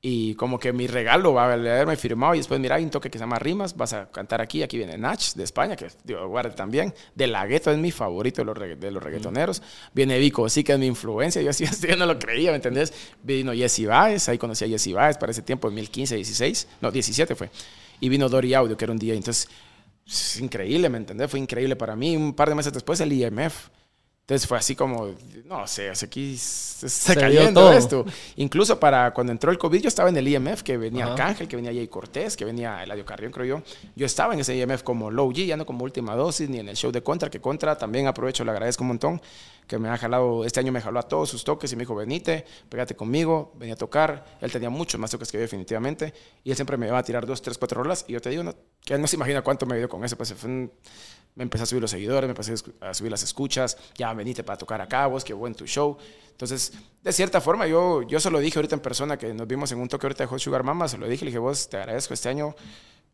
[0.00, 3.08] Y como que mi regalo va a haberme firmado y después, mira, hay un toque
[3.08, 6.26] que se llama Rimas, vas a cantar aquí, aquí viene Nach de España, que digo,
[6.26, 9.62] guarde también, de la gueto es mi favorito de los, de los reggaetoneros,
[9.94, 12.92] viene Vico, sí que es mi influencia, yo así yo no lo creía, ¿me entendés?
[13.22, 16.90] Vino Jesse Baez, ahí conocí a Jesse Baez para ese tiempo, en 2015, 16, no,
[16.90, 17.48] 17 fue,
[18.00, 19.48] y vino Dori Audio, que era un día, entonces,
[20.04, 21.30] es increíble, ¿me entendés?
[21.30, 23.68] Fue increíble para mí, un par de meses después el IMF,
[24.22, 25.08] entonces fue así como,
[25.46, 28.04] no sé, aquí se está cayendo esto.
[28.36, 31.56] Incluso para cuando entró el COVID, yo estaba en el IMF, que venía Arcángel, que
[31.56, 33.62] venía Jay Cortés, que venía Eladio Carrión, creo yo.
[33.96, 36.68] Yo estaba en ese IMF como low G, ya no como última dosis, ni en
[36.68, 39.20] el show de Contra, que Contra también aprovecho, le agradezco un montón,
[39.66, 41.96] que me ha jalado, este año me jaló a todos sus toques y me dijo,
[41.96, 44.38] venite, pégate conmigo, venía a tocar.
[44.40, 46.14] Él tenía muchos más toques que yo definitivamente,
[46.44, 48.44] y él siempre me iba a tirar dos, tres, cuatro rolas, y yo te digo,
[48.84, 50.72] que él no se imagina cuánto me dio con eso, pues fue un
[51.34, 54.58] me empecé a subir los seguidores, me empecé a subir las escuchas, ya venite para
[54.58, 55.96] tocar acá, vos, qué buen tu show.
[56.30, 56.72] Entonces,
[57.02, 59.80] de cierta forma, yo, yo se lo dije ahorita en persona, que nos vimos en
[59.80, 62.14] un toque ahorita de Hot Sugar Mama, se lo dije, le dije, vos, te agradezco
[62.14, 62.54] este año,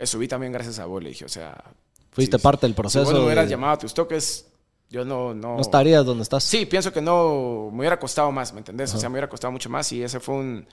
[0.02, 1.62] subí también gracias a vos, le dije, o sea...
[2.10, 3.04] Fuiste parte del proceso.
[3.04, 4.46] Si vos no hubieras llamado a tus toques,
[4.88, 5.56] yo no, no...
[5.56, 6.42] No estarías donde estás.
[6.42, 8.92] Sí, pienso que no, me hubiera costado más, ¿me entendés?
[8.94, 10.66] O sea, me hubiera costado mucho más y ese fue un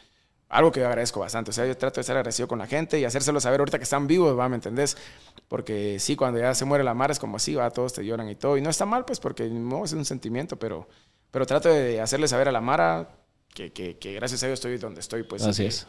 [0.50, 1.52] algo que yo agradezco bastante.
[1.52, 3.84] O sea, yo trato de ser agradecido con la gente y hacérselo saber ahorita que
[3.84, 4.48] están vivos, ¿va?
[4.50, 4.98] ¿Me entendés?
[5.48, 8.30] Porque sí, cuando ya se muere la mar es como así, va, todos te lloran
[8.30, 8.58] y todo.
[8.58, 10.88] Y no está mal, pues, porque no es un sentimiento, pero,
[11.32, 13.10] pero trato de hacerle saber a la Mara
[13.54, 15.44] que, que, que gracias a Dios estoy donde estoy, pues.
[15.44, 15.88] Así es.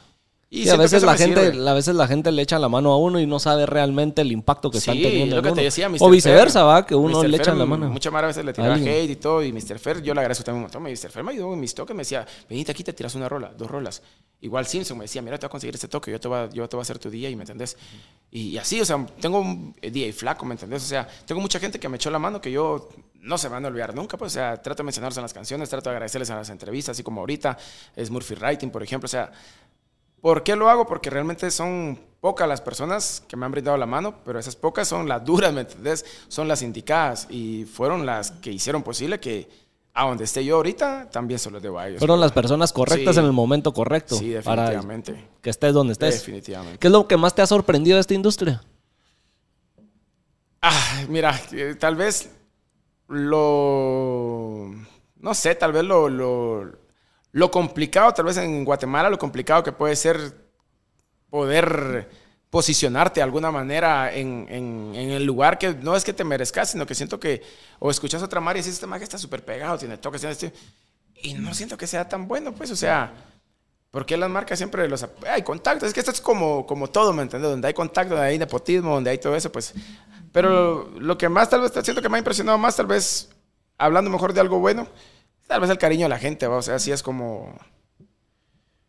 [0.48, 3.18] Y a veces la gente, a veces la gente le echa la mano a uno
[3.18, 5.36] y no sabe realmente el impacto que están teniendo.
[5.36, 7.90] Lo que te decía, o viceversa, va, que uno le echa la mano.
[7.90, 9.78] Muchas veces le tiraba hate y todo, y Mr.
[9.78, 10.82] Fer, yo le agradezco también un montón.
[10.84, 11.10] Mr.
[11.10, 13.68] Fer me ayudó en mis toques, me decía, venite aquí, te tiras una rola, dos
[13.68, 14.02] rolas.
[14.40, 16.48] Igual Simpson me decía, mira, te voy a conseguir este toque, yo te voy a,
[16.50, 17.76] yo te voy a hacer tu día, y me entendés.
[18.30, 20.84] Y, así, o sea, tengo un día y flaco, ¿me entendés?
[20.84, 22.88] O sea, tengo mucha gente que me echó la mano que yo
[23.20, 25.68] no se van a olvidar nunca, pues, o sea, trato de mencionarlos en las canciones,
[25.68, 27.58] trato de agradecerles en las entrevistas, así como ahorita,
[27.96, 29.32] es Murphy Writing, por ejemplo, o sea,
[30.20, 30.86] ¿Por qué lo hago?
[30.86, 34.88] Porque realmente son pocas las personas que me han brindado la mano, pero esas pocas
[34.88, 36.04] son las duras, ¿me entendés?
[36.28, 39.48] Son las indicadas y fueron las que hicieron posible que
[39.94, 42.00] a donde esté yo ahorita también se los debo a ellos.
[42.00, 44.16] Fueron las personas correctas en el momento correcto.
[44.16, 45.12] Sí, definitivamente.
[45.12, 46.14] Para que estés donde estés.
[46.14, 46.78] Definitivamente.
[46.78, 48.62] ¿Qué es lo que más te ha sorprendido de esta industria?
[50.60, 51.40] Ah, mira,
[51.78, 52.30] tal vez
[53.08, 54.70] lo...
[55.18, 56.85] No sé, tal vez lo lo
[57.50, 60.34] complicado, tal vez en Guatemala, lo complicado que puede ser
[61.28, 62.08] poder
[62.48, 66.94] posicionarte de alguna manera en, el lugar que no es que te merezcas, sino que
[66.94, 67.42] siento que,
[67.78, 70.52] o escuchas otra mar y dices, este que está súper pegado, tiene toques, tiene este,
[71.16, 73.12] y no siento que sea tan bueno, pues, o sea,
[73.90, 75.06] porque las marcas siempre los...
[75.28, 77.50] Hay contactos, es que esto es como, como todo, ¿me entiendes?
[77.50, 79.74] Donde hay contacto, donde hay nepotismo, donde hay todo eso, pues...
[80.32, 83.30] Pero lo que más tal vez, siento que me ha impresionado más, tal vez,
[83.78, 84.86] hablando mejor de algo bueno,
[85.46, 86.56] tal vez el cariño de la gente, ¿va?
[86.56, 87.54] o sea, así es como,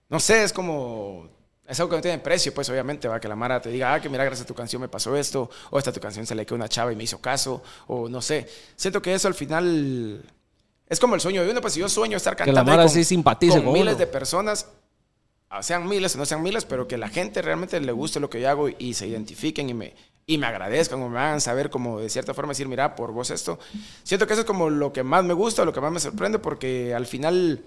[0.09, 1.29] no sé, es como,
[1.67, 4.01] es algo que no tiene precio, pues obviamente, va, que la Mara te diga, ah,
[4.01, 6.45] que mira, gracias a tu canción me pasó esto, o esta tu canción se le
[6.45, 10.23] quedó una chava y me hizo caso, o no sé, siento que eso al final
[10.87, 12.89] es como el sueño de uno, pues si yo sueño estar cantando que la Mara
[12.89, 14.67] sí simpatice con, miles de personas,
[15.49, 18.29] ah, sean miles o no sean miles, pero que la gente realmente le guste lo
[18.29, 19.93] que yo hago y se identifiquen y me,
[20.29, 23.31] y me agradezcan o me hagan saber como de cierta forma decir, mira, por vos
[23.31, 23.57] esto.
[24.03, 26.37] Siento que eso es como lo que más me gusta, lo que más me sorprende,
[26.37, 27.63] porque al final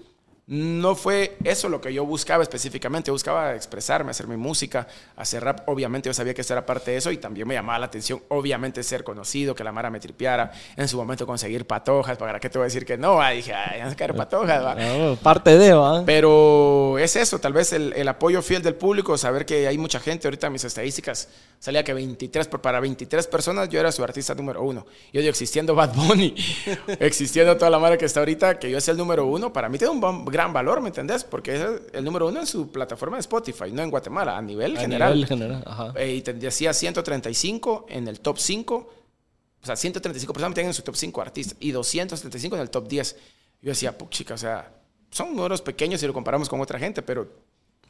[0.53, 3.07] no fue eso lo que yo buscaba específicamente.
[3.07, 4.85] Yo buscaba expresarme, hacer mi música,
[5.15, 5.61] hacer rap.
[5.69, 8.21] Obviamente yo sabía que eso era parte de eso y también me llamaba la atención,
[8.27, 10.51] obviamente, ser conocido, que la Mara me tripeara.
[10.75, 12.17] En su momento conseguir patojas.
[12.17, 13.21] ¿Para qué te voy a decir que no?
[13.21, 14.61] Ah, dije, ay, no quiero patojas.
[14.61, 14.75] ¿va?
[15.23, 16.03] parte de, ¿va?
[16.05, 20.01] Pero es eso, tal vez el, el, apoyo fiel del público, saber que hay mucha
[20.01, 20.27] gente.
[20.27, 21.29] Ahorita mis estadísticas
[21.59, 24.85] salía que 23, para 23 personas yo era su artista número uno.
[25.13, 26.35] Yo digo, existiendo Bad Bunny,
[26.99, 29.77] existiendo toda la Mara que está ahorita, que yo sea el número uno, para mí
[29.77, 31.23] tiene un gran valor, ¿me entendés?
[31.23, 31.63] Porque es
[31.93, 35.13] el número uno en su plataforma de Spotify, no en Guatemala, a nivel a general.
[35.13, 35.93] Nivel general, ajá.
[35.95, 40.81] Eh, y decía 135 en el top 5, o sea, 135 personas tienen en su
[40.81, 43.15] top 5 artistas y 235 en el top 10.
[43.61, 44.71] Yo decía, chica, o sea,
[45.11, 47.27] son números pequeños si lo comparamos con otra gente, pero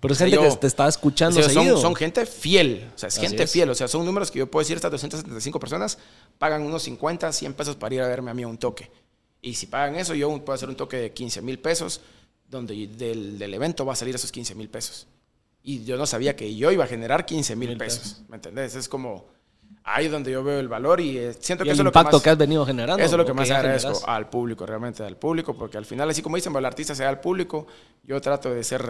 [0.02, 3.46] pero es gente que te está escuchando son, son, gente fiel, o sea, es gente
[3.46, 6.00] fiel, o sea, son números que yo puedo decir, estas 275 personas
[6.40, 8.90] pagan unos 50, 100 pesos para ir a verme a mí un toque.
[9.44, 12.02] Y si pagan eso, yo puedo hacer un toque de 15 mil pesos
[12.52, 15.08] donde del, del evento va a salir esos 15 mil pesos.
[15.64, 18.22] Y yo no sabía que yo iba a generar 15 mil pesos.
[18.28, 18.76] ¿Me entendés?
[18.76, 19.26] Es como
[19.84, 21.92] ahí donde yo veo el valor y eh, siento Y que el eso es lo
[21.92, 23.04] que más, que has venido generando.
[23.04, 24.10] eso es lo que más ya agradezco generas.
[24.10, 27.20] al público, realmente al público, porque al final, así como dicen, el artista sea al
[27.20, 27.68] público,
[28.04, 28.84] yo trato de ser,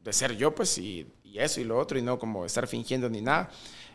[0.00, 3.08] de ser yo, pues, y, y eso y lo otro, y no como estar fingiendo
[3.10, 3.50] ni nada.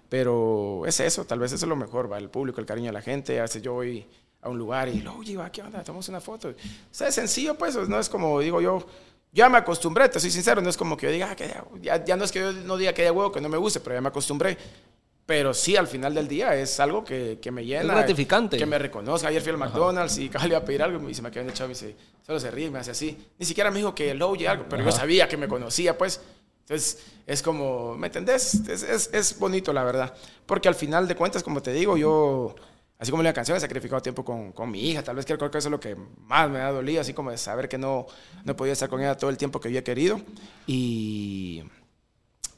[0.09, 2.93] Pero es eso, tal vez eso es lo mejor, va, el público, el cariño de
[2.93, 3.39] la gente.
[3.39, 4.05] A veces yo voy
[4.41, 5.83] a un lugar y, oye, va, ¿qué onda?
[5.83, 6.49] Tomamos una foto.
[6.49, 6.53] O
[6.91, 8.85] sea, es sencillo, pues, no es como digo yo,
[9.31, 12.15] ya me acostumbré, te soy sincero, no es como que yo diga, ah, que ya,
[12.15, 14.01] no es que yo no diga que haya huevo, que no me guste, pero ya
[14.01, 14.57] me acostumbré.
[15.27, 17.81] Pero sí, al final del día es algo que, que me llena.
[17.81, 18.57] Es gratificante.
[18.57, 19.27] Que me reconozca.
[19.27, 21.49] Ayer fui al McDonald's y cabal iba a pedir algo y se me quedó en
[21.49, 23.17] el chavo y dice, solo se ríe me hace así.
[23.37, 24.99] Ni siquiera me dijo que el oye algo, pero yo Ajá.
[24.99, 26.21] sabía que me conocía, pues.
[26.61, 28.53] Entonces, es como, ¿me entendés?
[28.69, 30.13] Es, es, es bonito, la verdad.
[30.45, 32.55] Porque al final de cuentas, como te digo, yo,
[32.99, 35.03] así como la canción, he sacrificado tiempo con, con mi hija.
[35.03, 37.37] Tal vez creo que eso es lo que más me ha dolido, así como de
[37.37, 38.07] saber que no,
[38.43, 40.19] no he podido estar con ella todo el tiempo que he querido.
[40.65, 41.63] Y,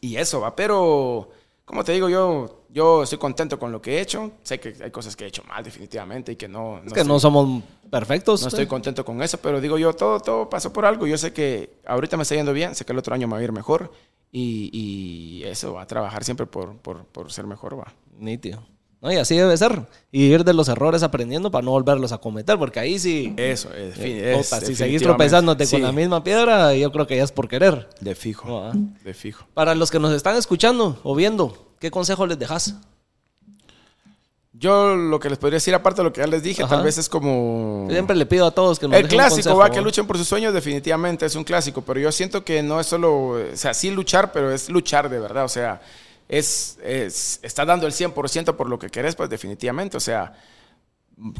[0.01, 1.29] y eso va, pero
[1.69, 4.31] como te digo, yo, yo estoy contento con lo que he hecho.
[4.41, 6.81] Sé que hay cosas que he hecho mal definitivamente y que no...
[6.83, 8.41] Es que no somos perfectos.
[8.41, 11.05] No estoy contento con eso, pero digo yo, todo, todo pasó por algo.
[11.05, 13.39] Yo sé que ahorita me está yendo bien, sé que el otro año me va
[13.39, 13.91] a ir mejor
[14.31, 17.93] y, y eso, va a trabajar siempre por, por, por ser mejor, va.
[18.17, 18.65] Nítido.
[19.01, 19.83] No, y así debe ser.
[20.11, 23.33] Y ir de los errores aprendiendo para no volverlos a cometer, porque ahí sí.
[23.37, 27.15] Eso, es, eh, es si seguís tropezándote Sí, con la misma piedra, yo creo que
[27.15, 27.87] ya es por querer.
[28.01, 28.73] De fijo, No, ah.
[28.73, 29.45] de fijo.
[29.53, 32.75] Para los que nos están escuchando o viendo, ¿qué consejo les dejas?
[34.51, 36.75] Yo lo que les podría decir, aparte de lo que ya les dije, Ajá.
[36.75, 37.87] tal vez es como...
[37.89, 40.05] Siempre le pido a todos que nos El dejen un clásico, consejo, va, que luchen
[40.05, 43.39] por sus sueños, definitivamente es un clásico, pero yo siento que no es solo, o
[43.53, 45.79] sea, sí luchar, pero es luchar de verdad, o sea,
[46.29, 50.33] es, es está dando el 100% por lo que querés, pues definitivamente, o sea,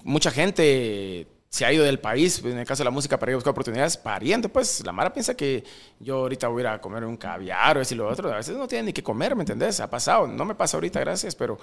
[0.03, 3.33] mucha gente se ha ido del país, en el caso de la música, para ir
[3.33, 4.83] a buscar oportunidades, pariendo, pues.
[4.85, 5.63] La Mara piensa que
[5.99, 8.55] yo ahorita voy a ir a comer un caviar o eso lo otro, a veces
[8.55, 9.79] no tienen ni que comer, ¿me entendés?
[9.79, 11.57] Ha pasado, no me pasa ahorita, gracias, pero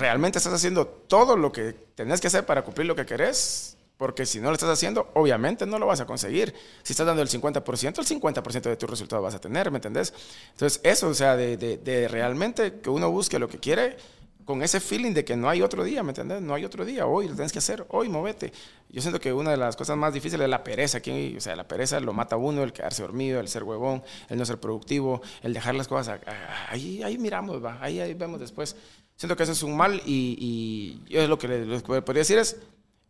[0.00, 4.26] realmente estás haciendo todo lo que tenés que hacer para cumplir lo que querés, porque
[4.26, 6.54] si no lo estás haciendo, obviamente no lo vas a conseguir.
[6.82, 10.12] Si estás dando el 50%, el 50% de tus resultados vas a tener, ¿me entendés?
[10.52, 13.96] Entonces, eso, o sea, de, de- de realmente que uno busque lo que quiere
[14.44, 16.42] con ese feeling de que no hay otro día, ¿me entendés?
[16.42, 18.52] No hay otro día, hoy lo tienes que hacer, hoy movete.
[18.90, 21.56] Yo siento que una de las cosas más difíciles es la pereza, aquí, o sea,
[21.56, 24.60] la pereza lo mata a uno, el quedarse dormido, el ser huevón, el no ser
[24.60, 26.20] productivo, el dejar las cosas,
[26.68, 28.76] ahí, ahí miramos, va, ahí, ahí vemos después.
[29.16, 32.58] Siento que eso es un mal y, y yo lo que les podría decir es,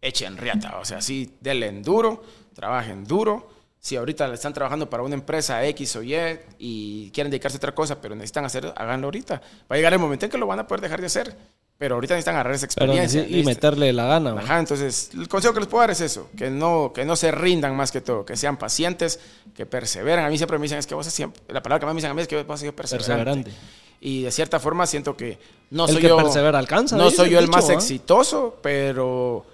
[0.04, 2.22] echen riata, o sea, sí, denle en duro,
[2.54, 3.48] trabajen duro.
[3.80, 6.14] Si ahorita están trabajando para una empresa X o Y
[6.58, 9.42] y quieren dedicarse a otra cosa, pero necesitan hacer, háganlo ahorita.
[9.70, 11.36] Va a llegar el momento en que lo van a poder dejar de hacer,
[11.76, 13.24] pero ahorita necesitan agarrar esa Pero experiencia.
[13.28, 13.50] y listo.
[13.50, 14.36] meterle la gana.
[14.38, 17.30] Ajá, entonces el consejo que les puedo dar es eso, que no, que no se
[17.30, 19.20] rindan más que todo, que sean pacientes,
[19.54, 20.24] que perseveren.
[20.24, 22.10] A mí siempre me dicen, es que vos siempre, la palabra que más me dicen
[22.10, 23.14] a mí es que vos has sido perseverante.
[23.14, 23.52] Perseverante.
[24.00, 25.38] Y de cierta forma siento que
[25.70, 27.74] no El soy que yo, persevera alcanza, no soy yo el dicho, más ¿va?
[27.74, 29.44] exitoso, pero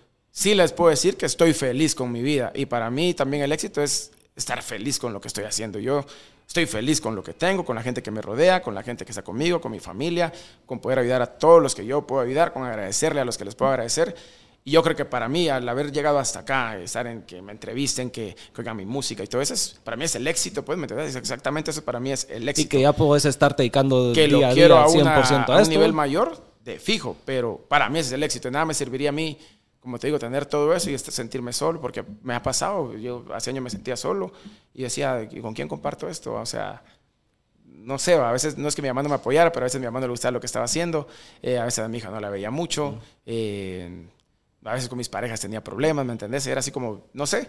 [0.41, 2.51] sí les puedo decir que estoy feliz con mi vida.
[2.55, 5.79] Y para mí también el éxito es estar feliz con lo que estoy haciendo.
[5.79, 6.05] Yo
[6.49, 9.05] estoy feliz con lo que tengo, con la gente que me rodea, con la gente
[9.05, 10.33] que está conmigo, con mi familia,
[10.65, 13.45] con poder ayudar a todos los que yo puedo ayudar, con agradecerle a los que
[13.45, 14.15] les puedo agradecer.
[14.65, 17.53] Y yo creo que para mí, al haber llegado hasta acá, estar en que me
[17.53, 20.65] entrevisten, que, que oigan mi música y todo eso, es- para mí es el éxito,
[20.65, 21.17] pues, ¿me entiendes?
[21.17, 24.39] Exactamente eso para mí es el éxito Y que ya puedes estar dedicando que día
[24.39, 25.71] lo a quiero día a, 100% una- a, a un esto.
[25.75, 28.51] nivel mayor, de fijo, pero para mí ese es el éxito.
[28.51, 29.39] Nada me serviría a mí,
[29.81, 32.97] como te digo, tener todo eso y este- sentirme solo, porque me ha pasado.
[32.97, 34.33] Yo hace años me sentía solo
[34.75, 36.35] y decía, ¿y ¿con quién comparto esto?
[36.35, 36.83] O sea,
[37.67, 39.81] no sé, a veces no es que mi mamá no me apoyara, pero a veces
[39.81, 41.09] mi mamá no le gustaba lo que estaba haciendo,
[41.43, 44.07] eh, a veces a mi hija no la veía mucho, eh,
[44.65, 46.47] a veces con mis parejas tenía problemas, ¿me entendés?
[46.47, 47.49] Era así como, no sé,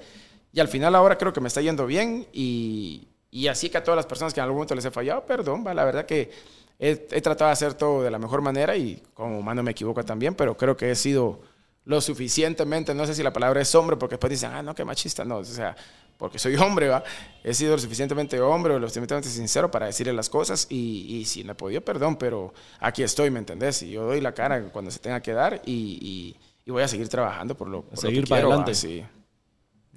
[0.53, 3.83] y al final ahora creo que me está yendo bien y, y así que a
[3.83, 6.31] todas las personas que en algún momento les he fallado, perdón, va, la verdad que
[6.79, 10.03] he, he tratado de hacer todo de la mejor manera y como humano me equivoco
[10.05, 11.41] también, pero creo que he sido
[11.85, 14.85] lo suficientemente, no sé si la palabra es hombre, porque después dicen, ah, no, qué
[14.85, 15.75] machista, no, o sea,
[16.17, 17.03] porque soy hombre, ¿va?
[17.43, 21.25] He sido lo suficientemente hombre o lo suficientemente sincero para decirle las cosas y, y
[21.25, 23.81] si no he podido, perdón, pero aquí estoy, ¿me entendés?
[23.81, 26.87] Y yo doy la cara cuando se tenga que dar y, y- y voy a
[26.87, 28.75] seguir trabajando por lo, por lo seguir que para adelante.
[28.75, 29.03] Sí.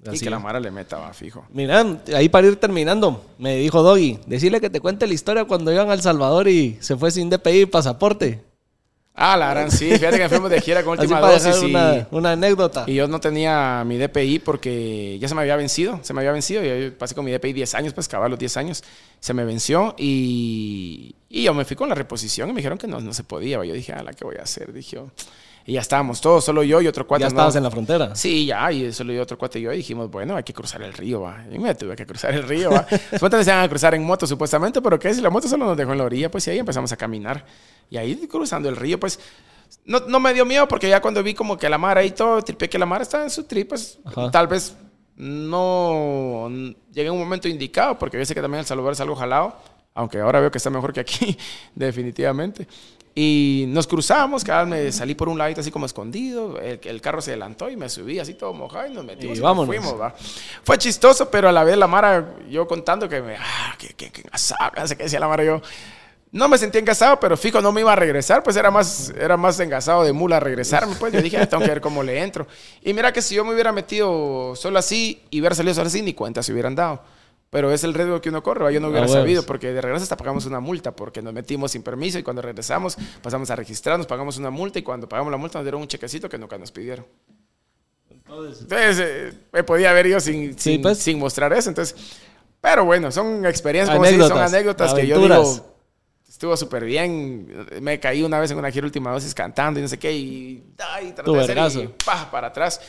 [0.02, 0.38] Y Así que la.
[0.38, 1.44] Mara le meta, va, fijo.
[1.50, 1.84] Mira,
[2.14, 5.90] ahí para ir terminando, me dijo Doggy, decirle que te cuente la historia cuando iban
[5.90, 8.42] a El Salvador y se fue sin DPI y pasaporte.
[9.16, 11.70] Ah, la gran, sí, fíjate que fuimos de gira con última dosis dejar y...
[11.70, 12.82] una, una anécdota.
[12.88, 16.32] Y yo no tenía mi DPI porque ya se me había vencido, se me había
[16.32, 16.64] vencido.
[16.64, 18.82] y Yo pasé con mi DPI 10 años, pues cabal los 10 años.
[19.20, 22.88] Se me venció y, y yo me fui con la reposición y me dijeron que
[22.88, 23.64] no, no se podía.
[23.64, 24.72] Yo dije, ah, la que voy a hacer?
[24.72, 25.10] Dije, yo,
[25.66, 27.22] Y ya estábamos todos, solo yo y otro cuate.
[27.22, 28.14] Ya no- estabas en la frontera.
[28.14, 30.82] Sí, ya, y solo yo, otro cuate y yo y dijimos, bueno, hay que cruzar
[30.82, 31.42] el río, va.
[31.50, 32.86] Y me tuve que cruzar el río, va.
[33.12, 35.14] Supuestamente se iban a cruzar en moto, supuestamente, pero ¿qué?
[35.14, 37.46] Si la moto solo nos dejó en la orilla, pues y ahí empezamos a caminar.
[37.88, 39.18] Y ahí cruzando el río, pues
[39.86, 42.42] no, no me dio miedo porque ya cuando vi como que la mar ahí todo,
[42.42, 44.30] tripié que la mar estaba en su trip, pues Ajá.
[44.30, 44.76] tal vez
[45.16, 46.48] no
[46.92, 49.56] llegué en un momento indicado, porque yo sé que también El Salvador es algo jalado,
[49.94, 51.36] aunque ahora veo que está mejor que aquí,
[51.74, 52.66] definitivamente.
[53.16, 57.00] Y nos cruzamos, cada vez me salí por un ladito así como escondido, el, el
[57.00, 59.66] carro se adelantó y me subí así todo mojado y nos metimos Y y, nos
[59.66, 60.14] fuimos, va.
[60.64, 64.10] Fue chistoso, pero a la vez la Mara, yo contando que me, ah, que, que,
[64.10, 65.62] que sé qué decía la Mara, yo
[66.32, 69.36] no me sentía engasado, pero fijo, no me iba a regresar, pues era más, era
[69.36, 72.48] más engasado de mula regresarme, pues yo dije, "Ah, tengo que ver cómo le entro.
[72.82, 76.02] Y mira que si yo me hubiera metido solo así y hubiera salido solo así,
[76.02, 77.00] ni cuenta se hubieran dado.
[77.54, 80.02] Pero es el riesgo que uno corre, yo no hubiera Ah, sabido, porque de regreso
[80.02, 84.08] hasta pagamos una multa, porque nos metimos sin permiso y cuando regresamos pasamos a registrarnos,
[84.08, 86.72] pagamos una multa y cuando pagamos la multa nos dieron un chequecito que nunca nos
[86.72, 87.06] pidieron.
[88.28, 90.98] Entonces, eh, me podía haber ido sin, Sí, pues.
[90.98, 91.68] sin mostrar eso.
[91.68, 91.94] Entonces,
[92.60, 95.76] pero bueno, son experiencias, como dice, son Anécdotas, anécdotas que yo digo,
[96.28, 97.68] estuvo súper bien.
[97.80, 100.74] Me caí una vez en una gira última dosis cantando y no sé qué, y,
[100.78, 102.80] ay, traté Tu de hacer y pa, para atrás.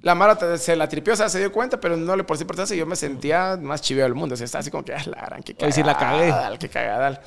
[0.00, 2.42] La Mara se la tripió, o sea, se dio cuenta, pero no le por sí
[2.42, 2.76] importancia.
[2.76, 4.34] Yo me sentía más chiveo del mundo.
[4.34, 6.58] O sea, estaba así como que, ah, la gran, qué Hoy sí la cagué.
[6.58, 7.20] qué cagadal.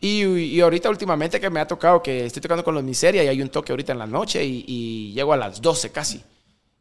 [0.00, 3.28] Y, y ahorita últimamente que me ha tocado que estoy tocando con los Miseria y
[3.28, 6.22] hay un toque ahorita en la noche y, y llego a las 12 casi.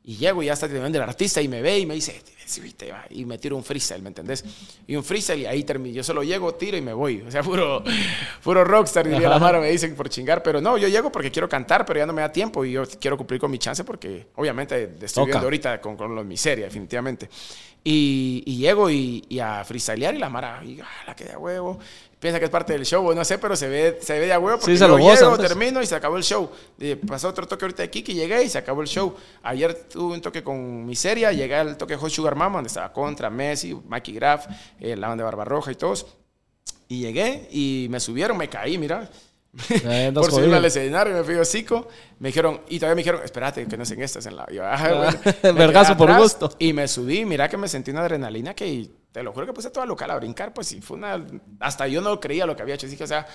[0.03, 2.21] Y llego y ya está el artista y me ve y me dice,
[3.09, 4.43] y me tiro un freestyle, ¿me entendés?
[4.87, 5.95] Y un freestyle y ahí termino.
[5.95, 7.21] Yo solo llego, tiro y me voy.
[7.21, 7.83] O sea, puro,
[8.43, 9.39] puro rockstar, diría la.
[9.39, 10.43] Mara, me dicen por chingar.
[10.43, 12.83] Pero no, yo llego porque quiero cantar, pero ya no me da tiempo y yo
[12.99, 15.25] quiero cumplir con mi chance porque obviamente estoy Toca.
[15.25, 17.29] viviendo ahorita con, con los miseria, definitivamente.
[17.83, 21.33] Y, y llego y, y a freestylear y la Mara, y, ah, la que de
[21.33, 21.79] a huevo.
[22.19, 24.37] Piensa que es parte del show, no sé, pero se ve, se ve de a
[24.39, 25.47] huevo porque Sí, se lo llego, pues.
[25.49, 26.51] termino y se acabó el show.
[26.77, 29.15] Y pasó otro toque ahorita de Kiki, llegué y se acabó el show.
[29.41, 33.29] Ayer tuve un toque con Miseria, llegué al toque Hot Sugar Mama, donde estaba Contra,
[33.29, 34.47] Messi, Mikey Graff,
[34.79, 36.05] eh, la banda de Barbarroja y todos.
[36.87, 39.09] Y llegué y me subieron, me caí, mira.
[39.69, 41.87] Eh, Por subirme al escenario me fui hocico.
[42.19, 44.47] Me dijeron, y todavía me dijeron, espérate, que no sean estas en la.
[44.51, 45.11] Yo, ah,
[45.41, 45.57] bueno.
[45.57, 46.49] Vergazo por gusto.
[46.59, 49.69] Y me subí, mira que me sentí una adrenalina que te lo juro que puse
[49.69, 51.25] toda local a brincar, pues, y fue una.
[51.59, 52.87] Hasta yo no creía lo que había hecho.
[52.87, 53.27] Dije, o sea,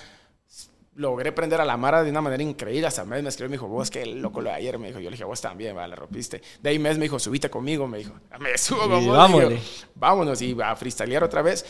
[0.97, 2.87] logré prender a la Mara de una manera increíble.
[2.87, 4.77] Hasta Mes me escribió y me dijo, vos qué loco lo de ayer.
[4.77, 6.41] Me dijo, yo le dije, vos también, va, la rompiste.
[6.61, 7.87] De ahí Mes me dijo, subite conmigo.
[7.87, 9.07] Me dijo, me subo con Y
[9.95, 10.41] vámonos.
[10.41, 11.65] Y a freestylear otra vez.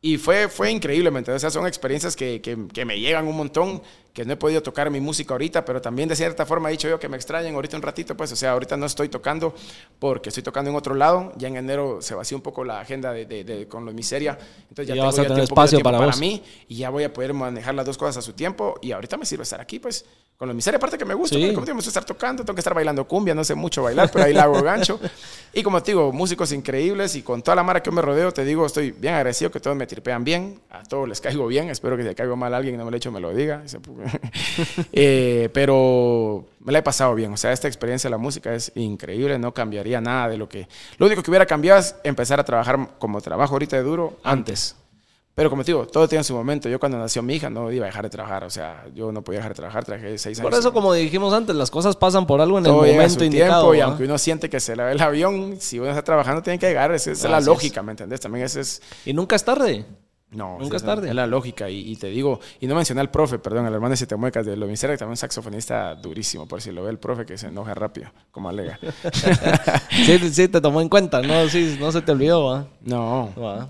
[0.00, 1.42] Y fue, fue increíble, ¿me entiendes?
[1.42, 3.80] O sea, son experiencias que, que, que me llegan un montón,
[4.14, 6.88] que no he podido tocar mi música ahorita, pero también de cierta forma he dicho
[6.88, 9.54] yo que me extrañan ahorita un ratito, pues, o sea, ahorita no estoy tocando
[9.98, 13.12] porque estoy tocando en otro lado, ya en enero se vació un poco la agenda
[13.12, 14.38] de, de- de- con los miseria,
[14.70, 16.20] entonces ya, Ya tengo vas a ya tener de espacio tiempo para para, vos.
[16.20, 19.16] mí y ya voy a poder manejar las dos cosas a su tiempo y ahorita
[19.16, 20.04] me sirve estar aquí, pues,
[20.36, 21.42] con los miseria, aparte que me gusta, Sí.
[21.52, 23.82] como te digo, me gusta estar tocando, tengo que estar bailando cumbia, no sé mucho
[23.82, 24.98] bailar, pero ahí la hago gancho.
[25.52, 28.32] Y como te digo, músicos increíbles y con toda la mara que yo me rodeo,
[28.32, 31.70] te digo, estoy bien agradecido que todos me tripean bien, a todos les caigo bien,
[31.70, 33.62] espero que si caigo mal a alguien no me lo he hecho, me lo diga.
[33.64, 34.03] Pu-
[34.92, 38.72] Eh, pero me la he pasado bien, o sea, esta experiencia de la música es
[38.74, 40.68] increíble, no cambiaría nada de lo que...
[40.98, 44.76] Lo único que hubiera cambiado es empezar a trabajar como trabajo ahorita de duro antes.
[45.34, 46.68] Pero como te digo, todo tiene su momento.
[46.68, 48.44] Yo cuando nació mi hija no iba a dejar de trabajar.
[48.44, 49.84] O sea, yo no podía dejar de trabajar.
[49.84, 50.48] Trabajé seis años.
[50.48, 53.62] Por eso, como dijimos antes, las cosas pasan por algo en todo el momento indicado.
[53.62, 53.86] tiempo y ¿va?
[53.86, 56.68] aunque uno siente que se le ve el avión, si uno está trabajando tiene que
[56.68, 56.92] llegar.
[56.94, 57.46] Esa, es la Así es.
[57.46, 58.20] lógica, ¿me entendés?
[58.20, 58.80] También esa es...
[59.04, 59.84] Y nunca es tarde.
[60.34, 61.08] No, Nunca es tarde.
[61.08, 61.70] Es la lógica.
[61.70, 64.44] Y, y te digo, y no mencioné al profe, perdón, al hermano de Siete Muecas
[64.44, 66.46] de lo que también un saxofonista durísimo.
[66.46, 68.78] Por si lo ve el profe que se enoja rápido, como alega.
[69.90, 72.66] Sí, sí, te tomó en cuenta, no, sí, no se te olvidó, ¿va?
[72.82, 73.30] no.
[73.40, 73.68] Va.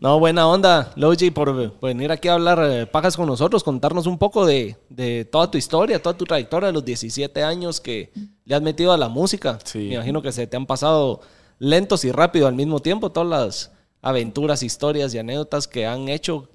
[0.00, 4.16] No, buena onda, Logi, por venir aquí a hablar eh, pajas con nosotros, contarnos un
[4.16, 8.10] poco de, de toda tu historia, toda tu trayectoria de los 17 años que
[8.46, 9.58] le has metido a la música.
[9.62, 9.78] Sí.
[9.78, 11.20] Me imagino que se te han pasado
[11.58, 13.72] lentos y rápido al mismo tiempo todas las
[14.02, 16.48] aventuras, historias y anécdotas que han hecho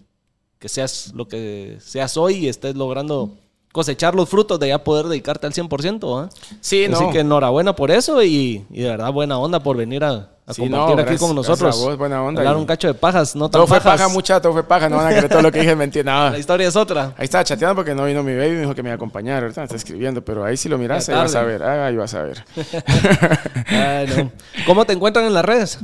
[0.60, 3.32] que seas lo que seas hoy y estés logrando
[3.72, 6.16] cosechar los frutos de ya poder dedicarte al 100%.
[6.16, 6.30] ¿va?
[6.62, 6.96] Sí, no.
[6.98, 10.54] Así que enhorabuena por eso y, y de verdad buena onda por venir a, a
[10.54, 11.78] Sí, compartir no, aquí gracias- con nosotros.
[11.84, 12.40] vos, buena onda.
[12.40, 14.00] Hablar un cacho de pajas, no tan Todo fue pajas.
[14.00, 14.88] paja, mucha, todo fue paja.
[14.88, 16.26] No van a creer todo lo que dije, mentira.
[16.26, 16.30] No.
[16.32, 17.14] La historia es otra.
[17.18, 19.44] Ahí estaba chateando porque no vino mi baby, me dijo que me iba a acompañar.
[19.44, 21.62] Ahorita me está escribiendo, pero ahí si lo miras, ahí vas a ver.
[21.62, 22.46] Ah, ahí vas a ver.
[23.68, 24.32] Ay, no.
[24.66, 25.80] ¿Cómo te encuentran en las redes?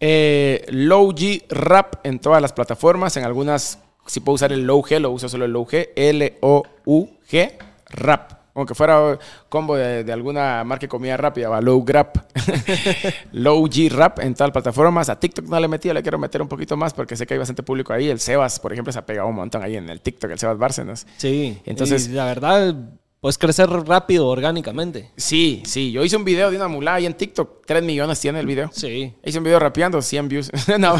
[0.00, 3.16] Eh, Low G Rap en todas las plataformas.
[3.16, 5.88] En algunas, si puedo usar el Low G, lo uso solo el Low G.
[5.96, 7.52] L-O-U-G
[7.90, 8.32] Rap.
[8.52, 9.18] Como que fuera
[9.48, 12.16] combo de, de alguna marca de comida rápida, va Low Grap.
[13.32, 15.08] Low G Rap en todas las plataformas.
[15.08, 17.34] A TikTok no le he metido, le quiero meter un poquito más porque sé que
[17.34, 18.08] hay bastante público ahí.
[18.08, 20.56] El Sebas, por ejemplo, se ha pegado un montón ahí en el TikTok, el Sebas
[20.58, 21.04] Bárcenas.
[21.16, 21.60] Sí.
[21.64, 22.76] Entonces- y la verdad,
[23.24, 25.08] puedes crecer rápido, orgánicamente.
[25.16, 25.90] Sí, sí.
[25.92, 27.64] Yo hice un video de una mulá ahí en TikTok.
[27.64, 28.68] 3 millones tiene el video.
[28.70, 29.14] Sí.
[29.24, 30.50] Hice un video rapeando, 100 views.
[30.78, 30.96] No.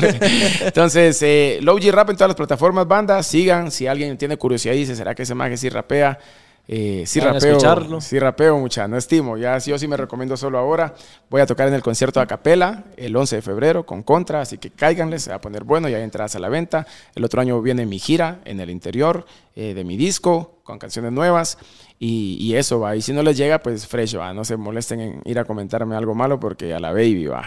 [0.63, 3.71] Entonces, eh, Low G Rap en todas las plataformas, bandas, sigan.
[3.71, 6.19] Si alguien tiene curiosidad y dice, ¿será que ese maje sí rapea?
[6.67, 9.37] Eh, sí rapeo, sí rapeo mucha, no estimo.
[9.37, 10.95] Ya sí, yo sí me recomiendo solo ahora.
[11.29, 14.57] Voy a tocar en el concierto a capela el 11 de febrero con Contra, así
[14.57, 16.87] que cáiganle, se va a poner bueno, ya hay entradas a la venta.
[17.15, 21.13] El otro año viene mi gira en el interior eh, de mi disco con canciones
[21.13, 21.59] nuevas
[22.01, 22.97] y, y eso va.
[22.97, 24.33] Y si no les llega, pues fresh va.
[24.35, 27.45] No se molesten en ir a comentarme algo malo porque a la baby va.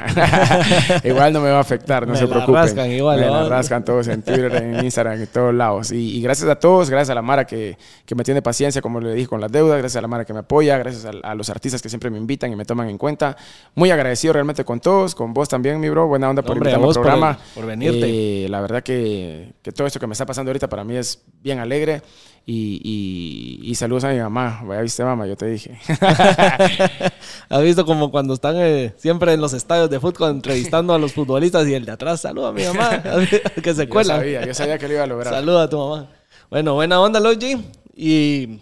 [1.04, 2.56] igual no me va a afectar, no Me se la preocupen.
[2.56, 3.42] rascan igual, Me ¿no?
[3.44, 5.92] la rascan todos en Twitter, en Instagram, en todos lados.
[5.92, 9.00] Y, y gracias a todos, gracias a la Mara que, que me tiene paciencia, como
[9.02, 11.36] le dije, con las deudas, gracias a la Mara que me apoya, gracias a, a
[11.36, 13.36] los artistas que siempre me invitan y me toman en cuenta.
[13.76, 16.08] Muy agradecido realmente con todos, con vos también, mi bro.
[16.08, 17.40] Buena onda por Hombre, invitarme al por- programa.
[17.56, 18.46] por venirte.
[18.46, 21.24] Eh, la verdad que, que todo esto que me está pasando ahorita para mí es
[21.42, 22.02] bien alegre.
[22.50, 24.64] Y, y- y saludos a mi mamá.
[24.70, 25.78] Ya viste, mamá, yo te dije.
[27.50, 31.12] ¿Has visto como cuando están eh, siempre en los estadios de fútbol entrevistando a los
[31.14, 33.04] futbolistas y el de atrás, saluda a mi mamá,
[33.64, 34.16] que se yo cuela?
[34.16, 35.34] sabía, yo sabía que lo iba a lograr.
[35.34, 36.10] Saluda a tu mamá.
[36.50, 37.58] Bueno, buena onda, Logi.
[37.96, 38.60] Y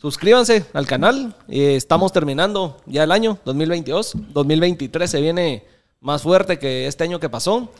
[0.00, 1.34] suscríbanse al canal.
[1.48, 4.12] Eh, estamos terminando ya el año 2022.
[4.34, 5.64] 2023 se viene
[6.00, 7.70] más fuerte que este año que pasó.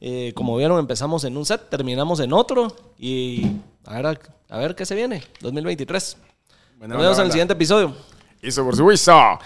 [0.00, 3.46] Eh, como vieron, empezamos en un set, terminamos en otro y
[3.84, 6.16] a ver, a ver qué se viene, 2023.
[6.78, 7.94] Bueno, Nos vemos en el siguiente episodio.
[8.42, 9.12] Y por supuesto.